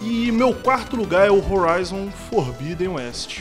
e 0.01 0.33
meu 0.33 0.55
quarto 0.55 0.97
lugar 0.97 1.27
é 1.27 1.31
o 1.31 1.43
Horizon 1.53 2.09
Forbidden 2.31 2.89
West. 2.89 3.41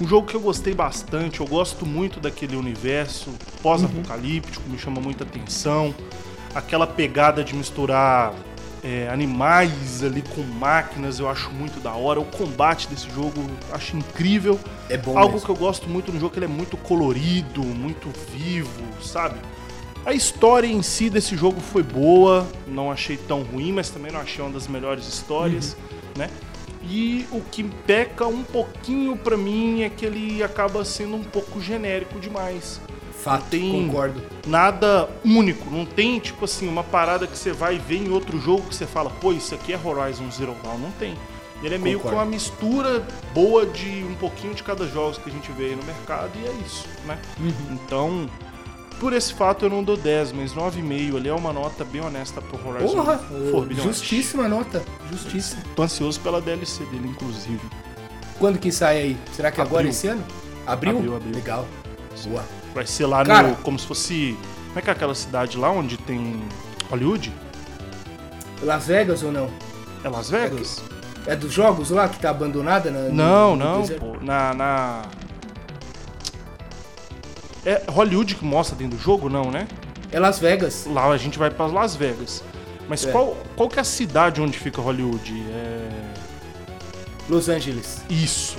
Um 0.00 0.06
jogo 0.06 0.28
que 0.28 0.36
eu 0.36 0.40
gostei 0.40 0.72
bastante, 0.72 1.40
eu 1.40 1.46
gosto 1.46 1.84
muito 1.84 2.20
daquele 2.20 2.54
universo 2.54 3.32
pós-apocalíptico, 3.60 4.68
me 4.68 4.78
chama 4.78 5.00
muita 5.00 5.24
atenção. 5.24 5.92
Aquela 6.54 6.86
pegada 6.86 7.42
de 7.42 7.56
misturar 7.56 8.34
é, 8.84 9.08
animais 9.08 10.04
ali 10.04 10.22
com 10.22 10.42
máquinas, 10.42 11.18
eu 11.18 11.28
acho 11.28 11.50
muito 11.50 11.80
da 11.80 11.94
hora. 11.94 12.20
O 12.20 12.24
combate 12.24 12.86
desse 12.86 13.10
jogo 13.10 13.32
eu 13.68 13.74
acho 13.74 13.96
incrível. 13.96 14.60
É 14.88 14.96
bom 14.96 15.18
Algo 15.18 15.32
mesmo. 15.32 15.46
que 15.46 15.50
eu 15.50 15.56
gosto 15.56 15.88
muito 15.88 16.12
no 16.12 16.20
jogo, 16.20 16.32
que 16.34 16.38
ele 16.38 16.46
é 16.46 16.48
muito 16.48 16.76
colorido, 16.76 17.64
muito 17.64 18.12
vivo, 18.30 18.70
sabe? 19.02 19.40
A 20.06 20.12
história 20.14 20.68
em 20.68 20.82
si 20.82 21.10
desse 21.10 21.36
jogo 21.36 21.60
foi 21.60 21.82
boa, 21.82 22.46
não 22.66 22.92
achei 22.92 23.16
tão 23.16 23.42
ruim, 23.42 23.72
mas 23.72 23.90
também 23.90 24.12
não 24.12 24.20
achei 24.20 24.42
uma 24.42 24.52
das 24.52 24.68
melhores 24.68 25.06
histórias, 25.08 25.76
né? 26.16 26.30
E 26.88 27.26
o 27.32 27.40
que 27.40 27.64
peca 27.64 28.24
um 28.28 28.44
pouquinho 28.44 29.16
pra 29.16 29.36
mim 29.36 29.82
é 29.82 29.90
que 29.90 30.06
ele 30.06 30.44
acaba 30.44 30.84
sendo 30.84 31.16
um 31.16 31.24
pouco 31.24 31.60
genérico 31.60 32.20
demais. 32.20 32.80
Fato, 33.12 33.46
tem- 33.50 33.72
concordo. 33.88 34.22
Nada 34.46 35.10
único, 35.24 35.68
não 35.68 35.84
tem 35.84 36.20
tipo 36.20 36.44
assim 36.44 36.68
uma 36.68 36.84
parada 36.84 37.26
que 37.26 37.36
você 37.36 37.50
vai 37.52 37.76
ver 37.76 37.96
em 38.06 38.10
outro 38.10 38.38
jogo 38.40 38.62
que 38.68 38.76
você 38.76 38.86
fala, 38.86 39.10
pô, 39.10 39.32
isso 39.32 39.56
aqui 39.56 39.72
é 39.72 39.80
Horizon 39.82 40.30
Zero 40.30 40.54
Dawn, 40.62 40.78
não 40.78 40.92
tem. 40.92 41.16
Ele 41.62 41.74
é 41.74 41.78
meio 41.78 41.96
que 41.98 42.04
Concordo. 42.04 42.24
uma 42.24 42.30
mistura 42.30 43.04
boa 43.34 43.66
de 43.66 44.04
um 44.04 44.14
pouquinho 44.14 44.54
de 44.54 44.62
cada 44.62 44.86
jogo 44.86 45.18
que 45.18 45.28
a 45.28 45.32
gente 45.32 45.50
vê 45.52 45.64
aí 45.70 45.74
no 45.74 45.82
mercado 45.82 46.30
e 46.40 46.46
é 46.46 46.52
isso, 46.64 46.86
né? 47.06 47.18
Então, 47.72 48.28
por 49.00 49.12
esse 49.12 49.32
fato 49.34 49.64
eu 49.66 49.70
não 49.70 49.82
dou 49.84 49.96
10, 49.96 50.32
mas 50.32 50.52
9,5 50.54 51.16
ali 51.16 51.28
é 51.28 51.32
uma 51.34 51.52
nota 51.52 51.84
bem 51.84 52.00
honesta 52.00 52.40
pro 52.40 52.58
Horizon 52.68 52.96
Porra, 52.96 53.18
Forbidden 53.50 53.84
justíssima 53.84 54.48
nota. 54.48 54.82
Justíssima. 55.10 55.62
Tô 55.74 55.82
ansioso 55.82 56.18
pela 56.20 56.40
DLC 56.40 56.84
dele, 56.86 57.08
inclusive. 57.08 57.60
Quando 58.38 58.58
que 58.58 58.70
sai 58.72 58.98
aí? 58.98 59.16
Será 59.32 59.50
que 59.50 59.60
agora 59.60 59.80
Abril. 59.80 59.90
esse 59.90 60.08
ano? 60.08 60.24
Abril? 60.66 60.96
Abril, 60.98 61.16
abril. 61.16 61.34
Legal. 61.34 61.66
Boa. 62.24 62.44
Vai 62.74 62.86
ser 62.86 63.06
lá 63.06 63.24
Cara. 63.24 63.48
no. 63.48 63.56
como 63.56 63.78
se 63.78 63.86
fosse. 63.86 64.36
Como 64.68 64.78
é 64.78 64.82
que 64.82 64.90
é 64.90 64.92
aquela 64.92 65.14
cidade 65.14 65.56
lá 65.56 65.70
onde 65.70 65.96
tem 65.96 66.42
Hollywood? 66.90 67.32
Las 68.62 68.86
Vegas 68.86 69.22
ou 69.22 69.32
não? 69.32 69.48
É 70.04 70.08
Las 70.08 70.30
Vegas? 70.30 70.82
É 71.26 71.34
dos 71.34 71.52
jogos 71.52 71.90
lá 71.90 72.08
que 72.08 72.18
tá 72.18 72.30
abandonada? 72.30 72.90
Na, 72.90 73.00
no- 73.00 73.12
Não, 73.14 73.56
no 73.56 73.64
não, 73.64 73.80
deserto? 73.82 74.00
pô. 74.04 74.16
Na, 74.24 74.54
na. 74.54 75.02
É 77.66 77.82
Hollywood 77.90 78.34
que 78.36 78.44
mostra 78.44 78.76
dentro 78.76 78.96
do 78.96 79.02
jogo, 79.02 79.28
não, 79.28 79.50
né? 79.50 79.66
É 80.12 80.18
Las 80.20 80.38
Vegas. 80.38 80.86
Lá 80.86 81.06
a 81.08 81.16
gente 81.16 81.38
vai 81.38 81.50
pra 81.50 81.66
Las 81.66 81.96
Vegas. 81.96 82.42
Mas 82.88 83.04
É. 83.04 83.10
qual, 83.10 83.36
qual 83.56 83.68
que 83.68 83.78
é 83.78 83.82
a 83.82 83.84
cidade 83.84 84.40
onde 84.40 84.56
fica 84.58 84.80
Hollywood? 84.80 85.34
É. 85.50 85.88
Los 87.28 87.48
Angeles. 87.48 88.02
Isso. 88.08 88.56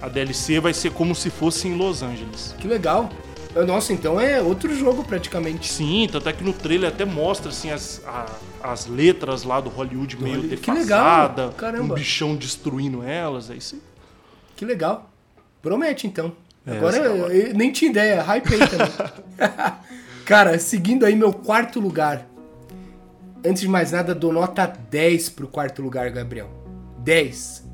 A 0.00 0.08
DLC 0.08 0.58
vai 0.60 0.72
ser 0.72 0.90
como 0.92 1.14
se 1.14 1.28
fosse 1.28 1.68
em 1.68 1.74
Los 1.76 2.02
Angeles. 2.02 2.54
Que 2.58 2.66
legal. 2.66 3.10
Nossa, 3.66 3.92
então 3.92 4.18
é 4.18 4.40
outro 4.40 4.74
jogo 4.74 5.02
praticamente. 5.04 5.70
Sim, 5.70 6.08
tanto 6.10 6.28
é 6.28 6.32
que 6.32 6.42
no 6.42 6.52
trailer 6.52 6.88
até 6.88 7.04
mostra 7.04 7.50
assim, 7.50 7.70
as, 7.70 8.00
a- 8.06 8.26
as 8.62 8.86
letras 8.86 9.42
lá 9.42 9.60
do 9.60 9.68
Hollywood 9.68 10.16
meio 10.16 10.36
Hollywood. 10.36 10.56
Que 10.62 10.70
defasada, 10.70 11.42
legal, 11.42 11.56
caramba. 11.58 11.92
um 11.92 11.96
bichão 11.96 12.36
destruindo 12.36 13.02
elas, 13.02 13.50
é 13.50 13.56
isso 13.56 13.74
aí. 13.74 13.82
Que 14.56 14.64
legal. 14.64 15.10
Promete 15.60 16.06
então. 16.06 16.32
É, 16.66 16.76
Agora 16.76 16.96
é 16.96 17.06
eu, 17.06 17.22
hora. 17.24 17.34
eu 17.34 17.54
nem 17.54 17.72
tinha 17.72 17.90
ideia, 17.90 18.22
hypei 18.22 18.58
também. 18.58 18.88
Cara, 20.24 20.58
seguindo 20.58 21.04
aí 21.04 21.16
meu 21.16 21.32
quarto 21.32 21.80
lugar. 21.80 22.26
Antes 23.44 23.62
de 23.62 23.68
mais 23.68 23.92
nada, 23.92 24.14
dou 24.14 24.32
nota 24.32 24.66
10 24.90 25.30
pro 25.30 25.48
quarto 25.48 25.80
lugar, 25.82 26.10
Gabriel. 26.10 26.48
10. 26.98 27.64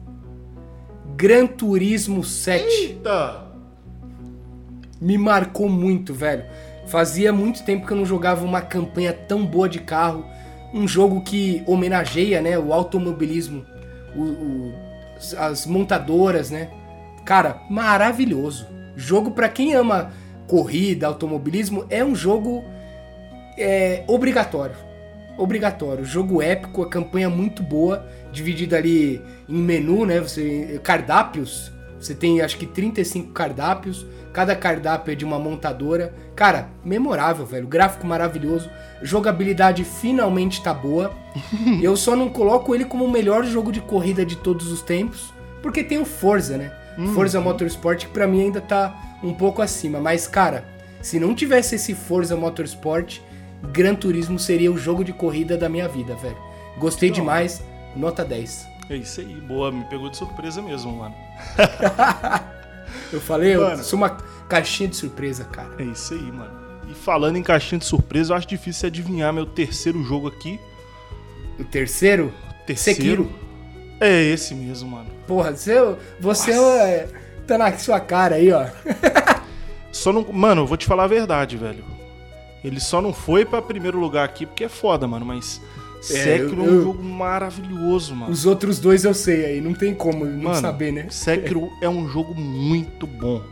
Gran 1.16 1.46
Turismo 1.46 2.22
7. 2.22 2.64
Eita! 2.64 3.44
me 5.00 5.18
marcou 5.18 5.68
muito, 5.68 6.14
velho. 6.14 6.44
Fazia 6.86 7.30
muito 7.32 7.62
tempo 7.64 7.86
que 7.86 7.92
eu 7.92 7.96
não 7.96 8.06
jogava 8.06 8.44
uma 8.44 8.62
campanha 8.62 9.12
tão 9.12 9.44
boa 9.44 9.68
de 9.68 9.80
carro. 9.80 10.24
Um 10.72 10.88
jogo 10.88 11.20
que 11.22 11.62
homenageia, 11.66 12.40
né, 12.40 12.58
o 12.58 12.72
automobilismo, 12.72 13.64
o- 14.14 14.22
o- 14.22 14.74
as 15.38 15.66
montadoras, 15.66 16.50
né? 16.50 16.70
Cara, 17.26 17.60
maravilhoso. 17.68 18.66
Jogo 18.96 19.30
pra 19.30 19.48
quem 19.48 19.74
ama 19.74 20.10
corrida, 20.46 21.06
automobilismo, 21.06 21.84
é 21.90 22.04
um 22.04 22.14
jogo 22.14 22.64
é, 23.58 24.04
obrigatório. 24.06 24.76
Obrigatório. 25.36 26.04
Jogo 26.04 26.40
épico, 26.40 26.82
a 26.82 26.88
campanha 26.88 27.28
muito 27.28 27.62
boa, 27.62 28.06
dividida 28.32 28.76
ali 28.76 29.20
em 29.48 29.58
menu, 29.58 30.06
né? 30.06 30.20
Você, 30.20 30.80
cardápios. 30.82 31.72
Você 32.00 32.14
tem 32.14 32.40
acho 32.40 32.56
que 32.58 32.66
35 32.66 33.32
cardápios. 33.32 34.06
Cada 34.32 34.54
cardápio 34.54 35.12
é 35.12 35.14
de 35.14 35.24
uma 35.24 35.38
montadora. 35.38 36.14
Cara, 36.34 36.68
memorável, 36.84 37.44
velho. 37.44 37.66
Gráfico 37.66 38.06
maravilhoso. 38.06 38.70
Jogabilidade 39.02 39.84
finalmente 39.84 40.62
tá 40.62 40.72
boa. 40.72 41.12
Eu 41.82 41.96
só 41.96 42.14
não 42.14 42.28
coloco 42.28 42.74
ele 42.74 42.84
como 42.84 43.04
o 43.04 43.10
melhor 43.10 43.44
jogo 43.44 43.72
de 43.72 43.80
corrida 43.80 44.24
de 44.24 44.36
todos 44.36 44.70
os 44.70 44.82
tempos. 44.82 45.32
Porque 45.62 45.82
tem 45.82 45.98
o 45.98 46.04
Forza, 46.04 46.56
né? 46.56 46.70
Forza 47.14 47.40
Motorsport, 47.40 48.00
que 48.00 48.08
pra 48.08 48.26
mim 48.26 48.42
ainda 48.42 48.60
tá 48.60 49.18
um 49.22 49.34
pouco 49.34 49.60
acima. 49.62 50.00
Mas, 50.00 50.26
cara, 50.26 50.64
se 51.02 51.20
não 51.20 51.34
tivesse 51.34 51.74
esse 51.74 51.94
Forza 51.94 52.36
Motorsport, 52.36 53.20
Gran 53.72 53.94
Turismo 53.94 54.38
seria 54.38 54.72
o 54.72 54.78
jogo 54.78 55.04
de 55.04 55.12
corrida 55.12 55.56
da 55.56 55.68
minha 55.68 55.88
vida, 55.88 56.14
velho. 56.16 56.36
Gostei 56.78 57.10
demais, 57.10 57.62
nota 57.94 58.24
10. 58.24 58.66
É 58.88 58.96
isso 58.96 59.20
aí, 59.20 59.34
boa, 59.40 59.72
me 59.72 59.84
pegou 59.84 60.08
de 60.08 60.16
surpresa 60.16 60.62
mesmo, 60.62 60.92
mano. 60.96 61.14
Eu 63.12 63.20
falei, 63.20 63.54
eu 63.54 63.60
Mano. 63.62 63.82
sou 63.84 63.96
uma 63.96 64.10
caixinha 64.48 64.88
de 64.88 64.96
surpresa, 64.96 65.44
cara. 65.44 65.70
É 65.78 65.82
isso 65.84 66.14
aí, 66.14 66.20
mano. 66.32 66.50
E 66.88 66.94
falando 66.94 67.36
em 67.36 67.42
caixinha 67.42 67.78
de 67.78 67.84
surpresa, 67.84 68.32
eu 68.32 68.36
acho 68.36 68.46
difícil 68.46 68.86
adivinhar 68.86 69.32
meu 69.32 69.44
terceiro 69.46 70.02
jogo 70.02 70.28
aqui. 70.28 70.58
O 71.58 71.64
terceiro, 71.64 72.32
Terceiro? 72.66 73.00
Sekiro. 73.00 73.32
É 74.00 74.22
esse 74.22 74.54
mesmo, 74.54 74.90
mano. 74.90 75.10
Porra, 75.26 75.52
você, 75.56 75.74
você 76.20 76.52
é, 76.52 77.08
tá 77.46 77.56
na 77.56 77.76
sua 77.78 77.98
cara 78.00 78.36
aí, 78.36 78.52
ó. 78.52 78.66
só 79.90 80.12
não. 80.12 80.24
Mano, 80.32 80.62
eu 80.62 80.66
vou 80.66 80.76
te 80.76 80.86
falar 80.86 81.04
a 81.04 81.08
verdade, 81.08 81.56
velho. 81.56 81.84
Ele 82.62 82.80
só 82.80 83.00
não 83.00 83.12
foi 83.12 83.44
pra 83.44 83.62
primeiro 83.62 83.98
lugar 83.98 84.24
aqui 84.24 84.44
porque 84.44 84.64
é 84.64 84.68
foda, 84.68 85.06
mano. 85.06 85.24
Mas 85.24 85.60
Sekiro 86.02 86.62
é 86.62 86.66
eu- 86.66 86.70
um 86.70 86.74
eu- 86.74 86.82
jogo 86.82 87.02
maravilhoso, 87.02 88.14
mano. 88.14 88.32
Os 88.32 88.44
outros 88.44 88.78
dois 88.78 89.04
eu 89.04 89.14
sei 89.14 89.44
aí, 89.44 89.60
não 89.60 89.72
tem 89.72 89.94
como 89.94 90.24
não 90.24 90.50
Mano, 90.50 90.60
saber, 90.60 90.92
né? 90.92 91.06
Sekiro 91.10 91.70
é 91.80 91.88
um 91.88 92.08
jogo 92.08 92.34
muito 92.34 93.06
bom. 93.06 93.42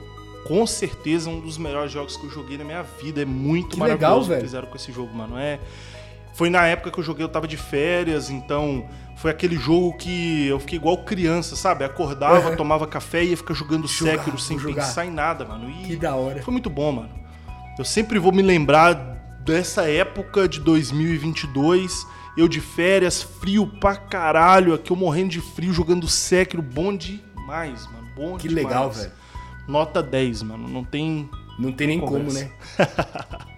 Com 0.47 0.66
certeza 0.66 1.30
um 1.30 1.40
dos 1.40 1.57
melhores 1.57 1.90
jogos 1.90 2.16
que 2.18 2.26
eu 2.26 2.30
joguei 2.30 2.59
na 2.59 2.64
minha 2.64 2.82
vida. 2.82 3.22
É 3.22 3.24
muito 3.24 3.70
Que 3.70 3.78
maravilhoso 3.78 4.28
legal, 4.28 4.32
o 4.32 4.36
que 4.36 4.47
fizeram 4.47 4.66
com 4.68 4.76
esse 4.76 4.92
jogo, 4.92 5.14
mano. 5.14 5.38
É... 5.38 5.59
Foi 6.34 6.51
na 6.51 6.66
época 6.66 6.90
que 6.90 6.99
eu 6.99 7.05
joguei, 7.05 7.24
eu 7.24 7.28
tava 7.28 7.47
de 7.47 7.57
férias, 7.57 8.28
então 8.28 8.84
foi 9.24 9.30
aquele 9.30 9.56
jogo 9.56 9.96
que 9.96 10.46
eu 10.48 10.60
fiquei 10.60 10.76
igual 10.78 10.98
criança, 10.98 11.56
sabe? 11.56 11.82
Acordava, 11.82 12.50
Uhum. 12.50 12.56
tomava 12.56 12.86
café 12.86 13.24
e 13.24 13.30
ia 13.30 13.36
ficar 13.38 13.54
jogando 13.54 13.88
Jogar, 13.88 14.18
Sekiro 14.18 14.38
sem 14.38 14.58
jogar. 14.58 14.82
pensar 14.84 15.06
em 15.06 15.10
nada, 15.10 15.46
mano. 15.46 15.70
E 15.70 15.84
Que 15.86 15.96
da 15.96 16.14
hora. 16.14 16.42
foi 16.42 16.52
muito 16.52 16.68
bom, 16.68 16.92
mano. 16.92 17.08
Eu 17.78 17.86
sempre 17.86 18.18
vou 18.18 18.30
me 18.32 18.42
lembrar 18.42 18.92
dessa 19.42 19.88
época 19.88 20.46
de 20.46 20.60
2022, 20.60 22.06
eu 22.36 22.46
de 22.46 22.60
férias, 22.60 23.22
frio 23.22 23.66
pra 23.66 23.96
caralho, 23.96 24.74
aqui 24.74 24.90
eu 24.90 24.96
morrendo 24.96 25.30
de 25.30 25.40
frio, 25.40 25.72
jogando 25.72 26.06
Sekiro, 26.06 26.60
bom 26.60 26.94
demais, 26.94 27.86
mano. 27.86 28.06
Bom 28.14 28.36
Que 28.36 28.46
demais. 28.48 28.66
legal, 28.66 28.90
velho. 28.90 29.10
Nota 29.66 30.02
10, 30.02 30.42
mano. 30.42 30.68
Não 30.68 30.84
tem. 30.84 31.30
Não 31.58 31.72
tem 31.72 31.86
nem 31.86 31.98
como, 31.98 32.12
Conversa. 32.26 32.44
né? 32.44 32.50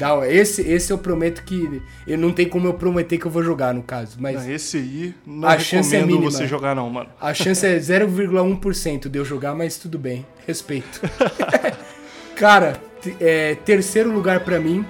Hora. 0.00 0.32
Esse, 0.32 0.62
esse 0.62 0.92
eu 0.92 0.98
prometo 0.98 1.42
que. 1.44 1.80
Eu 2.06 2.18
não 2.18 2.32
tem 2.32 2.48
como 2.48 2.66
eu 2.66 2.74
prometer 2.74 3.18
que 3.18 3.26
eu 3.26 3.30
vou 3.30 3.42
jogar, 3.42 3.72
no 3.74 3.82
caso. 3.82 4.16
Mas 4.20 4.44
Não, 4.44 4.52
esse 4.52 4.76
aí 4.76 5.14
não 5.26 5.48
A 5.48 5.58
chance 5.58 5.94
é 5.96 6.04
mínima. 6.04 6.30
você 6.30 6.46
jogar, 6.46 6.74
não, 6.74 6.88
mano. 6.90 7.08
a 7.20 7.32
chance 7.32 7.66
é 7.66 7.76
0,1% 7.78 9.08
de 9.08 9.18
eu 9.18 9.24
jogar, 9.24 9.54
mas 9.54 9.78
tudo 9.78 9.98
bem. 9.98 10.26
Respeito. 10.46 11.00
Cara, 12.36 12.80
é, 13.20 13.54
terceiro 13.56 14.12
lugar 14.12 14.40
pra 14.40 14.60
mim. 14.60 14.84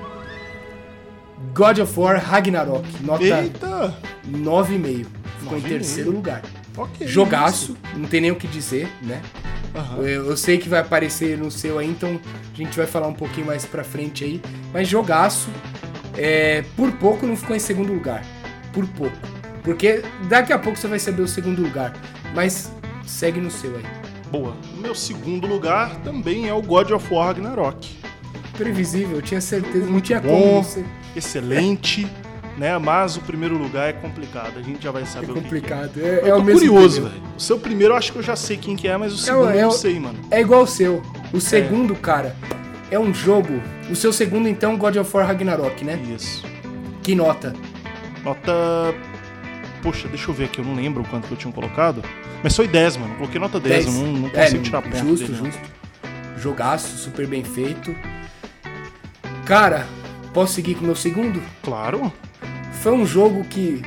God 1.54 1.78
of 1.78 1.98
War 1.98 2.20
Ragnarok. 2.22 2.86
Nota 3.02 3.24
Eita! 3.24 3.96
9,5. 4.30 5.06
Ficou 5.40 5.58
em 5.58 5.62
9,5. 5.62 5.68
terceiro 5.68 6.10
lugar. 6.10 6.42
Ok. 6.76 7.06
Jogaço, 7.06 7.76
não 7.96 8.08
tem 8.08 8.20
nem 8.20 8.30
o 8.30 8.36
que 8.36 8.46
dizer, 8.46 8.88
né? 9.02 9.22
Aham. 9.78 10.02
Eu, 10.02 10.26
eu 10.26 10.36
sei 10.36 10.58
que 10.58 10.68
vai 10.68 10.80
aparecer 10.80 11.38
no 11.38 11.50
seu 11.50 11.78
aí, 11.78 11.88
então 11.88 12.20
a 12.52 12.56
gente 12.56 12.76
vai 12.76 12.86
falar 12.86 13.06
um 13.06 13.14
pouquinho 13.14 13.46
mais 13.46 13.64
pra 13.64 13.84
frente 13.84 14.24
aí. 14.24 14.42
Mas 14.72 14.88
jogaço, 14.88 15.48
é, 16.16 16.64
por 16.76 16.90
pouco 16.92 17.26
não 17.26 17.36
ficou 17.36 17.54
em 17.54 17.60
segundo 17.60 17.92
lugar. 17.92 18.24
Por 18.72 18.86
pouco. 18.88 19.16
Porque 19.62 20.02
daqui 20.28 20.52
a 20.52 20.58
pouco 20.58 20.78
você 20.78 20.88
vai 20.88 20.98
saber 20.98 21.22
o 21.22 21.28
segundo 21.28 21.62
lugar. 21.62 21.94
Mas 22.34 22.72
segue 23.06 23.40
no 23.40 23.50
seu 23.50 23.76
aí. 23.76 23.84
Boa. 24.30 24.54
Meu 24.80 24.94
segundo 24.94 25.46
lugar 25.46 25.94
também 26.02 26.48
é 26.48 26.54
o 26.54 26.60
God 26.60 26.90
of 26.90 27.14
War 27.14 27.28
Ragnarok. 27.28 27.96
Previsível, 28.56 29.16
eu 29.16 29.22
tinha 29.22 29.40
certeza. 29.40 29.86
Não 29.86 30.00
tinha 30.00 30.20
bom. 30.20 30.28
como 30.28 30.62
você. 30.62 30.84
Excelente, 31.14 32.06
né? 32.58 32.76
Mas 32.78 33.16
o 33.16 33.20
primeiro 33.20 33.56
lugar 33.56 33.88
é 33.88 33.92
complicado. 33.92 34.58
A 34.58 34.62
gente 34.62 34.82
já 34.82 34.90
vai 34.90 35.02
É 35.02 35.06
saber 35.06 35.30
o 35.30 35.34
que 35.34 35.40
que 35.40 35.40
é. 35.40 35.42
complicado. 35.44 35.92
É, 35.96 36.28
é 36.28 36.34
o 36.34 36.42
mesmo 36.42 36.60
curioso, 36.60 37.02
velho. 37.02 37.22
O 37.36 37.40
seu 37.40 37.58
primeiro 37.58 37.94
eu 37.94 37.96
acho 37.96 38.12
que 38.12 38.18
eu 38.18 38.22
já 38.22 38.36
sei 38.36 38.56
quem 38.56 38.76
que 38.76 38.86
é, 38.88 38.96
mas 38.96 39.12
o 39.12 39.16
segundo 39.18 39.50
é 39.50 39.56
eu 39.58 39.62
não 39.62 39.68
o- 39.68 39.72
sei, 39.72 39.98
mano. 40.00 40.18
É 40.30 40.40
igual 40.40 40.62
o 40.62 40.66
seu. 40.66 41.02
O 41.32 41.40
segundo, 41.40 41.94
cara, 41.94 42.36
é 42.90 42.98
um 42.98 43.14
jogo. 43.14 43.62
O 43.90 43.94
seu 43.96 44.12
segundo, 44.12 44.48
então, 44.48 44.76
God 44.76 44.96
of 44.96 45.16
War 45.16 45.26
Ragnarok, 45.26 45.84
né? 45.84 45.98
Isso. 46.14 46.44
Que 47.02 47.14
nota? 47.14 47.54
Nota. 48.24 48.52
Poxa, 49.82 50.08
deixa 50.08 50.28
eu 50.30 50.34
ver 50.34 50.46
aqui, 50.46 50.58
eu 50.58 50.64
não 50.64 50.74
lembro 50.74 51.04
quanto 51.08 51.26
que 51.28 51.32
eu 51.32 51.38
tinha 51.38 51.52
colocado. 51.52 52.02
Mas 52.42 52.54
foi 52.56 52.66
10, 52.68 52.96
mano. 52.96 53.14
Coloquei 53.14 53.40
nota 53.40 53.58
10, 53.60 53.86
eu 53.86 53.92
não, 53.92 54.06
não 54.12 54.28
É, 54.28 54.30
consigo 54.44 54.62
tirar 54.64 54.82
perto 54.82 54.98
Justo, 55.06 55.26
dele, 55.26 55.38
não. 55.38 55.46
justo. 55.46 55.60
Jogaço, 56.38 56.96
super 56.98 57.26
bem 57.26 57.42
feito. 57.44 57.94
Cara, 59.46 59.86
posso 60.34 60.54
seguir 60.54 60.74
com 60.74 60.82
o 60.82 60.86
meu 60.86 60.96
segundo? 60.96 61.40
Claro. 61.62 62.12
Foi 62.80 62.92
um 62.92 63.04
jogo 63.04 63.44
que 63.44 63.82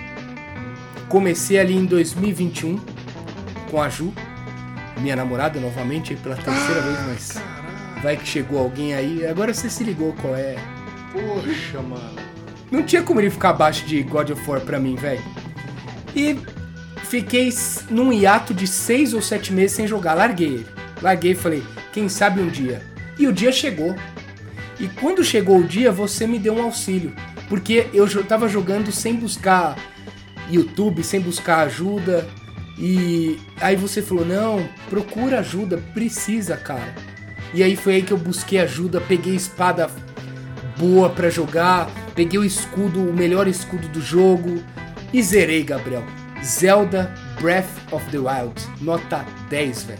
comecei 1.08 1.58
ali 1.58 1.76
em 1.76 1.86
2021 1.86 2.80
com 3.70 3.82
a 3.82 3.88
Ju, 3.88 4.14
minha 5.00 5.16
namorada 5.16 5.60
novamente, 5.60 6.14
pela 6.16 6.36
terceira 6.36 6.82
vez, 6.82 7.00
mas 7.08 7.42
vai 8.04 8.18
que 8.18 8.28
chegou 8.28 8.60
alguém 8.60 8.94
aí. 8.94 9.26
Agora 9.26 9.54
você 9.54 9.70
se 9.70 9.84
ligou 9.84 10.14
qual 10.22 10.36
é. 10.36 10.56
Poxa, 11.14 11.82
mano. 11.82 12.20
Não 12.70 12.84
tinha 12.84 13.02
como 13.02 13.20
ele 13.20 13.30
ficar 13.30 13.50
abaixo 13.50 13.86
de 13.86 14.04
God 14.04 14.32
of 14.32 14.50
War 14.50 14.60
pra 14.62 14.80
mim, 14.80 14.96
velho. 14.96 15.24
E 16.14 16.38
fiquei 17.04 17.50
num 17.90 18.12
hiato 18.12 18.54
de 18.54 18.68
seis 18.68 19.14
ou 19.14 19.22
sete 19.22 19.54
meses 19.54 19.76
sem 19.76 19.88
jogar. 19.88 20.16
Larguei 20.16 20.48
ele. 20.48 20.68
Larguei 21.02 21.32
e 21.32 21.36
falei, 21.36 21.64
quem 21.94 22.10
sabe 22.10 22.42
um 22.42 22.48
dia. 22.48 22.82
E 23.18 23.26
o 23.26 23.34
dia 23.34 23.52
chegou. 23.52 23.96
E 24.80 24.88
quando 24.88 25.24
chegou 25.24 25.60
o 25.60 25.64
dia, 25.64 25.92
você 25.92 26.28
me 26.28 26.38
deu 26.38 26.56
um 26.56 26.64
auxílio. 26.64 27.14
Porque 27.52 27.90
eu 27.94 28.08
tava 28.24 28.48
jogando 28.48 28.94
sem 28.94 29.14
buscar 29.14 29.76
YouTube, 30.50 31.04
sem 31.04 31.20
buscar 31.20 31.66
ajuda. 31.66 32.26
E 32.78 33.38
aí 33.60 33.76
você 33.76 34.02
falou, 34.02 34.26
não, 34.26 34.66
procura 34.90 35.40
ajuda, 35.40 35.78
precisa, 35.94 36.56
cara. 36.56 36.96
E 37.54 37.62
aí 37.62 37.76
foi 37.76 37.96
aí 37.96 38.04
que 38.04 38.14
eu 38.14 38.18
busquei 38.18 38.58
ajuda, 38.60 39.02
peguei 39.02 39.36
espada 39.36 39.90
boa 40.78 41.10
pra 41.10 41.30
jogar, 41.30 41.90
peguei 42.16 42.40
o 42.40 42.46
escudo, 42.46 43.02
o 43.02 43.14
melhor 43.14 43.50
escudo 43.50 43.90
do 43.90 44.02
jogo 44.02 44.64
e 45.12 45.22
zerei, 45.22 45.62
Gabriel. 45.62 46.06
Zelda 46.42 47.14
Breath 47.42 47.68
of 47.92 48.10
the 48.12 48.18
Wild, 48.18 48.66
nota 48.80 49.26
10, 49.50 49.84
velho. 49.84 50.00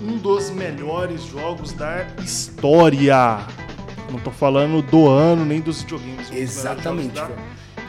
Um 0.00 0.16
dos 0.16 0.48
melhores 0.48 1.22
jogos 1.26 1.72
da 1.72 2.06
história. 2.24 3.46
Não 4.12 4.20
tô 4.20 4.30
falando 4.30 4.82
do 4.82 5.08
ano 5.08 5.44
nem 5.44 5.60
dos 5.60 5.82
videogames. 5.82 6.30
Exatamente. 6.32 7.14
Da 7.14 7.30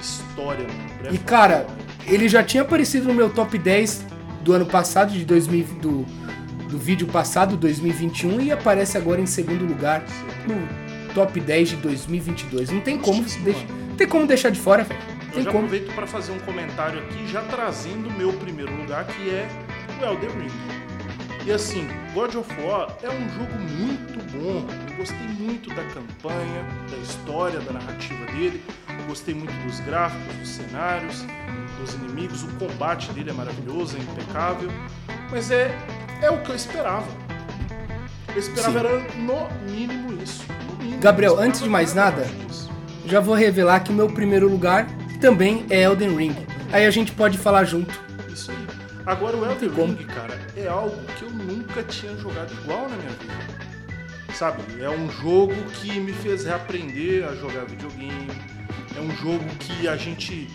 história, 0.02 0.66
mano. 0.68 1.14
E 1.14 1.18
cara, 1.18 1.68
ele 2.06 2.28
já 2.28 2.42
tinha 2.44 2.64
aparecido 2.64 3.08
no 3.08 3.14
meu 3.14 3.30
top 3.30 3.58
10 3.58 4.06
do 4.42 4.54
ano 4.54 4.66
passado, 4.66 5.12
de 5.12 5.24
2000, 5.26 5.66
do, 5.82 6.06
do 6.70 6.78
vídeo 6.78 7.08
passado, 7.08 7.56
2021, 7.58 8.42
e 8.42 8.52
aparece 8.52 8.98
agora 8.98 9.22
em 9.22 9.26
segundo 9.26 9.66
lugar 9.66 10.04
no 10.48 11.14
top 11.14 11.40
10 11.40 11.70
de 11.70 11.76
2022. 11.78 12.70
Não 12.70 12.82
tem 12.82 12.98
como, 12.98 13.24
deixa, 13.24 13.66
não 13.90 13.96
tem 13.96 14.08
como 14.08 14.26
deixar 14.26 14.50
de 14.50 14.60
fora, 14.60 14.84
velho. 14.84 15.00
Eu 15.28 15.36
Tem 15.36 15.44
já 15.44 15.52
como. 15.52 15.66
aproveito 15.66 15.94
para 15.96 16.06
fazer 16.06 16.32
um 16.32 16.40
comentário 16.40 17.00
aqui, 17.00 17.28
já 17.28 17.42
trazendo 17.42 18.08
o 18.08 18.12
meu 18.12 18.32
primeiro 18.34 18.76
lugar, 18.76 19.06
que 19.06 19.30
é 19.30 19.48
o 20.00 20.06
Elden 20.06 20.30
Ring. 20.30 20.52
E 21.46 21.52
assim, 21.52 21.88
God 22.14 22.36
of 22.36 22.50
War 22.62 22.96
é 23.02 23.10
um 23.10 23.30
jogo 23.30 23.54
muito 23.60 24.20
bom. 24.32 24.66
Gostei 24.98 25.28
muito 25.28 25.70
da 25.70 25.84
campanha, 25.86 26.66
da 26.90 26.98
história, 26.98 27.60
da 27.60 27.74
narrativa 27.74 28.26
dele. 28.28 28.64
Eu 28.88 29.06
gostei 29.06 29.34
muito 29.34 29.52
dos 29.66 29.80
gráficos, 29.80 30.36
dos 30.36 30.50
cenários, 30.50 31.26
dos 31.80 31.94
inimigos. 31.96 32.44
O 32.44 32.48
combate 32.56 33.12
dele 33.12 33.32
é 33.32 33.34
maravilhoso, 33.34 33.98
é 33.98 34.00
impecável. 34.00 34.70
Mas 35.32 35.50
é, 35.50 35.76
é 36.22 36.30
o 36.30 36.42
que 36.42 36.52
eu 36.52 36.56
esperava. 36.56 37.08
Eu 38.30 38.40
esperava 38.40 38.72
Sim. 38.72 38.78
era 38.80 39.00
no 39.16 39.72
mínimo 39.72 40.24
isso. 40.24 40.44
no 40.70 40.84
mínimo. 40.84 41.02
Gabriel, 41.02 41.40
antes 41.40 41.62
de 41.62 41.70
mais 41.70 41.94
nada. 41.94 42.26
Já 43.06 43.20
vou 43.20 43.36
revelar 43.36 43.82
que 43.82 43.92
o 43.92 43.94
meu 43.94 44.08
primeiro 44.08 44.48
lugar 44.48 44.88
também 45.20 45.66
é 45.70 45.82
Elden 45.84 46.16
Ring. 46.16 46.36
Aí 46.72 46.86
a 46.86 46.92
gente 46.92 47.12
pode 47.12 47.38
falar 47.38 47.66
junto. 47.66 47.94
Isso 48.32 48.52
aí. 48.52 48.58
Agora 49.06 49.36
o 49.36 49.46
Elden. 49.46 49.70
Ring, 49.70 50.06
cara, 50.06 50.40
é 50.56 50.68
algo 50.68 50.96
que 51.18 51.24
eu 51.24 51.30
nunca 51.30 51.84
tinha 51.84 52.16
jogado 52.18 52.54
igual 52.54 52.88
na 52.90 52.96
minha 52.96 53.12
vida. 53.12 53.63
Sabe? 54.34 54.64
É 54.82 54.90
um 54.90 55.10
jogo 55.12 55.54
que 55.80 56.00
me 56.00 56.12
fez 56.12 56.46
reaprender 56.46 57.28
a 57.28 57.36
jogar 57.36 57.66
videogame. 57.66 58.28
É 58.96 59.00
um 59.00 59.12
jogo 59.18 59.44
que 59.60 59.88
a 59.88 59.96
gente 59.96 60.50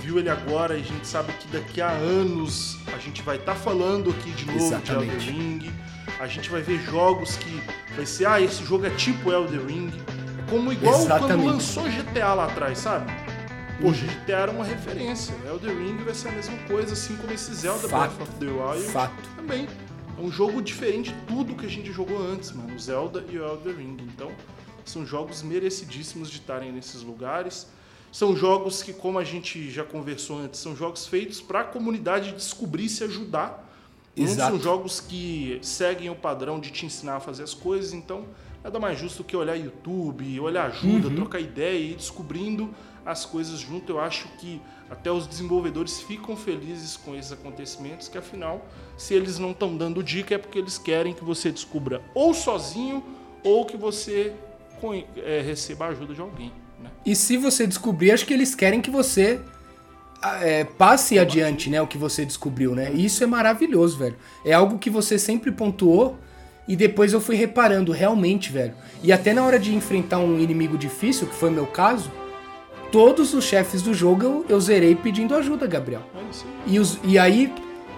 viu 0.00 0.18
ele 0.18 0.28
agora 0.30 0.76
e 0.76 0.80
a 0.80 0.84
gente 0.84 1.06
sabe 1.06 1.32
que 1.34 1.48
daqui 1.48 1.80
a 1.80 1.90
anos 1.90 2.78
a 2.94 2.98
gente 2.98 3.22
vai 3.22 3.36
estar 3.36 3.54
falando 3.54 4.10
aqui 4.10 4.30
de 4.32 4.44
novo 4.46 4.58
Exatamente. 4.58 5.18
de 5.18 5.30
Elden 5.30 5.58
Ring. 5.58 5.72
A 6.18 6.26
gente 6.26 6.48
vai 6.50 6.60
ver 6.62 6.80
jogos 6.84 7.36
que 7.36 7.62
vai 7.96 8.06
ser, 8.06 8.26
ah, 8.26 8.40
esse 8.40 8.64
jogo 8.64 8.86
é 8.86 8.90
tipo 8.90 9.32
Elden 9.32 9.66
Ring. 9.66 9.92
É 10.38 10.50
como 10.50 10.72
igual 10.72 10.92
quando 10.94 11.04
Exatamente. 11.06 11.46
lançou 11.48 11.84
GTA 11.84 12.34
lá 12.34 12.44
atrás, 12.46 12.78
sabe? 12.78 13.10
Poxa, 13.80 14.06
GTA 14.06 14.36
era 14.36 14.50
uma 14.50 14.64
referência. 14.64 15.34
Elden 15.46 15.76
Ring 15.76 15.96
vai 16.04 16.14
ser 16.14 16.28
a 16.28 16.32
mesma 16.32 16.56
coisa, 16.68 16.92
assim 16.92 17.16
como 17.16 17.32
esse 17.32 17.52
Zelda 17.54 17.88
Fato. 17.88 18.14
Breath 18.14 18.28
of 18.28 18.38
the 18.38 18.46
Wild 18.46 18.92
Fato. 18.92 19.14
também. 19.36 19.66
É 20.18 20.20
um 20.20 20.30
jogo 20.30 20.60
diferente 20.62 21.10
de 21.12 21.20
tudo 21.26 21.54
que 21.54 21.66
a 21.66 21.68
gente 21.68 21.90
jogou 21.92 22.18
antes, 22.20 22.52
mano. 22.52 22.74
O 22.74 22.78
Zelda 22.78 23.24
e 23.30 23.38
o 23.38 23.44
Elden 23.44 23.74
Ring. 23.74 23.96
Então, 24.14 24.30
são 24.84 25.04
jogos 25.06 25.42
merecidíssimos 25.42 26.30
de 26.30 26.38
estarem 26.38 26.70
nesses 26.72 27.02
lugares. 27.02 27.66
São 28.10 28.36
jogos 28.36 28.82
que, 28.82 28.92
como 28.92 29.18
a 29.18 29.24
gente 29.24 29.70
já 29.70 29.84
conversou 29.84 30.38
antes, 30.38 30.60
são 30.60 30.76
jogos 30.76 31.06
feitos 31.06 31.40
para 31.40 31.60
a 31.60 31.64
comunidade 31.64 32.32
descobrir 32.32 32.84
e 32.84 32.88
se 32.88 33.04
ajudar. 33.04 33.68
Não 34.14 34.24
Exato. 34.24 34.50
são 34.52 34.60
jogos 34.60 35.00
que 35.00 35.58
seguem 35.62 36.10
o 36.10 36.14
padrão 36.14 36.60
de 36.60 36.70
te 36.70 36.84
ensinar 36.84 37.16
a 37.16 37.20
fazer 37.20 37.42
as 37.44 37.54
coisas, 37.54 37.94
então 37.94 38.26
nada 38.62 38.78
mais 38.78 38.98
justo 38.98 39.24
que 39.24 39.34
olhar 39.34 39.56
YouTube, 39.56 40.38
olhar 40.38 40.66
ajuda, 40.66 41.08
Uhum. 41.08 41.14
trocar 41.16 41.40
ideia 41.40 41.78
e 41.78 41.92
ir 41.92 41.96
descobrindo 41.96 42.68
as 43.04 43.24
coisas 43.24 43.60
junto. 43.60 43.92
Eu 43.92 44.00
acho 44.00 44.28
que 44.38 44.60
até 44.90 45.10
os 45.10 45.26
desenvolvedores 45.26 46.00
ficam 46.00 46.36
felizes 46.36 46.96
com 46.96 47.14
esses 47.14 47.32
acontecimentos, 47.32 48.08
que 48.08 48.18
afinal, 48.18 48.66
se 48.96 49.14
eles 49.14 49.38
não 49.38 49.52
estão 49.52 49.76
dando 49.76 50.02
dica 50.02 50.34
é 50.34 50.38
porque 50.38 50.58
eles 50.58 50.78
querem 50.78 51.14
que 51.14 51.24
você 51.24 51.50
descubra 51.50 52.02
ou 52.14 52.34
sozinho 52.34 53.02
ou 53.42 53.64
que 53.64 53.76
você 53.76 54.34
é, 55.16 55.40
receba 55.40 55.86
a 55.86 55.88
ajuda 55.88 56.14
de 56.14 56.20
alguém. 56.20 56.52
Né? 56.80 56.90
E 57.06 57.16
se 57.16 57.36
você 57.36 57.66
descobrir, 57.66 58.12
acho 58.12 58.26
que 58.26 58.34
eles 58.34 58.54
querem 58.54 58.80
que 58.80 58.90
você 58.90 59.40
é, 60.40 60.64
passe 60.64 61.18
adiante, 61.18 61.68
né? 61.68 61.80
O 61.82 61.86
que 61.86 61.98
você 61.98 62.24
descobriu, 62.24 62.74
né? 62.74 62.92
E 62.92 63.04
isso 63.04 63.22
é 63.24 63.26
maravilhoso, 63.26 63.98
velho. 63.98 64.16
É 64.44 64.52
algo 64.52 64.78
que 64.78 64.90
você 64.90 65.18
sempre 65.18 65.50
pontuou 65.50 66.18
e 66.66 66.76
depois 66.76 67.12
eu 67.12 67.20
fui 67.20 67.34
reparando 67.34 67.92
realmente, 67.92 68.52
velho. 68.52 68.74
E 69.02 69.12
até 69.12 69.32
na 69.32 69.44
hora 69.44 69.58
de 69.58 69.74
enfrentar 69.74 70.18
um 70.18 70.38
inimigo 70.38 70.78
difícil, 70.78 71.26
que 71.26 71.34
foi 71.34 71.50
meu 71.50 71.66
caso, 71.66 72.10
todos 72.92 73.34
os 73.34 73.44
chefes 73.44 73.82
do 73.82 73.92
jogo 73.92 74.22
eu, 74.24 74.46
eu 74.48 74.60
zerei 74.60 74.94
pedindo 74.94 75.34
ajuda, 75.34 75.66
Gabriel. 75.66 76.02
E, 76.66 76.78
os- 76.78 76.98
e 77.02 77.18
aí 77.18 77.52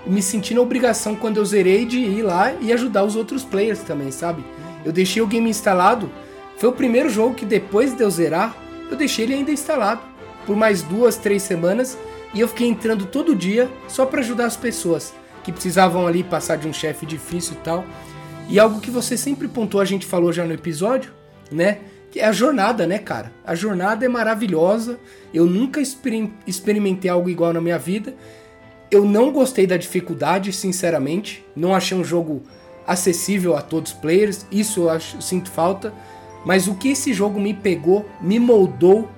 me 0.07 0.23
senti 0.23 0.55
na 0.55 0.61
obrigação 0.61 1.15
quando 1.17 1.37
eu 1.39 1.45
zerei 1.45 1.85
de 1.85 1.99
ir 1.99 2.23
lá 2.23 2.53
e 2.61 2.73
ajudar 2.73 3.05
os 3.05 3.17
outros 3.17 3.43
players 3.45 3.81
também, 3.81 4.11
sabe? 4.11 4.43
Eu 4.85 4.93
deixei 4.93 5.21
o 5.21 5.27
game 5.27 5.51
instalado. 5.51 6.11
Foi 6.57 6.69
o 6.69 6.73
primeiro 6.73 7.11
jogo 7.11 7.35
que 7.35 7.45
depois 7.45 7.93
de 7.95 8.03
eu 8.03 8.11
zerar, 8.11 8.57
eu 8.91 8.97
deixei 8.97 9.25
ele 9.25 9.35
ainda 9.35 9.51
instalado. 9.51 10.01
Por 10.47 10.55
mais 10.57 10.83
duas, 10.83 11.17
três 11.17 11.43
semanas. 11.43 11.99
E 12.35 12.41
eu 12.41 12.49
fiquei 12.49 12.69
entrando 12.69 13.07
todo 13.07 13.35
dia 13.35 13.69
só 13.89 14.05
pra 14.07 14.21
ajudar 14.21 14.47
as 14.47 14.57
pessoas 14.57 15.15
que 15.43 15.51
precisavam 15.53 16.07
ali 16.07 16.23
passar 16.23 16.57
de 16.57 16.69
um 16.69 16.73
chefe 16.73 17.07
difícil 17.07 17.55
e 17.55 17.65
tal. 17.65 17.85
E 18.49 18.59
algo 18.61 18.81
que 18.81 18.91
você 18.91 19.17
sempre 19.17 19.49
pontuou, 19.49 19.81
a 19.81 19.85
gente 19.85 20.05
falou 20.05 20.33
já 20.33 20.45
no 20.45 20.53
episódio, 20.53 21.13
né? 21.51 21.79
É 22.17 22.25
a 22.25 22.33
jornada, 22.33 22.87
né, 22.87 22.99
cara? 22.99 23.33
A 23.45 23.55
jornada 23.55 24.05
é 24.05 24.09
maravilhosa. 24.09 24.99
Eu 25.33 25.47
nunca 25.47 25.81
experim- 25.81 26.33
experimentei 26.47 27.11
algo 27.11 27.29
igual 27.29 27.53
na 27.53 27.61
minha 27.61 27.79
vida. 27.79 28.15
Eu 28.91 29.05
não 29.05 29.33
gostei 29.33 29.67
da 29.67 29.77
dificuldade, 29.77 30.53
sinceramente. 30.53 31.45
Não 31.57 31.75
achei 31.75 31.97
um 31.97 32.05
jogo 32.05 32.43
acessível 32.87 33.57
a 33.57 33.63
todos 33.63 33.93
os 33.93 33.99
players. 33.99 34.47
Isso 34.53 34.83
eu 34.83 34.91
acho, 34.91 35.21
sinto 35.21 35.51
falta. 35.51 35.93
Mas 36.45 36.69
o 36.69 36.75
que 36.75 36.91
esse 36.91 37.13
jogo 37.13 37.41
me 37.41 37.53
pegou, 37.55 38.09
me 38.21 38.39
moldou 38.39 39.09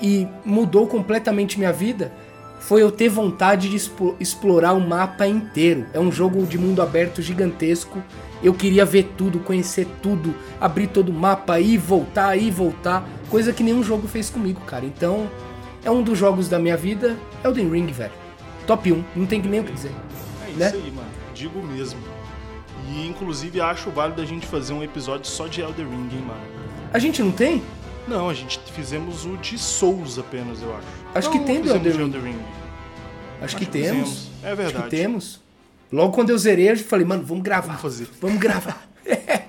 e 0.00 0.28
mudou 0.44 0.86
completamente 0.86 1.58
minha 1.58 1.72
vida 1.72 2.12
foi 2.60 2.82
eu 2.82 2.90
ter 2.90 3.08
vontade 3.08 3.68
de 3.70 3.76
explorar 4.20 4.74
o 4.74 4.80
mapa 4.80 5.26
inteiro. 5.26 5.86
É 5.92 5.98
um 5.98 6.12
jogo 6.12 6.44
de 6.44 6.58
mundo 6.58 6.82
aberto 6.82 7.22
gigantesco. 7.22 8.02
Eu 8.42 8.54
queria 8.54 8.84
ver 8.84 9.12
tudo, 9.16 9.40
conhecer 9.40 9.86
tudo, 10.02 10.34
abrir 10.60 10.86
todo 10.86 11.08
o 11.10 11.12
mapa, 11.12 11.58
ir, 11.58 11.76
voltar, 11.78 12.36
ir, 12.36 12.50
voltar. 12.50 13.06
Coisa 13.28 13.52
que 13.52 13.62
nenhum 13.62 13.82
jogo 13.82 14.06
fez 14.06 14.30
comigo, 14.30 14.60
cara. 14.60 14.84
Então, 14.84 15.28
é 15.84 15.90
um 15.90 16.02
dos 16.02 16.16
jogos 16.18 16.48
da 16.48 16.58
minha 16.58 16.76
vida. 16.76 17.16
Elden 17.44 17.68
Ring, 17.70 17.86
velho. 17.86 18.12
Top 18.66 18.92
1, 18.92 19.04
não 19.16 19.26
tem 19.26 19.40
nem 19.42 19.60
o 19.60 19.64
que 19.64 19.72
dizer. 19.72 19.92
É 20.46 20.50
isso 20.50 20.58
Né? 20.58 20.66
aí, 20.72 20.92
mano. 20.92 21.08
Digo 21.34 21.62
mesmo. 21.62 22.00
E 22.90 23.06
inclusive 23.06 23.60
acho 23.60 23.90
válido 23.90 24.22
a 24.22 24.24
gente 24.24 24.46
fazer 24.46 24.72
um 24.72 24.82
episódio 24.82 25.26
só 25.26 25.46
de 25.46 25.60
Elder 25.60 25.86
Ring, 25.88 26.08
hein, 26.12 26.24
mano. 26.26 26.40
A 26.92 26.98
gente 26.98 27.22
não 27.22 27.32
tem? 27.32 27.62
Não, 28.06 28.28
a 28.30 28.34
gente 28.34 28.58
fizemos 28.72 29.26
o 29.26 29.36
de 29.36 29.58
Souls 29.58 30.18
apenas, 30.18 30.62
eu 30.62 30.74
acho. 30.74 30.86
Acho 31.14 31.30
Não, 31.30 31.38
que 31.38 31.44
tem 31.44 31.60
do 31.60 31.68
Elden 31.70 31.92
de 32.10 32.18
Ring. 32.18 32.32
Ring. 32.32 32.38
Acho, 33.42 33.56
que, 33.56 33.66
que 33.66 33.70
temos. 33.72 33.88
fizemos. 34.08 34.30
É 34.42 34.46
Acho 34.48 34.56
verdade. 34.56 34.84
que 34.84 34.90
temos. 34.90 35.40
Logo 35.92 36.12
quando 36.12 36.30
eu 36.30 36.38
zerei, 36.38 36.70
eu 36.70 36.76
falei, 36.78 37.06
mano, 37.06 37.24
vamos 37.24 37.42
gravar. 37.42 37.66
Vamos 37.76 37.82
fazer. 37.82 38.08
Vamos 38.20 38.38
gravar. 38.38 38.86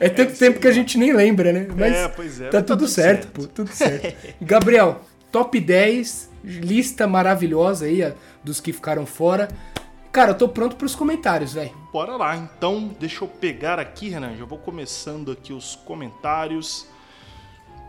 É 0.00 0.08
tanto 0.08 0.36
tempo 0.36 0.58
que 0.58 0.66
a 0.66 0.72
gente 0.72 0.96
nem 0.98 1.12
lembra, 1.12 1.52
né? 1.52 1.68
Mas 1.76 1.94
É, 1.94 2.08
pois 2.08 2.40
é, 2.40 2.44
Tá 2.46 2.58
tá 2.58 2.62
tudo, 2.62 2.78
tudo 2.78 2.88
certo, 2.88 3.22
certo. 3.24 3.32
pô. 3.32 3.46
Tudo 3.46 3.70
certo. 3.70 4.16
Gabriel, 4.42 5.02
top 5.30 5.60
10, 5.60 6.30
lista 6.42 7.06
maravilhosa 7.06 7.84
aí 7.84 8.02
a- 8.02 8.14
dos 8.42 8.60
que 8.60 8.72
ficaram 8.72 9.04
fora. 9.06 9.46
Cara, 10.10 10.30
eu 10.30 10.34
tô 10.34 10.48
pronto 10.48 10.74
pros 10.74 10.94
comentários, 10.96 11.52
velho. 11.52 11.70
Bora 11.92 12.16
lá, 12.16 12.34
então 12.34 12.96
deixa 12.98 13.22
eu 13.22 13.28
pegar 13.28 13.78
aqui, 13.78 14.08
Renan. 14.08 14.34
Já 14.36 14.44
vou 14.46 14.58
começando 14.58 15.30
aqui 15.30 15.52
os 15.52 15.76
comentários. 15.76 16.86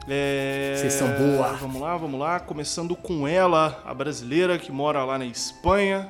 É... 0.08 0.76
Vocês 0.78 0.94
são 0.94 1.08
boa. 1.14 1.54
Vamos 1.54 1.82
lá, 1.82 1.98
vamos 1.98 2.20
lá. 2.20 2.40
Começando 2.40 2.96
com 2.96 3.28
ela, 3.28 3.82
a 3.86 3.94
brasileira 3.94 4.60
que 4.60 4.72
mora 4.72 5.04
lá 5.04 5.18
na 5.18 5.26
Espanha. 5.26 6.10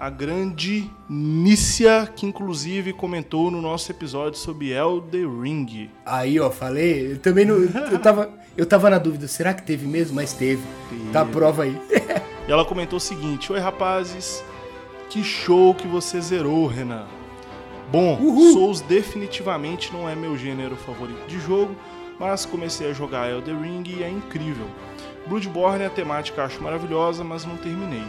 A 0.00 0.08
grande 0.08 0.90
Nícia, 1.10 2.10
que 2.16 2.24
inclusive 2.24 2.90
comentou 2.90 3.50
no 3.50 3.60
nosso 3.60 3.92
episódio 3.92 4.38
sobre 4.38 4.70
Elder 4.70 5.28
Ring. 5.28 5.90
Aí, 6.06 6.40
ó, 6.40 6.50
falei. 6.50 7.12
Eu 7.12 7.18
também 7.18 7.44
não. 7.44 7.56
Eu 7.56 7.98
tava, 7.98 8.30
eu 8.56 8.64
tava 8.64 8.88
na 8.88 8.96
dúvida, 8.96 9.28
será 9.28 9.52
que 9.52 9.62
teve 9.62 9.86
mesmo? 9.86 10.16
Mas 10.16 10.32
teve. 10.32 10.62
Tá 11.12 11.20
a 11.20 11.26
prova 11.26 11.64
aí. 11.64 11.76
E 12.48 12.52
ela 12.52 12.64
comentou 12.64 12.96
o 12.96 13.00
seguinte: 13.00 13.52
Oi 13.52 13.60
rapazes, 13.60 14.42
que 15.10 15.22
show 15.22 15.74
que 15.74 15.86
você 15.86 16.18
zerou, 16.18 16.66
Renan. 16.66 17.06
Bom, 17.92 18.18
Souls 18.52 18.80
definitivamente 18.80 19.92
não 19.92 20.08
é 20.08 20.16
meu 20.16 20.36
gênero 20.36 20.76
favorito 20.76 21.28
de 21.28 21.38
jogo, 21.38 21.76
mas 22.18 22.46
comecei 22.46 22.90
a 22.90 22.94
jogar 22.94 23.30
Elder 23.30 23.60
Ring 23.60 23.84
e 23.86 24.02
é 24.02 24.08
incrível. 24.08 24.66
Bloodborne 25.26 25.84
a 25.84 25.90
temática 25.90 26.42
acho 26.42 26.62
maravilhosa, 26.62 27.22
mas 27.22 27.44
não 27.44 27.58
terminei. 27.58 28.02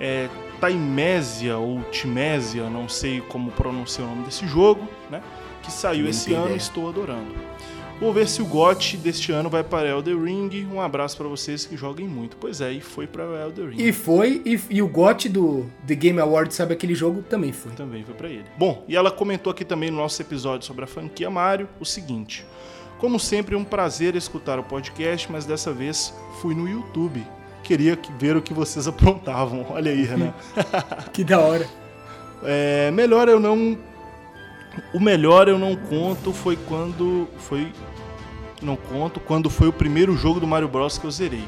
É 0.00 0.28
Timésia 0.60 1.56
ou 1.58 1.82
Timésia, 1.90 2.68
não 2.68 2.88
sei 2.88 3.20
como 3.20 3.50
pronunciar 3.52 4.06
o 4.06 4.10
nome 4.10 4.24
desse 4.24 4.46
jogo, 4.46 4.88
né? 5.10 5.22
Que 5.62 5.70
saiu 5.70 6.02
Não 6.04 6.10
esse 6.10 6.32
ano 6.34 6.54
e 6.54 6.56
estou 6.56 6.88
adorando. 6.88 7.34
Vou 8.00 8.14
ver 8.14 8.26
se 8.26 8.40
o 8.40 8.46
GOT 8.46 8.96
deste 8.96 9.30
ano 9.30 9.50
vai 9.50 9.62
para 9.62 9.86
Elder 9.86 10.18
Ring. 10.18 10.66
Um 10.72 10.80
abraço 10.80 11.18
para 11.18 11.28
vocês 11.28 11.66
que 11.66 11.76
joguem 11.76 12.08
muito. 12.08 12.34
Pois 12.38 12.62
é, 12.62 12.72
e 12.72 12.80
foi 12.80 13.06
para 13.06 13.24
Elder 13.24 13.68
Ring. 13.68 13.76
E 13.76 13.92
foi, 13.92 14.40
e, 14.42 14.58
e 14.70 14.80
o 14.80 14.88
GOT 14.88 15.28
do 15.28 15.66
The 15.86 15.94
Game 15.94 16.18
Awards, 16.18 16.56
sabe 16.56 16.72
aquele 16.72 16.94
jogo? 16.94 17.22
Também 17.22 17.52
foi. 17.52 17.72
Também 17.72 18.02
foi 18.02 18.14
pra 18.14 18.28
ele. 18.30 18.46
Bom, 18.56 18.84
e 18.88 18.96
ela 18.96 19.10
comentou 19.10 19.50
aqui 19.50 19.66
também 19.66 19.90
no 19.90 19.98
nosso 19.98 20.20
episódio 20.22 20.66
sobre 20.66 20.84
a 20.84 20.86
franquia 20.86 21.28
Mario 21.28 21.68
o 21.78 21.84
seguinte: 21.84 22.46
Como 22.98 23.20
sempre, 23.20 23.54
é 23.54 23.58
um 23.58 23.64
prazer 23.64 24.16
escutar 24.16 24.58
o 24.58 24.64
podcast, 24.64 25.30
mas 25.30 25.44
dessa 25.44 25.70
vez 25.70 26.14
fui 26.40 26.54
no 26.54 26.66
YouTube. 26.66 27.22
Queria 27.62 27.96
que- 27.96 28.12
ver 28.12 28.36
o 28.36 28.42
que 28.42 28.52
vocês 28.54 28.86
aprontavam. 28.88 29.66
Olha 29.70 29.90
aí, 29.92 30.02
Renan. 30.04 30.32
Que 31.12 31.22
da 31.24 31.38
hora. 31.38 31.66
É, 32.42 32.90
melhor 32.90 33.28
eu 33.28 33.38
não. 33.38 33.76
O 34.94 35.00
melhor 35.00 35.48
eu 35.48 35.58
não 35.58 35.76
conto 35.76 36.32
foi 36.32 36.56
quando. 36.56 37.28
Foi. 37.38 37.72
Não 38.62 38.76
conto 38.76 39.18
quando 39.20 39.48
foi 39.50 39.68
o 39.68 39.72
primeiro 39.72 40.16
jogo 40.16 40.38
do 40.40 40.46
Mario 40.46 40.68
Bros 40.68 40.98
que 40.98 41.04
eu 41.06 41.10
zerei. 41.10 41.44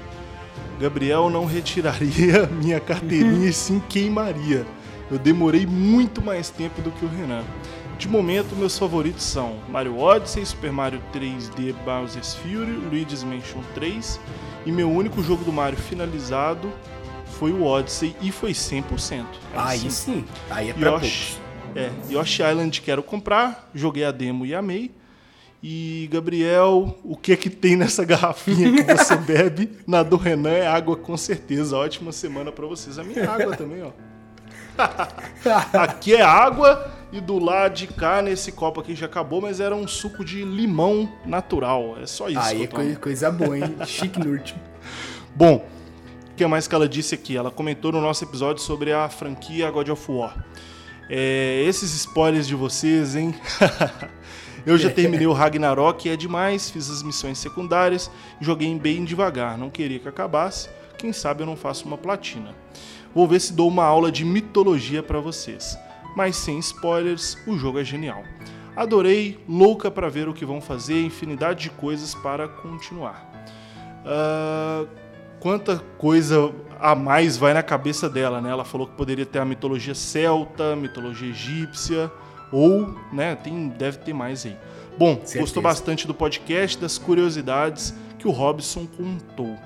Gabriel 0.80 1.28
não 1.30 1.44
retiraria 1.44 2.46
minha 2.60 2.80
carteirinha 2.80 3.48
e 3.48 3.52
sim 3.52 3.80
queimaria. 3.88 4.66
Eu 5.10 5.18
demorei 5.18 5.66
muito 5.66 6.22
mais 6.22 6.48
tempo 6.48 6.80
do 6.80 6.90
que 6.90 7.04
o 7.04 7.08
Renan. 7.08 7.44
De 8.03 8.09
momento, 8.09 8.57
meus 8.57 8.76
favoritos 8.76 9.22
são 9.22 9.61
Mario 9.68 9.96
Odyssey, 9.96 10.44
Super 10.44 10.72
Mario 10.72 11.00
3D 11.14 11.72
Bowser's 11.84 12.34
Fury, 12.34 12.72
Luigi's 12.72 13.22
Mansion 13.22 13.61
3 13.76 14.18
e 14.66 14.72
meu 14.72 14.90
único 14.90 15.22
jogo 15.22 15.44
do 15.44 15.53
Mario 15.53 15.78
finalizado 15.78 16.72
foi 17.38 17.53
o 17.53 17.62
Odyssey 17.62 18.16
e 18.20 18.32
foi 18.32 18.50
100%. 18.50 19.24
Aí 19.55 19.78
sim. 19.78 19.90
sim. 19.90 20.24
Aí 20.50 20.70
é 20.70 20.72
pra 20.74 20.90
Yoshi, 20.90 21.38
é, 21.76 21.92
Yoshi 22.11 22.42
Island 22.42 22.80
quero 22.80 23.05
comprar, 23.05 23.70
joguei 23.72 24.03
a 24.03 24.11
demo 24.11 24.44
e 24.44 24.53
amei. 24.53 24.90
E 25.62 26.09
Gabriel, 26.11 26.98
o 27.05 27.16
que 27.16 27.34
é 27.34 27.36
que 27.36 27.48
tem 27.48 27.76
nessa 27.76 28.03
garrafinha 28.05 28.72
que 28.72 28.82
você 28.82 29.14
bebe? 29.22 29.78
Na 29.86 30.03
do 30.03 30.16
Renan 30.16 30.50
é 30.50 30.66
água 30.66 30.96
com 30.96 31.16
certeza. 31.16 31.76
Ótima 31.76 32.11
semana 32.11 32.50
pra 32.50 32.66
vocês. 32.66 32.98
A 32.98 33.05
minha 33.05 33.20
é 33.20 33.26
água 33.28 33.57
também, 33.57 33.80
ó. 33.80 33.92
Aqui 35.78 36.14
é 36.14 36.22
água 36.22 37.00
e 37.12 37.20
do 37.20 37.38
lado 37.38 37.74
de 37.74 37.86
cá 37.86 38.22
nesse 38.22 38.50
copo 38.52 38.80
aqui 38.80 38.94
já 38.94 39.06
acabou, 39.06 39.40
mas 39.40 39.60
era 39.60 39.74
um 39.76 39.86
suco 39.86 40.24
de 40.24 40.42
limão 40.44 41.08
natural. 41.26 41.96
É 42.00 42.06
só 42.06 42.28
isso. 42.28 42.38
Aí 42.40 42.62
é 42.64 42.66
tomo. 42.66 42.82
coi- 42.82 42.96
coisa 42.96 43.30
boa, 43.30 43.58
hein? 43.58 43.76
Chique 43.86 44.18
no 44.18 44.30
último. 44.32 44.60
Bom, 45.34 45.56
o 46.30 46.34
que 46.34 46.46
mais 46.46 46.66
que 46.66 46.74
ela 46.74 46.88
disse 46.88 47.14
aqui? 47.14 47.36
Ela 47.36 47.50
comentou 47.50 47.92
no 47.92 48.00
nosso 48.00 48.24
episódio 48.24 48.62
sobre 48.62 48.92
a 48.92 49.08
franquia 49.08 49.70
God 49.70 49.88
of 49.90 50.10
War. 50.10 50.44
É, 51.10 51.62
esses 51.66 51.92
spoilers 51.94 52.46
de 52.48 52.54
vocês, 52.54 53.14
hein? 53.14 53.34
Eu 54.64 54.78
já 54.78 54.88
terminei 54.90 55.26
o 55.26 55.32
Ragnarok 55.32 56.06
e 56.06 56.12
é 56.12 56.16
demais, 56.16 56.70
fiz 56.70 56.88
as 56.88 57.02
missões 57.02 57.36
secundárias, 57.38 58.08
joguei 58.40 58.72
bem 58.78 59.04
devagar, 59.04 59.58
não 59.58 59.68
queria 59.68 59.98
que 59.98 60.08
acabasse. 60.08 60.68
Quem 60.96 61.12
sabe 61.12 61.42
eu 61.42 61.46
não 61.46 61.56
faço 61.56 61.84
uma 61.84 61.98
platina. 61.98 62.54
Vou 63.12 63.26
ver 63.26 63.40
se 63.40 63.52
dou 63.52 63.66
uma 63.66 63.84
aula 63.84 64.10
de 64.12 64.24
mitologia 64.24 65.02
pra 65.02 65.18
vocês. 65.18 65.76
Mas 66.16 66.36
sem 66.36 66.58
spoilers, 66.58 67.38
o 67.46 67.56
jogo 67.56 67.78
é 67.78 67.84
genial. 67.84 68.22
Adorei, 68.76 69.38
louca 69.48 69.90
pra 69.90 70.08
ver 70.08 70.28
o 70.28 70.32
que 70.34 70.44
vão 70.46 70.60
fazer, 70.60 71.04
infinidade 71.04 71.64
de 71.64 71.70
coisas 71.70 72.14
para 72.14 72.48
continuar. 72.48 73.30
Ah, 74.04 74.84
quanta 75.40 75.78
coisa 75.98 76.52
a 76.80 76.94
mais 76.94 77.36
vai 77.36 77.54
na 77.54 77.62
cabeça 77.62 78.08
dela, 78.08 78.40
né? 78.40 78.50
Ela 78.50 78.64
falou 78.64 78.86
que 78.86 78.94
poderia 78.94 79.26
ter 79.26 79.38
a 79.38 79.44
mitologia 79.44 79.94
celta, 79.94 80.74
mitologia 80.74 81.28
egípcia, 81.28 82.10
ou, 82.50 82.94
né, 83.12 83.34
tem, 83.36 83.68
deve 83.68 83.98
ter 83.98 84.12
mais 84.12 84.44
aí. 84.44 84.56
Bom, 84.98 85.14
Certeza. 85.16 85.38
gostou 85.40 85.62
bastante 85.62 86.06
do 86.06 86.12
podcast, 86.12 86.78
das 86.78 86.98
curiosidades 86.98 87.94
que 88.18 88.28
o 88.28 88.30
Robson 88.30 88.86
contou. 88.86 89.56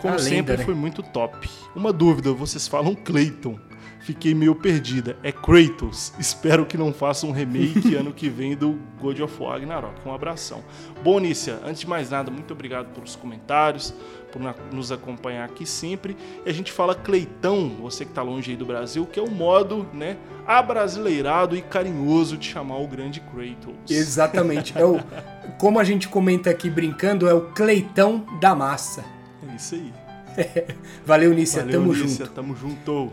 Como 0.00 0.14
A 0.14 0.16
lenda, 0.16 0.28
sempre, 0.28 0.56
né? 0.56 0.64
foi 0.64 0.74
muito 0.74 1.02
top. 1.02 1.48
Uma 1.76 1.92
dúvida, 1.92 2.32
vocês 2.32 2.66
falam 2.66 2.94
Clayton. 2.94 3.56
Fiquei 4.02 4.34
meio 4.34 4.54
perdida. 4.54 5.16
É 5.22 5.30
Kratos. 5.30 6.12
Espero 6.18 6.66
que 6.66 6.76
não 6.76 6.92
faça 6.92 7.24
um 7.26 7.30
remake 7.30 7.94
ano 7.96 8.12
que 8.12 8.28
vem 8.28 8.56
do 8.56 8.78
God 9.00 9.20
of 9.20 9.40
War 9.42 9.52
Ragnarok. 9.52 9.94
Um 10.04 10.12
abração. 10.12 10.62
Bom, 11.04 11.20
Nícia, 11.20 11.60
antes 11.64 11.80
de 11.82 11.88
mais 11.88 12.10
nada, 12.10 12.30
muito 12.30 12.52
obrigado 12.52 12.92
pelos 12.92 13.14
comentários, 13.14 13.94
por 14.32 14.42
na- 14.42 14.54
nos 14.72 14.90
acompanhar 14.90 15.44
aqui 15.44 15.64
sempre. 15.64 16.16
E 16.44 16.50
a 16.50 16.52
gente 16.52 16.72
fala 16.72 16.94
Cleitão, 16.96 17.68
você 17.80 18.04
que 18.04 18.12
tá 18.12 18.22
longe 18.22 18.50
aí 18.50 18.56
do 18.56 18.66
Brasil, 18.66 19.06
que 19.06 19.20
é 19.20 19.22
o 19.22 19.30
modo, 19.30 19.86
né, 19.92 20.16
abrasileirado 20.44 21.56
e 21.56 21.62
carinhoso 21.62 22.36
de 22.36 22.46
chamar 22.48 22.78
o 22.78 22.88
grande 22.88 23.20
Kratos. 23.20 23.88
Exatamente. 23.88 24.76
É 24.76 24.84
o, 24.84 24.98
como 25.58 25.78
a 25.78 25.84
gente 25.84 26.08
comenta 26.08 26.50
aqui 26.50 26.68
brincando, 26.68 27.28
é 27.28 27.34
o 27.34 27.52
Cleitão 27.52 28.26
da 28.40 28.54
massa. 28.54 29.04
É 29.48 29.54
isso 29.54 29.74
aí. 29.76 29.92
Valeu, 31.06 31.32
Nícia. 31.34 31.60
Valeu, 31.62 31.80
Tamo 31.80 31.92
Nícia, 31.92 32.24
junto. 32.24 32.30
Tamo 32.34 32.56
junto. 32.56 33.12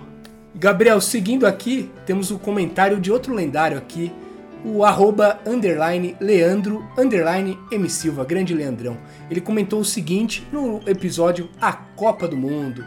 Gabriel, 0.56 1.00
seguindo 1.00 1.46
aqui, 1.46 1.92
temos 2.06 2.32
o 2.32 2.40
comentário 2.40 3.00
de 3.00 3.12
outro 3.12 3.34
lendário 3.34 3.78
aqui, 3.78 4.12
o 4.66 4.84
arroba 4.84 5.40
underline 5.46 6.18
Leandro 6.20 6.84
underline 6.98 7.58
M 7.72 7.90
Silva, 7.90 8.26
grande 8.26 8.54
Leandrão. 8.54 8.98
Ele 9.30 9.40
comentou 9.40 9.80
o 9.80 9.86
seguinte 9.86 10.46
no 10.52 10.82
episódio 10.88 11.50
A 11.62 11.72
Copa 11.72 12.28
do 12.28 12.36
Mundo. 12.36 12.84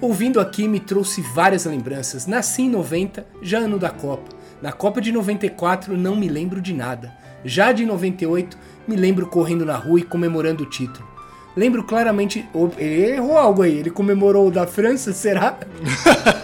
Ouvindo 0.00 0.40
aqui 0.40 0.66
me 0.66 0.80
trouxe 0.80 1.22
várias 1.34 1.64
lembranças. 1.66 2.26
Nasci 2.26 2.62
em 2.62 2.70
90, 2.70 3.26
já 3.42 3.58
ano 3.58 3.78
da 3.78 3.90
Copa. 3.90 4.34
Na 4.60 4.72
Copa 4.72 5.00
de 5.00 5.12
94 5.12 5.96
não 5.96 6.16
me 6.16 6.28
lembro 6.28 6.60
de 6.60 6.74
nada. 6.74 7.12
Já 7.44 7.72
de 7.72 7.86
98 7.86 8.58
me 8.86 8.96
lembro 8.96 9.26
correndo 9.26 9.64
na 9.64 9.76
rua 9.76 10.00
e 10.00 10.02
comemorando 10.02 10.64
o 10.64 10.68
título. 10.68 11.09
Lembro 11.56 11.84
claramente. 11.84 12.48
Ele 12.78 13.10
errou 13.12 13.36
algo 13.36 13.62
aí. 13.62 13.78
Ele 13.78 13.90
comemorou 13.90 14.48
o 14.48 14.50
da 14.50 14.66
França, 14.66 15.12
será? 15.12 15.58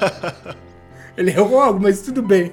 Ele 1.17 1.31
errou 1.31 1.61
algo, 1.61 1.81
mas 1.83 2.03
tudo 2.03 2.23
bem. 2.23 2.53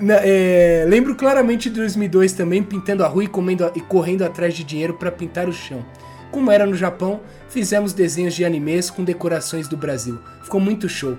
Na- 0.00 0.18
é, 0.22 0.84
lembro 0.88 1.14
claramente 1.14 1.70
de 1.70 1.76
2002 1.76 2.32
também, 2.32 2.62
pintando 2.62 3.04
a 3.04 3.08
rua 3.08 3.24
e, 3.24 3.28
comendo- 3.28 3.70
e 3.74 3.80
correndo 3.80 4.22
atrás 4.22 4.54
de 4.54 4.64
dinheiro 4.64 4.94
para 4.94 5.10
pintar 5.10 5.48
o 5.48 5.52
chão. 5.52 5.84
Como 6.30 6.50
era 6.50 6.66
no 6.66 6.74
Japão, 6.74 7.20
fizemos 7.48 7.92
desenhos 7.92 8.34
de 8.34 8.44
animes 8.44 8.90
com 8.90 9.04
decorações 9.04 9.68
do 9.68 9.76
Brasil. 9.76 10.18
Ficou 10.42 10.60
muito 10.60 10.88
show. 10.88 11.16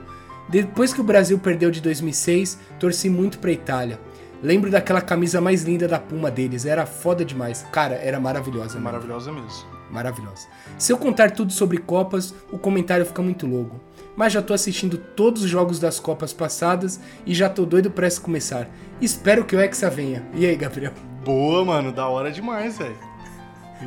Depois 0.50 0.94
que 0.94 1.02
o 1.02 1.06
Brasil 1.06 1.40
perdeu 1.40 1.72
de 1.72 1.82
2006, 1.82 2.60
torci 2.80 3.10
muito 3.10 3.40
pra 3.40 3.52
Itália. 3.52 4.00
Lembro 4.44 4.70
daquela 4.70 5.02
camisa 5.02 5.40
mais 5.42 5.64
linda 5.64 5.88
da 5.88 5.98
Puma 5.98 6.30
deles, 6.30 6.66
era 6.66 6.86
foda 6.86 7.24
demais. 7.26 7.66
Cara, 7.72 7.96
era 7.96 8.20
maravilhosa. 8.20 8.74
Mesmo. 8.74 8.82
maravilhosa 8.82 9.32
mesmo. 9.32 9.75
Maravilhosa. 9.96 10.48
Se 10.78 10.92
eu 10.92 10.98
contar 10.98 11.32
tudo 11.32 11.54
sobre 11.54 11.78
Copas, 11.78 12.36
o 12.52 12.58
comentário 12.60 13.06
fica 13.06 13.22
muito 13.22 13.48
longo. 13.48 13.80
Mas 14.16 14.34
já 14.34 14.42
tô 14.42 14.54
assistindo 14.54 14.98
todos 14.98 15.44
os 15.44 15.50
jogos 15.50 15.80
das 15.80 16.00
Copas 16.00 16.34
passadas 16.34 17.00
e 17.26 17.34
já 17.34 17.50
tô 17.50 17.66
doido 17.66 17.90
pra 17.90 18.06
essa 18.08 18.20
começar. 18.20 18.68
Espero 19.02 19.46
que 19.46 19.56
o 19.56 19.60
Hexa 19.60 19.90
venha. 19.90 20.26
E 20.34 20.46
aí, 20.46 20.56
Gabriel? 20.56 20.92
Boa, 21.24 21.64
mano, 21.64 21.92
da 21.94 22.08
hora 22.08 22.32
demais, 22.32 22.78
velho. 22.78 22.96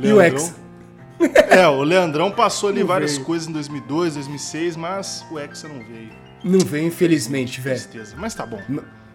E 0.03 0.13
o 0.13 0.21
Hexa? 0.21 0.55
É, 1.51 1.67
o 1.67 1.83
Leandrão 1.83 2.31
passou 2.31 2.69
ali 2.69 2.81
Não 2.81 2.87
várias 2.87 3.15
veio. 3.15 3.25
coisas 3.25 3.49
em 3.49 3.53
2002, 3.53 4.15
2006, 4.15 4.77
mas 4.77 5.27
o 5.31 5.39
Hexa 5.39 5.69
não 5.69 5.79
veio. 5.85 6.11
Não 6.45 6.61
vem, 6.61 6.87
infelizmente, 6.87 7.61
velho. 7.61 7.77
Tristeza. 7.77 8.15
Mas 8.17 8.35
tá 8.35 8.47
bom. 8.47 8.61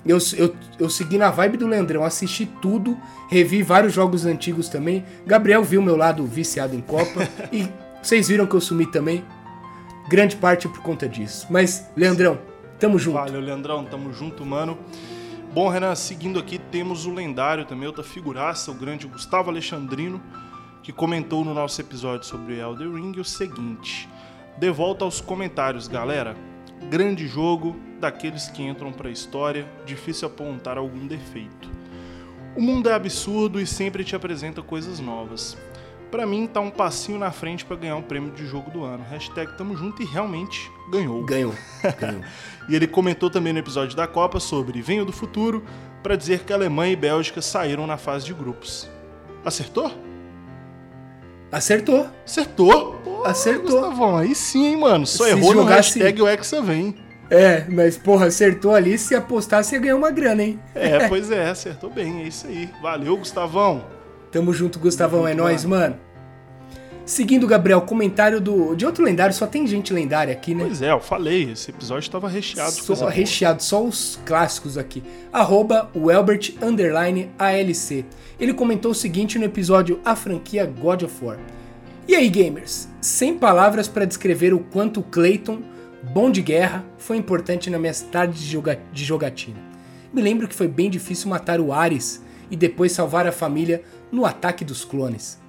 Eu, 0.06 0.18
eu, 0.38 0.56
eu 0.80 0.90
segui 0.90 1.18
na 1.18 1.32
vibe 1.32 1.58
do 1.58 1.68
Leandrão, 1.68 2.04
assisti 2.04 2.46
tudo, 2.46 2.98
revi 3.30 3.64
vários 3.64 3.94
jogos 3.94 4.26
antigos 4.26 4.68
também. 4.68 5.06
Gabriel 5.26 5.64
viu 5.64 5.82
meu 5.82 5.96
lado 5.96 6.26
viciado 6.26 6.76
em 6.76 6.82
Copa 6.82 7.28
e 7.52 7.68
vocês 8.02 8.28
viram 8.28 8.46
que 8.46 8.54
eu 8.54 8.62
sumi 8.62 8.86
também. 8.86 9.24
Grande 10.10 10.36
parte 10.36 10.68
por 10.68 10.82
conta 10.82 11.08
disso. 11.08 11.48
Mas, 11.50 11.88
Leandrão, 11.96 12.38
tamo 12.78 13.00
junto. 13.00 13.16
Valeu, 13.16 13.40
Leandrão. 13.40 13.86
Tamo 13.86 14.14
junto, 14.14 14.46
mano. 14.46 14.78
Bom, 15.54 15.70
Renan, 15.70 15.96
seguindo 15.96 16.40
aqui, 16.40 16.58
temos 16.58 17.06
o 17.06 17.14
lendário 17.14 17.64
também, 17.64 17.88
outra 17.88 18.04
figuraça, 18.04 18.72
o 18.72 18.74
grande 18.74 19.08
Gustavo 19.08 19.50
Alexandrino, 19.50 20.22
que 20.82 20.92
comentou 20.92 21.46
no 21.46 21.54
nosso 21.54 21.80
episódio 21.80 22.26
sobre 22.26 22.60
Elder 22.60 22.92
Ring 22.92 23.18
o 23.20 23.24
seguinte: 23.24 24.10
De 24.58 24.70
volta 24.70 25.06
aos 25.06 25.22
comentários, 25.22 25.88
galera. 25.88 26.36
Grande 26.90 27.28
jogo, 27.28 27.76
daqueles 28.00 28.50
que 28.50 28.62
entram 28.62 28.92
pra 28.92 29.10
história, 29.10 29.66
difícil 29.86 30.28
apontar 30.28 30.78
algum 30.78 31.08
defeito. 31.08 31.70
O 32.56 32.62
mundo 32.62 32.90
é 32.90 32.94
absurdo 32.94 33.60
e 33.60 33.66
sempre 33.66 34.04
te 34.04 34.16
apresenta 34.16 34.62
coisas 34.62 35.00
novas. 35.00 35.58
Pra 36.12 36.28
mim, 36.28 36.46
tá 36.46 36.60
um 36.60 36.70
passinho 36.70 37.18
na 37.18 37.32
frente 37.32 37.66
pra 37.66 37.76
ganhar 37.76 37.96
o 37.96 38.04
prêmio 38.04 38.32
de 38.32 38.46
jogo 38.46 38.70
do 38.70 38.84
ano. 38.84 39.04
Hashtag 39.10 39.58
tamo 39.58 39.76
junto 39.76 40.04
e 40.04 40.06
realmente 40.06 40.72
ganhou. 40.92 41.24
Ganhou, 41.24 41.56
ganhou. 42.00 42.24
E 42.70 42.76
ele 42.76 42.88
comentou 42.88 43.30
também 43.30 43.52
no 43.52 43.60
episódio 43.60 43.94
da 43.98 44.08
Copa 44.08 44.40
sobre 44.40 44.82
Venho 44.82 45.04
do 45.04 45.12
Futuro 45.12 45.66
para 46.02 46.16
dizer 46.16 46.46
que 46.46 46.54
Alemanha 46.54 46.94
e 46.94 46.96
Bélgica 46.96 47.42
saíram 47.42 47.86
na 47.86 47.98
fase 47.98 48.26
de 48.26 48.34
grupos. 48.34 48.90
Acertou? 49.44 49.92
Acertou. 51.54 52.08
Acertou! 52.26 53.00
Pô, 53.04 53.24
Acertou. 53.24 53.82
Gustavão, 53.82 54.18
aí 54.18 54.34
sim, 54.34 54.66
hein, 54.66 54.78
mano. 54.78 55.06
Só 55.06 55.26
Se 55.26 55.30
errou 55.30 55.54
no 55.54 55.64
hashtag 55.64 56.20
o 56.20 56.28
Hexa 56.28 56.64
vem. 56.64 56.96
É, 57.30 57.64
mas 57.70 57.96
porra, 57.96 58.26
acertou 58.26 58.74
ali. 58.74 58.98
Se 58.98 59.14
apostasse, 59.14 59.76
ia 59.76 59.82
ganhar 59.82 59.96
uma 59.96 60.10
grana, 60.10 60.42
hein? 60.42 60.60
É, 60.74 61.08
pois 61.08 61.30
é, 61.30 61.50
acertou 61.50 61.92
bem, 61.92 62.24
é 62.24 62.28
isso 62.28 62.48
aí. 62.48 62.68
Valeu, 62.82 63.16
Gustavão. 63.18 63.86
Tamo 64.32 64.52
junto, 64.52 64.80
Gustavão. 64.80 65.20
Tamo 65.20 65.30
é 65.30 65.32
junto, 65.32 65.44
nóis, 65.44 65.64
mano. 65.64 65.96
Seguindo, 67.06 67.46
Gabriel, 67.46 67.82
comentário 67.82 68.40
do, 68.40 68.76
de 68.76 68.86
outro 68.86 69.04
lendário. 69.04 69.36
Só 69.36 69.46
tem 69.46 69.68
gente 69.68 69.92
lendária 69.94 70.34
aqui, 70.34 70.56
né? 70.56 70.64
Pois 70.66 70.82
é, 70.82 70.92
eu 70.92 71.02
falei, 71.02 71.52
esse 71.52 71.70
episódio 71.70 72.02
estava 72.08 72.30
recheado 72.30 72.72
Só 72.72 72.86
coisa 72.86 73.02
boa. 73.02 73.12
recheado, 73.12 73.62
só 73.62 73.84
os 73.84 74.20
clássicos 74.26 74.78
aqui. 74.78 75.04
Arroba 75.32 75.90
ALC. 77.38 78.06
Ele 78.40 78.54
comentou 78.54 78.92
o 78.92 78.96
seguinte 78.96 79.38
no 79.38 79.46
episódio 79.46 80.00
A 80.06 80.16
Franquia 80.16 80.66
God 80.66 81.04
of 81.04 81.14
War. 81.26 81.38
E 82.08 82.16
aí, 82.16 82.30
gamers? 82.30 82.88
Sem 83.02 83.38
palavras 83.38 83.88
para 83.88 84.06
descrever 84.06 84.54
o 84.54 84.60
quanto 84.60 85.02
o 85.02 85.04
Clayton, 85.04 85.62
bom 86.14 86.32
de 86.32 86.42
guerra, 86.42 86.86
foi 86.98 87.18
importante 87.18 87.70
nas 87.70 87.80
minhas 87.80 88.02
tardes 88.02 88.42
de, 88.42 88.50
joga- 88.52 88.80
de 88.92 89.04
jogatina. 89.04 89.58
Me 90.14 90.22
lembro 90.22 90.48
que 90.48 90.56
foi 90.56 90.68
bem 90.68 90.90
difícil 90.90 91.30
matar 91.30 91.60
o 91.60 91.74
Ares 91.74 92.22
e 92.52 92.56
depois 92.56 92.92
salvar 92.92 93.26
a 93.28 93.32
família 93.32 93.82
no 94.12 94.26
ataque 94.26 94.64
dos 94.66 94.86
clones. 94.86 95.42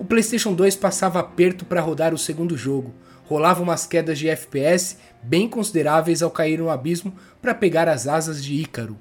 O 0.00 0.04
PlayStation 0.04 0.54
2 0.54 0.76
passava 0.76 1.20
aperto 1.20 1.66
para 1.66 1.82
rodar 1.82 2.14
o 2.14 2.18
segundo 2.18 2.56
jogo. 2.56 2.94
Rolava 3.26 3.62
umas 3.62 3.84
quedas 3.86 4.18
de 4.18 4.30
FPS 4.30 4.96
bem 5.22 5.46
consideráveis 5.46 6.22
ao 6.22 6.30
cair 6.30 6.58
no 6.58 6.70
abismo 6.70 7.12
para 7.42 7.52
pegar 7.54 7.86
as 7.86 8.08
asas 8.08 8.42
de 8.42 8.54
Ícaro. 8.54 8.96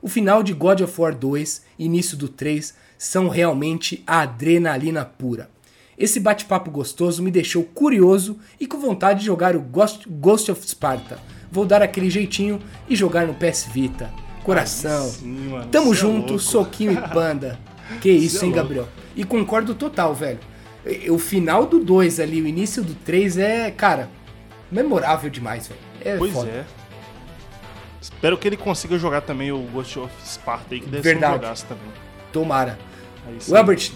O 0.00 0.08
final 0.08 0.44
de 0.44 0.52
God 0.52 0.82
of 0.82 1.00
War 1.00 1.12
2 1.12 1.62
e 1.76 1.84
início 1.86 2.16
do 2.16 2.28
3 2.28 2.72
são 2.96 3.28
realmente 3.28 4.04
a 4.06 4.20
adrenalina 4.20 5.04
pura. 5.04 5.50
Esse 5.98 6.20
bate-papo 6.20 6.70
gostoso 6.70 7.24
me 7.24 7.32
deixou 7.32 7.64
curioso 7.64 8.38
e 8.60 8.68
com 8.68 8.78
vontade 8.78 9.20
de 9.20 9.26
jogar 9.26 9.56
o 9.56 9.60
Ghost, 9.60 10.08
Ghost 10.08 10.48
of 10.52 10.64
Sparta. 10.64 11.18
Vou 11.50 11.66
dar 11.66 11.82
aquele 11.82 12.08
jeitinho 12.08 12.60
e 12.88 12.94
jogar 12.94 13.26
no 13.26 13.34
PS 13.34 13.66
Vita. 13.74 14.12
Coração. 14.44 15.08
Sim, 15.08 15.48
mano, 15.48 15.66
Tamo 15.72 15.92
é 15.92 15.96
junto, 15.96 16.34
louco. 16.34 16.38
soquinho 16.38 16.92
e 16.92 17.08
panda. 17.08 17.58
Que 18.00 18.10
isso, 18.10 18.44
é 18.44 18.48
hein. 18.48 18.52
Gabriel? 18.52 18.88
E 19.14 19.24
concordo 19.24 19.74
total, 19.74 20.14
velho. 20.14 20.38
O 21.10 21.18
final 21.18 21.66
do 21.66 21.78
2 21.82 22.20
ali, 22.20 22.40
o 22.40 22.46
início 22.46 22.82
do 22.82 22.94
3 22.94 23.38
é, 23.38 23.70
cara, 23.70 24.08
memorável 24.70 25.28
demais, 25.30 25.68
velho. 25.68 25.80
É 26.04 26.16
Pois 26.16 26.32
foda. 26.32 26.48
é. 26.48 26.64
Espero 28.00 28.38
que 28.38 28.46
ele 28.46 28.56
consiga 28.56 28.96
jogar 28.98 29.22
também 29.22 29.50
o 29.50 29.58
Ghost 29.58 29.98
of 29.98 30.12
Sparta 30.24 30.74
aí, 30.74 30.80
que 30.80 30.86
deve 30.86 31.02
Verdade. 31.02 31.32
ser 31.32 31.38
um 31.38 31.42
jogaço 31.42 31.66
também. 31.66 31.88
Tomara. 32.32 32.78
É 33.26 33.30
aí. 33.30 33.38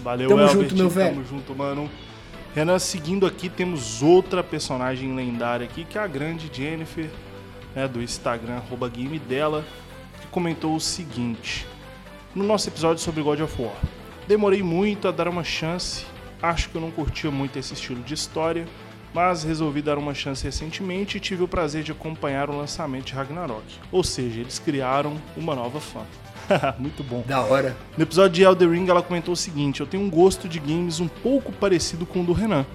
Valeu, 0.03 0.27
tamo 0.29 0.41
Elbert, 0.41 0.61
junto, 0.63 0.75
meu 0.75 0.89
velho. 0.89 1.15
Tamo 1.15 1.25
junto, 1.25 1.55
mano. 1.55 1.89
Renan, 2.53 2.77
seguindo 2.79 3.25
aqui, 3.25 3.47
temos 3.47 4.01
outra 4.03 4.43
personagem 4.43 5.15
lendária 5.15 5.63
aqui, 5.65 5.85
que 5.85 5.97
é 5.97 6.01
a 6.01 6.07
grande 6.07 6.49
Jennifer, 6.51 7.09
né, 7.73 7.87
do 7.87 8.01
Instagram, 8.01 8.55
arroba 8.55 8.89
game 8.89 9.17
dela, 9.17 9.63
que 10.19 10.27
comentou 10.27 10.75
o 10.75 10.79
seguinte. 10.81 11.65
No 12.33 12.45
nosso 12.45 12.69
episódio 12.69 13.03
sobre 13.03 13.21
God 13.21 13.41
of 13.41 13.61
War. 13.61 13.75
Demorei 14.25 14.63
muito 14.63 15.05
a 15.05 15.11
dar 15.11 15.27
uma 15.27 15.43
chance, 15.43 16.05
acho 16.41 16.69
que 16.69 16.75
eu 16.75 16.81
não 16.81 16.89
curtia 16.89 17.29
muito 17.29 17.59
esse 17.59 17.73
estilo 17.73 18.01
de 18.03 18.13
história, 18.13 18.65
mas 19.13 19.43
resolvi 19.43 19.81
dar 19.81 19.97
uma 19.97 20.13
chance 20.13 20.41
recentemente 20.41 21.17
e 21.17 21.19
tive 21.19 21.43
o 21.43 21.47
prazer 21.47 21.83
de 21.83 21.91
acompanhar 21.91 22.49
o 22.49 22.57
lançamento 22.57 23.07
de 23.07 23.13
Ragnarok. 23.13 23.65
Ou 23.91 24.01
seja, 24.01 24.39
eles 24.39 24.59
criaram 24.59 25.17
uma 25.35 25.53
nova 25.53 25.81
fã. 25.81 26.05
muito 26.79 27.03
bom. 27.03 27.21
Da 27.27 27.41
hora. 27.41 27.75
No 27.97 28.03
episódio 28.03 28.31
de 28.31 28.43
Elder 28.43 28.69
Ring, 28.69 28.87
ela 28.87 29.03
comentou 29.03 29.33
o 29.33 29.37
seguinte: 29.37 29.81
Eu 29.81 29.85
tenho 29.85 30.03
um 30.03 30.09
gosto 30.09 30.47
de 30.47 30.57
games 30.57 31.01
um 31.01 31.09
pouco 31.09 31.51
parecido 31.51 32.05
com 32.05 32.21
o 32.21 32.25
do 32.25 32.31
Renan. 32.31 32.65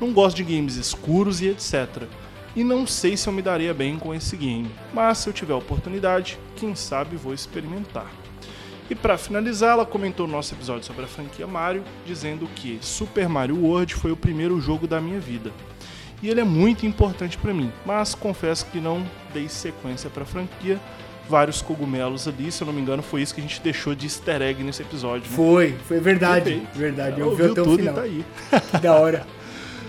Não 0.00 0.12
gosto 0.12 0.36
de 0.36 0.42
games 0.42 0.74
escuros 0.74 1.40
e 1.40 1.46
etc. 1.46 2.08
E 2.56 2.64
não 2.64 2.88
sei 2.88 3.16
se 3.16 3.28
eu 3.28 3.32
me 3.32 3.40
daria 3.40 3.72
bem 3.72 3.98
com 4.00 4.12
esse 4.12 4.36
game, 4.36 4.68
mas 4.92 5.18
se 5.18 5.28
eu 5.28 5.32
tiver 5.32 5.54
oportunidade, 5.54 6.38
quem 6.56 6.74
sabe 6.74 7.14
vou 7.14 7.32
experimentar. 7.32 8.10
E 8.88 8.94
para 8.94 9.18
finalizar, 9.18 9.70
ela 9.72 9.84
comentou 9.84 10.26
no 10.26 10.32
nosso 10.34 10.54
episódio 10.54 10.84
sobre 10.84 11.04
a 11.04 11.08
franquia 11.08 11.46
Mario, 11.46 11.82
dizendo 12.06 12.46
que 12.54 12.78
Super 12.80 13.28
Mario 13.28 13.56
World 13.60 13.94
foi 13.94 14.12
o 14.12 14.16
primeiro 14.16 14.60
jogo 14.60 14.86
da 14.86 15.00
minha 15.00 15.18
vida. 15.18 15.50
e 16.22 16.28
ele 16.30 16.40
é 16.40 16.44
muito 16.44 16.86
importante 16.86 17.36
para 17.36 17.52
mim. 17.52 17.70
Mas 17.84 18.14
confesso 18.14 18.64
que 18.66 18.78
não 18.80 19.02
dei 19.34 19.48
sequência 19.48 20.08
para 20.08 20.22
a 20.22 20.26
franquia. 20.26 20.78
Vários 21.28 21.60
cogumelos 21.60 22.26
ali, 22.28 22.50
se 22.52 22.62
eu 22.62 22.66
não 22.66 22.72
me 22.72 22.80
engano, 22.80 23.02
foi 23.02 23.20
isso 23.20 23.34
que 23.34 23.40
a 23.40 23.42
gente 23.44 23.60
deixou 23.60 23.94
de 23.96 24.06
easter 24.06 24.40
egg 24.40 24.62
nesse 24.62 24.80
episódio. 24.82 25.28
Né? 25.28 25.36
Foi, 25.36 25.74
foi 25.88 25.98
verdade. 26.00 26.52
Perfeito. 26.52 26.78
Verdade, 26.78 27.20
eu 27.20 27.26
Ela 27.26 27.36
vi 27.36 27.42
até 27.42 27.60
o 27.60 27.64
tudo 27.64 27.76
final. 27.78 27.94
e 27.94 27.96
tá 27.96 28.02
aí. 28.02 28.24
Que 28.70 28.78
da 28.78 28.94
hora. 28.94 29.26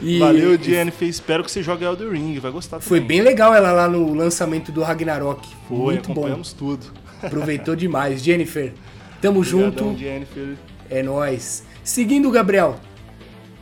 E- 0.02 0.18
Valeu, 0.20 0.56
e 0.56 0.64
Jennifer. 0.64 1.08
Espero 1.08 1.44
que 1.44 1.52
você 1.52 1.62
jogue 1.64 1.86
Elden 1.86 2.10
Ring. 2.10 2.40
Vai 2.40 2.52
gostar 2.52 2.80
Foi 2.80 3.00
também. 3.00 3.20
bem 3.20 3.22
legal 3.26 3.54
ela 3.54 3.72
lá 3.72 3.88
no 3.88 4.14
lançamento 4.16 4.72
do 4.72 4.82
Ragnarok. 4.82 5.48
Foi, 5.70 5.78
Muito 5.78 6.08
bom. 6.08 6.12
acompanhamos 6.14 6.52
tudo. 6.54 6.88
Aproveitou 7.22 7.76
demais. 7.76 8.22
Jennifer, 8.22 8.74
tamo 9.22 9.40
Obrigadão, 9.40 9.72
junto. 9.72 10.00
Jennifer. 10.00 10.56
É 10.90 11.04
nóis. 11.04 11.64
Seguindo 11.84 12.28
o 12.28 12.32
Gabriel. 12.32 12.80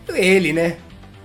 Ele, 0.10 0.54
né? 0.54 0.78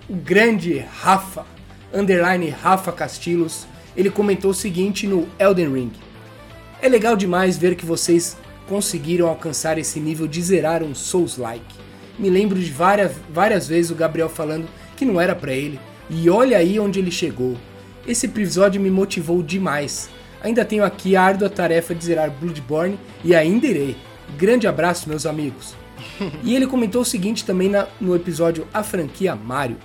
O 0.09 0.15
grande 0.15 0.79
Rafa, 0.79 1.45
underline 1.93 2.49
Rafa 2.49 2.91
Castilhos, 2.93 3.67
ele 3.97 4.11
comentou 4.11 4.51
o 4.51 4.55
seguinte 4.55 5.07
no 5.07 5.29
Elden 5.39 5.73
Ring. 5.73 5.93
É 6.83 6.89
legal 6.89 7.17
demais 7.17 7.59
ver 7.59 7.75
que 7.75 7.85
vocês 7.85 8.37
conseguiram 8.69 9.29
alcançar 9.29 9.79
esse 9.79 10.01
nível 10.01 10.27
de 10.27 10.41
zerar 10.41 10.83
um 10.83 10.95
Souls-like. 10.95 11.75
Me 12.19 12.31
lembro 12.31 12.59
de 12.59 12.71
várias, 12.71 13.13
várias 13.29 13.69
vezes 13.69 13.91
o 13.91 13.95
Gabriel 13.95 14.29
falando 14.29 14.69
que 14.97 15.05
não 15.05 15.21
era 15.21 15.35
pra 15.35 15.53
ele, 15.53 15.79
e 16.09 16.29
olha 16.31 16.59
aí 16.59 16.79
onde 16.79 16.99
ele 16.99 17.11
chegou. 17.11 17.57
Esse 18.07 18.27
episódio 18.27 18.81
me 18.81 18.91
motivou 18.91 19.43
demais. 19.43 20.09
Ainda 20.43 20.65
tenho 20.65 20.85
aqui 20.85 21.17
a 21.17 21.23
árdua 21.23 21.51
tarefa 21.51 21.95
de 21.95 22.05
zerar 22.05 22.31
Bloodborne 22.31 22.99
e 23.25 23.35
ainda 23.35 23.67
irei. 23.67 23.97
Grande 24.39 24.67
abraço, 24.67 25.09
meus 25.09 25.27
amigos. 25.27 25.75
E 26.43 26.55
ele 26.57 26.67
comentou 26.67 27.03
o 27.03 27.05
seguinte 27.05 27.45
também 27.45 27.69
na- 27.69 27.87
no 28.01 28.15
episódio 28.17 28.67
A 28.73 28.83
Franquia 28.83 29.35
Mario. 29.37 29.77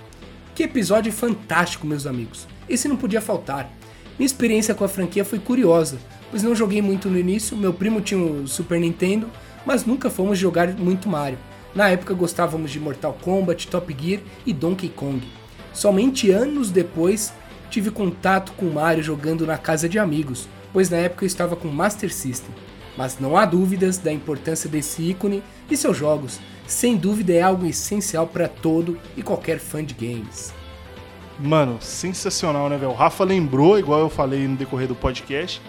Que 0.54 0.62
episódio 0.62 1.12
fantástico, 1.12 1.86
meus 1.86 2.06
amigos. 2.06 2.46
Esse 2.68 2.88
não 2.88 2.96
podia 2.96 3.20
faltar. 3.20 3.70
Minha 4.18 4.26
experiência 4.26 4.74
com 4.74 4.82
a 4.84 4.88
franquia 4.88 5.24
foi 5.26 5.38
curiosa, 5.38 5.98
pois 6.30 6.42
não 6.42 6.54
joguei 6.54 6.80
muito 6.80 7.10
no 7.10 7.18
início, 7.18 7.54
meu 7.56 7.72
primo 7.74 8.00
tinha 8.00 8.18
o 8.20 8.46
Super 8.48 8.80
Nintendo, 8.80 9.28
mas 9.66 9.84
nunca 9.84 10.08
fomos 10.08 10.38
jogar 10.38 10.68
muito 10.74 11.06
Mario. 11.08 11.38
Na 11.74 11.90
época 11.90 12.14
gostávamos 12.14 12.70
de 12.70 12.80
Mortal 12.80 13.16
Kombat, 13.20 13.68
Top 13.68 13.94
Gear 13.98 14.22
e 14.46 14.52
Donkey 14.54 14.88
Kong. 14.88 15.20
Somente 15.74 16.30
anos 16.30 16.70
depois 16.70 17.32
tive 17.76 17.90
contato 17.90 18.52
com 18.52 18.70
Mario 18.70 19.02
jogando 19.02 19.46
na 19.46 19.58
casa 19.58 19.86
de 19.86 19.98
amigos, 19.98 20.48
pois 20.72 20.88
na 20.88 20.96
época 20.96 21.24
eu 21.24 21.26
estava 21.26 21.54
com 21.54 21.68
Master 21.68 22.10
System. 22.10 22.48
Mas 22.96 23.18
não 23.20 23.36
há 23.36 23.44
dúvidas 23.44 23.98
da 23.98 24.10
importância 24.10 24.66
desse 24.66 25.02
ícone 25.02 25.42
e 25.70 25.76
seus 25.76 25.94
jogos. 25.94 26.40
Sem 26.66 26.96
dúvida 26.96 27.34
é 27.34 27.42
algo 27.42 27.66
essencial 27.66 28.26
para 28.26 28.48
todo 28.48 28.98
e 29.14 29.22
qualquer 29.22 29.58
fã 29.58 29.84
de 29.84 29.92
games. 29.92 30.54
Mano, 31.38 31.76
sensacional, 31.82 32.70
né, 32.70 32.78
velho? 32.78 32.92
O 32.92 32.94
Rafa 32.94 33.22
lembrou, 33.24 33.78
igual 33.78 34.00
eu 34.00 34.08
falei 34.08 34.48
no 34.48 34.56
decorrer 34.56 34.88
do 34.88 34.94
podcast, 34.94 35.60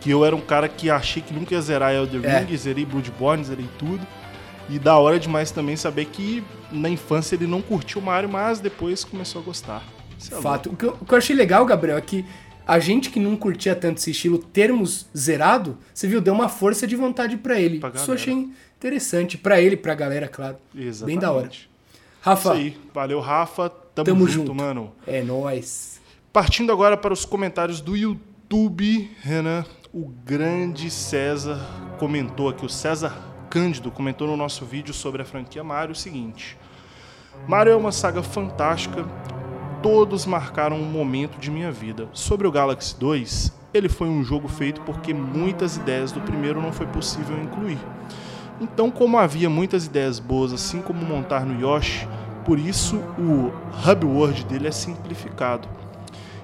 que 0.00 0.08
eu 0.08 0.24
era 0.24 0.34
um 0.34 0.40
cara 0.40 0.70
que 0.70 0.88
achei 0.88 1.20
que 1.20 1.34
nunca 1.34 1.52
ia 1.52 1.60
zerar 1.60 1.92
Elder 1.92 2.24
É. 2.24 2.38
Ring, 2.38 2.56
zerei 2.56 2.86
Bloodborne, 2.86 3.44
zerei 3.44 3.68
tudo. 3.78 4.06
E 4.70 4.78
da 4.78 4.96
hora 4.96 5.20
demais 5.20 5.50
também 5.50 5.76
saber 5.76 6.06
que 6.06 6.42
na 6.70 6.88
infância 6.88 7.34
ele 7.34 7.46
não 7.46 7.60
curtiu 7.60 8.00
o 8.00 8.04
Mario, 8.04 8.30
mas 8.30 8.58
depois 8.58 9.04
começou 9.04 9.42
a 9.42 9.44
gostar. 9.44 9.82
Isso 10.22 10.34
é 10.34 10.40
Fato. 10.40 10.70
O 10.70 10.76
que, 10.76 10.84
eu, 10.84 10.96
o 11.00 11.04
que 11.04 11.12
eu 11.12 11.18
achei 11.18 11.34
legal, 11.34 11.64
Gabriel, 11.64 11.98
é 11.98 12.00
que 12.00 12.24
a 12.66 12.78
gente 12.78 13.10
que 13.10 13.18
não 13.18 13.36
curtia 13.36 13.74
tanto 13.74 13.98
esse 13.98 14.10
estilo, 14.12 14.38
termos 14.38 15.06
zerado, 15.16 15.76
você 15.92 16.06
viu, 16.06 16.20
deu 16.20 16.32
uma 16.32 16.48
força 16.48 16.86
de 16.86 16.94
vontade 16.96 17.36
pra 17.36 17.60
ele. 17.60 17.80
Pra 17.80 17.90
Isso 17.90 18.10
eu 18.10 18.14
achei 18.14 18.48
interessante. 18.76 19.36
Pra 19.36 19.60
ele, 19.60 19.76
pra 19.76 19.94
galera, 19.94 20.28
claro. 20.28 20.56
Exatamente. 20.74 21.04
Bem 21.06 21.18
da 21.18 21.32
hora. 21.32 21.48
Isso 21.48 21.68
Rafa, 22.20 22.52
aí. 22.52 22.76
Valeu, 22.94 23.20
Rafa. 23.20 23.68
Tamo, 23.68 24.06
Tamo 24.06 24.26
junto, 24.28 24.46
junto. 24.48 24.54
mano. 24.54 24.92
é 25.06 25.22
nóis. 25.22 26.00
Partindo 26.32 26.72
agora 26.72 26.96
para 26.96 27.12
os 27.12 27.24
comentários 27.26 27.80
do 27.80 27.94
YouTube, 27.94 29.10
Renan, 29.20 29.66
o 29.92 30.08
grande 30.24 30.88
César 30.90 31.60
comentou 31.98 32.48
aqui, 32.48 32.64
o 32.64 32.68
César 32.70 33.12
Cândido 33.50 33.90
comentou 33.90 34.26
no 34.26 34.34
nosso 34.34 34.64
vídeo 34.64 34.94
sobre 34.94 35.20
a 35.20 35.24
franquia 35.26 35.62
Mario 35.62 35.92
o 35.92 35.94
seguinte: 35.94 36.56
Mario 37.46 37.74
é 37.74 37.76
uma 37.76 37.92
saga 37.92 38.22
fantástica, 38.22 39.04
todos 39.82 40.24
marcaram 40.24 40.76
um 40.76 40.84
momento 40.84 41.38
de 41.38 41.50
minha 41.50 41.72
vida. 41.72 42.08
Sobre 42.12 42.46
o 42.46 42.52
Galaxy 42.52 42.98
2, 42.98 43.52
ele 43.74 43.88
foi 43.88 44.08
um 44.08 44.22
jogo 44.22 44.46
feito 44.46 44.80
porque 44.82 45.12
muitas 45.12 45.76
ideias 45.76 46.12
do 46.12 46.20
primeiro 46.20 46.62
não 46.62 46.72
foi 46.72 46.86
possível 46.86 47.36
incluir. 47.42 47.78
Então, 48.60 48.90
como 48.90 49.18
havia 49.18 49.50
muitas 49.50 49.86
ideias 49.86 50.20
boas, 50.20 50.52
assim 50.52 50.80
como 50.80 51.04
montar 51.04 51.44
no 51.44 51.60
Yoshi, 51.60 52.06
por 52.44 52.58
isso 52.58 52.96
o 53.18 53.52
hub 53.84 54.06
world 54.06 54.44
dele 54.44 54.68
é 54.68 54.70
simplificado. 54.70 55.68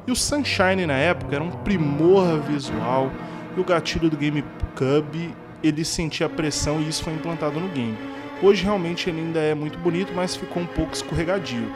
E 0.07 0.11
o 0.11 0.17
Sunshine 0.17 0.87
na 0.87 0.95
época 0.95 1.37
era 1.37 1.45
um 1.45 1.51
primor 1.51 2.41
visual 2.41 3.11
e 3.57 3.61
o 3.61 3.65
gatilho 3.65 4.11
do 4.11 4.17
GameCube 4.17 5.35
ele 5.63 5.85
sentia 5.85 6.27
a 6.27 6.31
pressão 6.31 6.81
e 6.81 6.89
isso 6.89 7.05
foi 7.05 7.13
implantado 7.13 7.61
no 7.61 7.69
game. 7.69 7.97
Hoje 8.43 8.65
realmente 8.65 9.11
ele 9.11 9.21
ainda 9.21 9.41
é 9.41 9.55
muito 9.55 9.79
bonito, 9.79 10.13
mas 10.15 10.35
ficou 10.35 10.63
um 10.63 10.67
pouco 10.67 10.95
escorregadio. 10.95 11.71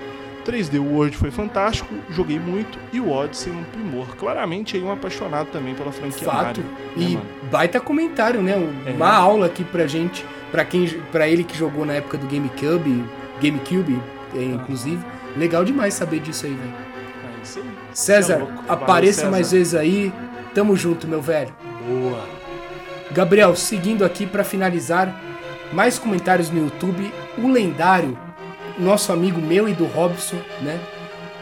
3D 0.44 0.78
World 0.80 1.16
foi 1.16 1.30
fantástico, 1.30 1.94
joguei 2.10 2.38
muito 2.38 2.78
e 2.92 3.00
o 3.00 3.10
Odyssey 3.10 3.52
um 3.52 3.62
primor. 3.64 4.06
Claramente 4.16 4.76
aí 4.76 4.82
um 4.82 4.90
apaixonado 4.92 5.48
também 5.52 5.74
pela 5.74 5.92
franquia 5.92 6.26
Fato. 6.26 6.60
Mario. 6.60 6.62
né, 6.64 6.70
E 6.96 7.14
mano? 7.14 7.26
baita 7.50 7.80
comentário, 7.80 8.42
né? 8.42 8.52
É. 8.86 8.90
Uma 8.90 9.12
aula 9.12 9.46
aqui 9.46 9.64
pra 9.64 9.86
gente, 9.86 10.24
pra 10.50 10.64
quem, 10.64 10.88
para 11.10 11.28
ele 11.28 11.44
que 11.44 11.56
jogou 11.56 11.84
na 11.86 11.94
época 11.94 12.18
do 12.18 12.26
GameCube, 12.26 13.04
GameCube, 13.40 14.00
é, 14.34 14.42
inclusive. 14.42 15.02
Legal 15.36 15.64
demais 15.64 15.94
saber 15.94 16.20
disso 16.20 16.46
aí, 16.46 16.52
velho. 16.54 16.72
É 16.72 17.42
isso 17.42 17.58
aí. 17.58 17.64
César, 17.92 18.34
é 18.34 18.36
louco. 18.38 18.52
Valeu, 18.54 18.70
apareça 18.72 19.20
César. 19.20 19.30
mais 19.30 19.50
vezes 19.52 19.74
aí. 19.74 20.12
Tamo 20.54 20.76
junto, 20.76 21.06
meu 21.08 21.22
velho. 21.22 21.52
Boa. 21.88 22.24
Gabriel, 23.10 23.54
seguindo 23.56 24.04
aqui 24.04 24.26
pra 24.26 24.44
finalizar, 24.44 25.18
mais 25.72 25.98
comentários 25.98 26.50
no 26.50 26.64
YouTube. 26.64 27.12
O 27.38 27.48
lendário, 27.50 28.16
nosso 28.78 29.12
amigo 29.12 29.40
meu 29.40 29.68
e 29.68 29.74
do 29.74 29.84
Robson, 29.86 30.38
né? 30.60 30.80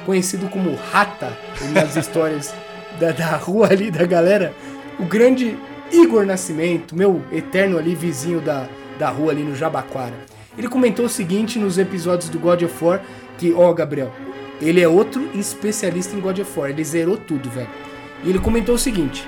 Conhecido 0.06 0.48
como 0.48 0.74
Rata 0.74 1.36
nas 1.72 1.94
histórias 1.96 2.54
da, 2.98 3.12
da 3.12 3.36
rua 3.36 3.68
ali 3.70 3.90
da 3.90 4.04
galera. 4.04 4.54
O 4.98 5.04
grande 5.04 5.56
Igor 5.92 6.24
Nascimento, 6.26 6.94
meu 6.94 7.22
eterno 7.32 7.78
ali 7.78 7.94
vizinho 7.94 8.40
da, 8.40 8.68
da 8.98 9.10
rua 9.10 9.32
ali 9.32 9.42
no 9.42 9.54
Jabaquara. 9.54 10.14
Ele 10.56 10.68
comentou 10.68 11.06
o 11.06 11.08
seguinte 11.08 11.58
nos 11.58 11.78
episódios 11.78 12.28
do 12.28 12.38
God 12.38 12.62
of 12.62 12.84
War, 12.84 13.00
que, 13.38 13.52
ó, 13.52 13.72
Gabriel, 13.72 14.12
ele 14.60 14.80
é 14.80 14.88
outro 14.88 15.28
especialista 15.34 16.16
em 16.16 16.20
God 16.20 16.38
of 16.40 16.58
War, 16.58 16.70
ele 16.70 16.84
zerou 16.84 17.16
tudo, 17.16 17.48
velho. 17.48 17.68
E 18.22 18.28
ele 18.28 18.38
comentou 18.38 18.74
o 18.74 18.78
seguinte: 18.78 19.26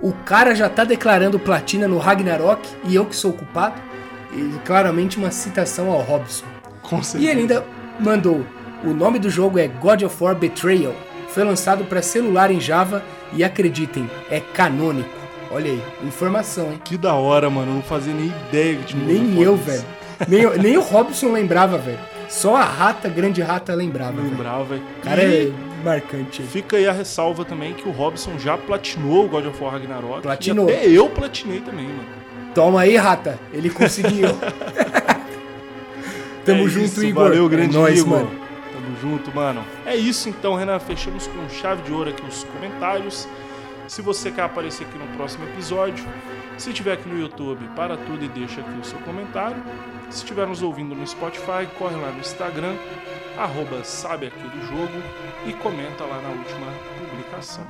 o 0.00 0.12
cara 0.12 0.54
já 0.54 0.68
tá 0.68 0.84
declarando 0.84 1.38
platina 1.38 1.86
no 1.86 1.98
Ragnarok 1.98 2.66
e 2.84 2.94
eu 2.94 3.04
que 3.04 3.14
sou 3.14 3.32
o 3.32 3.34
culpado? 3.34 3.80
E 4.32 4.58
claramente 4.64 5.18
uma 5.18 5.30
citação 5.30 5.90
ao 5.90 6.00
Robson. 6.00 6.46
E 7.18 7.28
ele 7.28 7.40
ainda 7.40 7.64
mandou: 7.98 8.44
o 8.84 8.90
nome 8.90 9.18
do 9.18 9.30
jogo 9.30 9.58
é 9.58 9.68
God 9.68 10.02
of 10.02 10.22
War 10.22 10.34
Betrayal. 10.34 10.94
Foi 11.28 11.44
lançado 11.44 11.84
para 11.84 12.02
celular 12.02 12.50
em 12.50 12.60
Java 12.60 13.04
e 13.32 13.44
acreditem, 13.44 14.10
é 14.30 14.40
canônico. 14.40 15.08
Olha 15.52 15.70
aí, 15.70 15.82
informação, 16.04 16.72
hein? 16.72 16.80
Que 16.84 16.96
da 16.96 17.14
hora, 17.14 17.50
mano. 17.50 17.70
Eu 17.70 17.74
não 17.76 17.82
fazia 17.82 18.14
nem 18.14 18.32
ideia 18.48 18.76
que 18.76 18.84
tinha 18.84 19.04
Nem 19.04 19.40
eu, 19.42 19.56
velho. 19.56 19.84
Nem, 20.28 20.58
nem 20.58 20.76
o 20.76 20.80
Robson 20.80 21.32
lembrava, 21.32 21.76
velho. 21.78 21.98
Só 22.28 22.54
a 22.54 22.64
rata, 22.64 23.08
grande 23.08 23.42
rata, 23.42 23.74
lembrava. 23.74 24.12
velho. 24.12 24.28
Lembrava. 24.30 24.76
O 24.76 25.02
cara 25.02 25.22
E 25.24 25.48
é 25.48 25.52
marcante. 25.84 26.42
Fica 26.42 26.76
aí 26.76 26.86
a 26.86 26.92
ressalva 26.92 27.44
também 27.44 27.74
que 27.74 27.88
o 27.88 27.92
Robson 27.92 28.38
já 28.38 28.56
platinou 28.56 29.24
o 29.24 29.28
God 29.28 29.46
of 29.46 29.62
War 29.62 29.72
Ragnarok. 29.72 30.22
Platinou. 30.22 30.70
E 30.70 30.72
até 30.74 30.88
eu 30.88 31.08
platinei 31.08 31.60
também, 31.60 31.86
mano. 31.86 32.08
Toma 32.54 32.82
aí, 32.82 32.96
rata. 32.96 33.38
Ele 33.52 33.70
conseguiu. 33.70 34.28
Tamo 36.50 36.66
É 36.66 36.68
junto, 36.70 36.84
isso, 36.86 37.04
Igor. 37.04 37.22
Valeu, 37.24 37.46
É 37.46 37.48
grande 37.48 37.76
nóis, 37.76 37.98
Igor. 37.98 38.10
mano. 38.18 38.30
Tamo 38.72 38.96
junto, 39.00 39.34
mano. 39.34 39.64
É 39.86 39.96
isso 39.96 40.28
então, 40.28 40.54
Renan. 40.54 40.78
Fechamos 40.78 41.26
com 41.26 41.48
chave 41.48 41.82
de 41.82 41.92
ouro 41.92 42.10
aqui 42.10 42.22
os 42.26 42.44
comentários. 42.44 43.26
Se 43.88 44.02
você 44.02 44.30
quer 44.30 44.42
aparecer 44.42 44.84
aqui 44.86 44.96
no 44.98 45.06
próximo 45.16 45.44
episódio, 45.46 46.04
se 46.56 46.70
estiver 46.70 46.92
aqui 46.92 47.08
no 47.08 47.18
YouTube, 47.18 47.66
para 47.74 47.96
tudo 47.96 48.24
e 48.24 48.28
deixa 48.28 48.60
aqui 48.60 48.78
o 48.80 48.84
seu 48.84 48.98
comentário. 49.00 49.56
Se 50.10 50.18
estiver 50.18 50.46
nos 50.46 50.62
ouvindo 50.62 50.94
no 50.94 51.04
Spotify, 51.06 51.66
corre 51.78 51.96
lá 51.96 52.10
no 52.12 52.20
Instagram, 52.20 52.74
arroba 53.36 53.82
sabe 53.82 54.26
aquele 54.26 54.66
jogo 54.68 54.92
e 55.46 55.52
comenta 55.54 56.04
lá 56.04 56.20
na 56.20 56.28
última 56.28 56.66
publicação. 56.98 57.64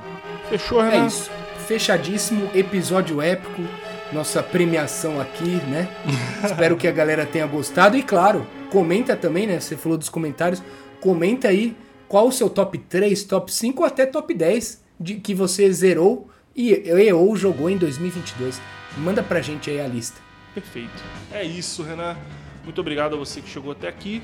Fechou, 0.49 0.83
É 0.83 0.89
Renan? 0.91 1.07
isso. 1.07 1.31
Fechadíssimo, 1.67 2.49
episódio 2.53 3.21
épico. 3.21 3.63
Nossa 4.11 4.43
premiação 4.43 5.21
aqui, 5.21 5.55
né? 5.69 5.87
Espero 6.43 6.75
que 6.75 6.87
a 6.87 6.91
galera 6.91 7.25
tenha 7.25 7.47
gostado. 7.47 7.95
E 7.97 8.03
claro, 8.03 8.45
comenta 8.71 9.15
também, 9.15 9.45
né? 9.45 9.59
Você 9.59 9.75
falou 9.77 9.97
dos 9.97 10.09
comentários. 10.09 10.63
Comenta 10.99 11.49
aí 11.49 11.75
qual 12.07 12.27
o 12.27 12.31
seu 12.31 12.49
top 12.49 12.77
3, 12.77 13.23
top 13.25 13.53
5 13.53 13.81
ou 13.81 13.87
até 13.87 14.05
top 14.05 14.33
10 14.33 14.81
de 14.99 15.15
que 15.15 15.35
você 15.35 15.71
zerou 15.71 16.29
e, 16.55 16.71
e 16.71 17.13
ou 17.13 17.35
jogou 17.35 17.69
em 17.69 17.77
2022. 17.77 18.59
Manda 18.97 19.21
pra 19.21 19.41
gente 19.41 19.69
aí 19.69 19.79
a 19.79 19.87
lista. 19.87 20.19
Perfeito. 20.53 21.03
É 21.31 21.43
isso, 21.43 21.83
Renan. 21.83 22.15
Muito 22.63 22.79
obrigado 22.81 23.15
a 23.15 23.17
você 23.17 23.41
que 23.41 23.49
chegou 23.49 23.71
até 23.71 23.87
aqui. 23.87 24.21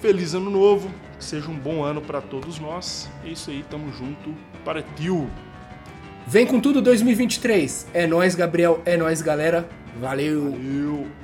Feliz 0.00 0.34
ano 0.34 0.50
novo, 0.50 0.90
que 1.18 1.24
seja 1.24 1.50
um 1.50 1.56
bom 1.56 1.82
ano 1.82 2.00
para 2.00 2.20
todos 2.20 2.58
nós. 2.58 3.08
É 3.24 3.28
isso 3.28 3.50
aí, 3.50 3.64
tamo 3.70 3.92
junto. 3.92 4.34
Partiu! 4.64 5.28
Vem 6.26 6.46
com 6.46 6.60
tudo 6.60 6.80
2023. 6.80 7.88
É 7.92 8.06
nóis, 8.06 8.34
Gabriel. 8.34 8.80
É 8.84 8.96
nóis, 8.96 9.20
galera. 9.20 9.68
Valeu. 10.00 10.52
Valeu! 10.52 11.23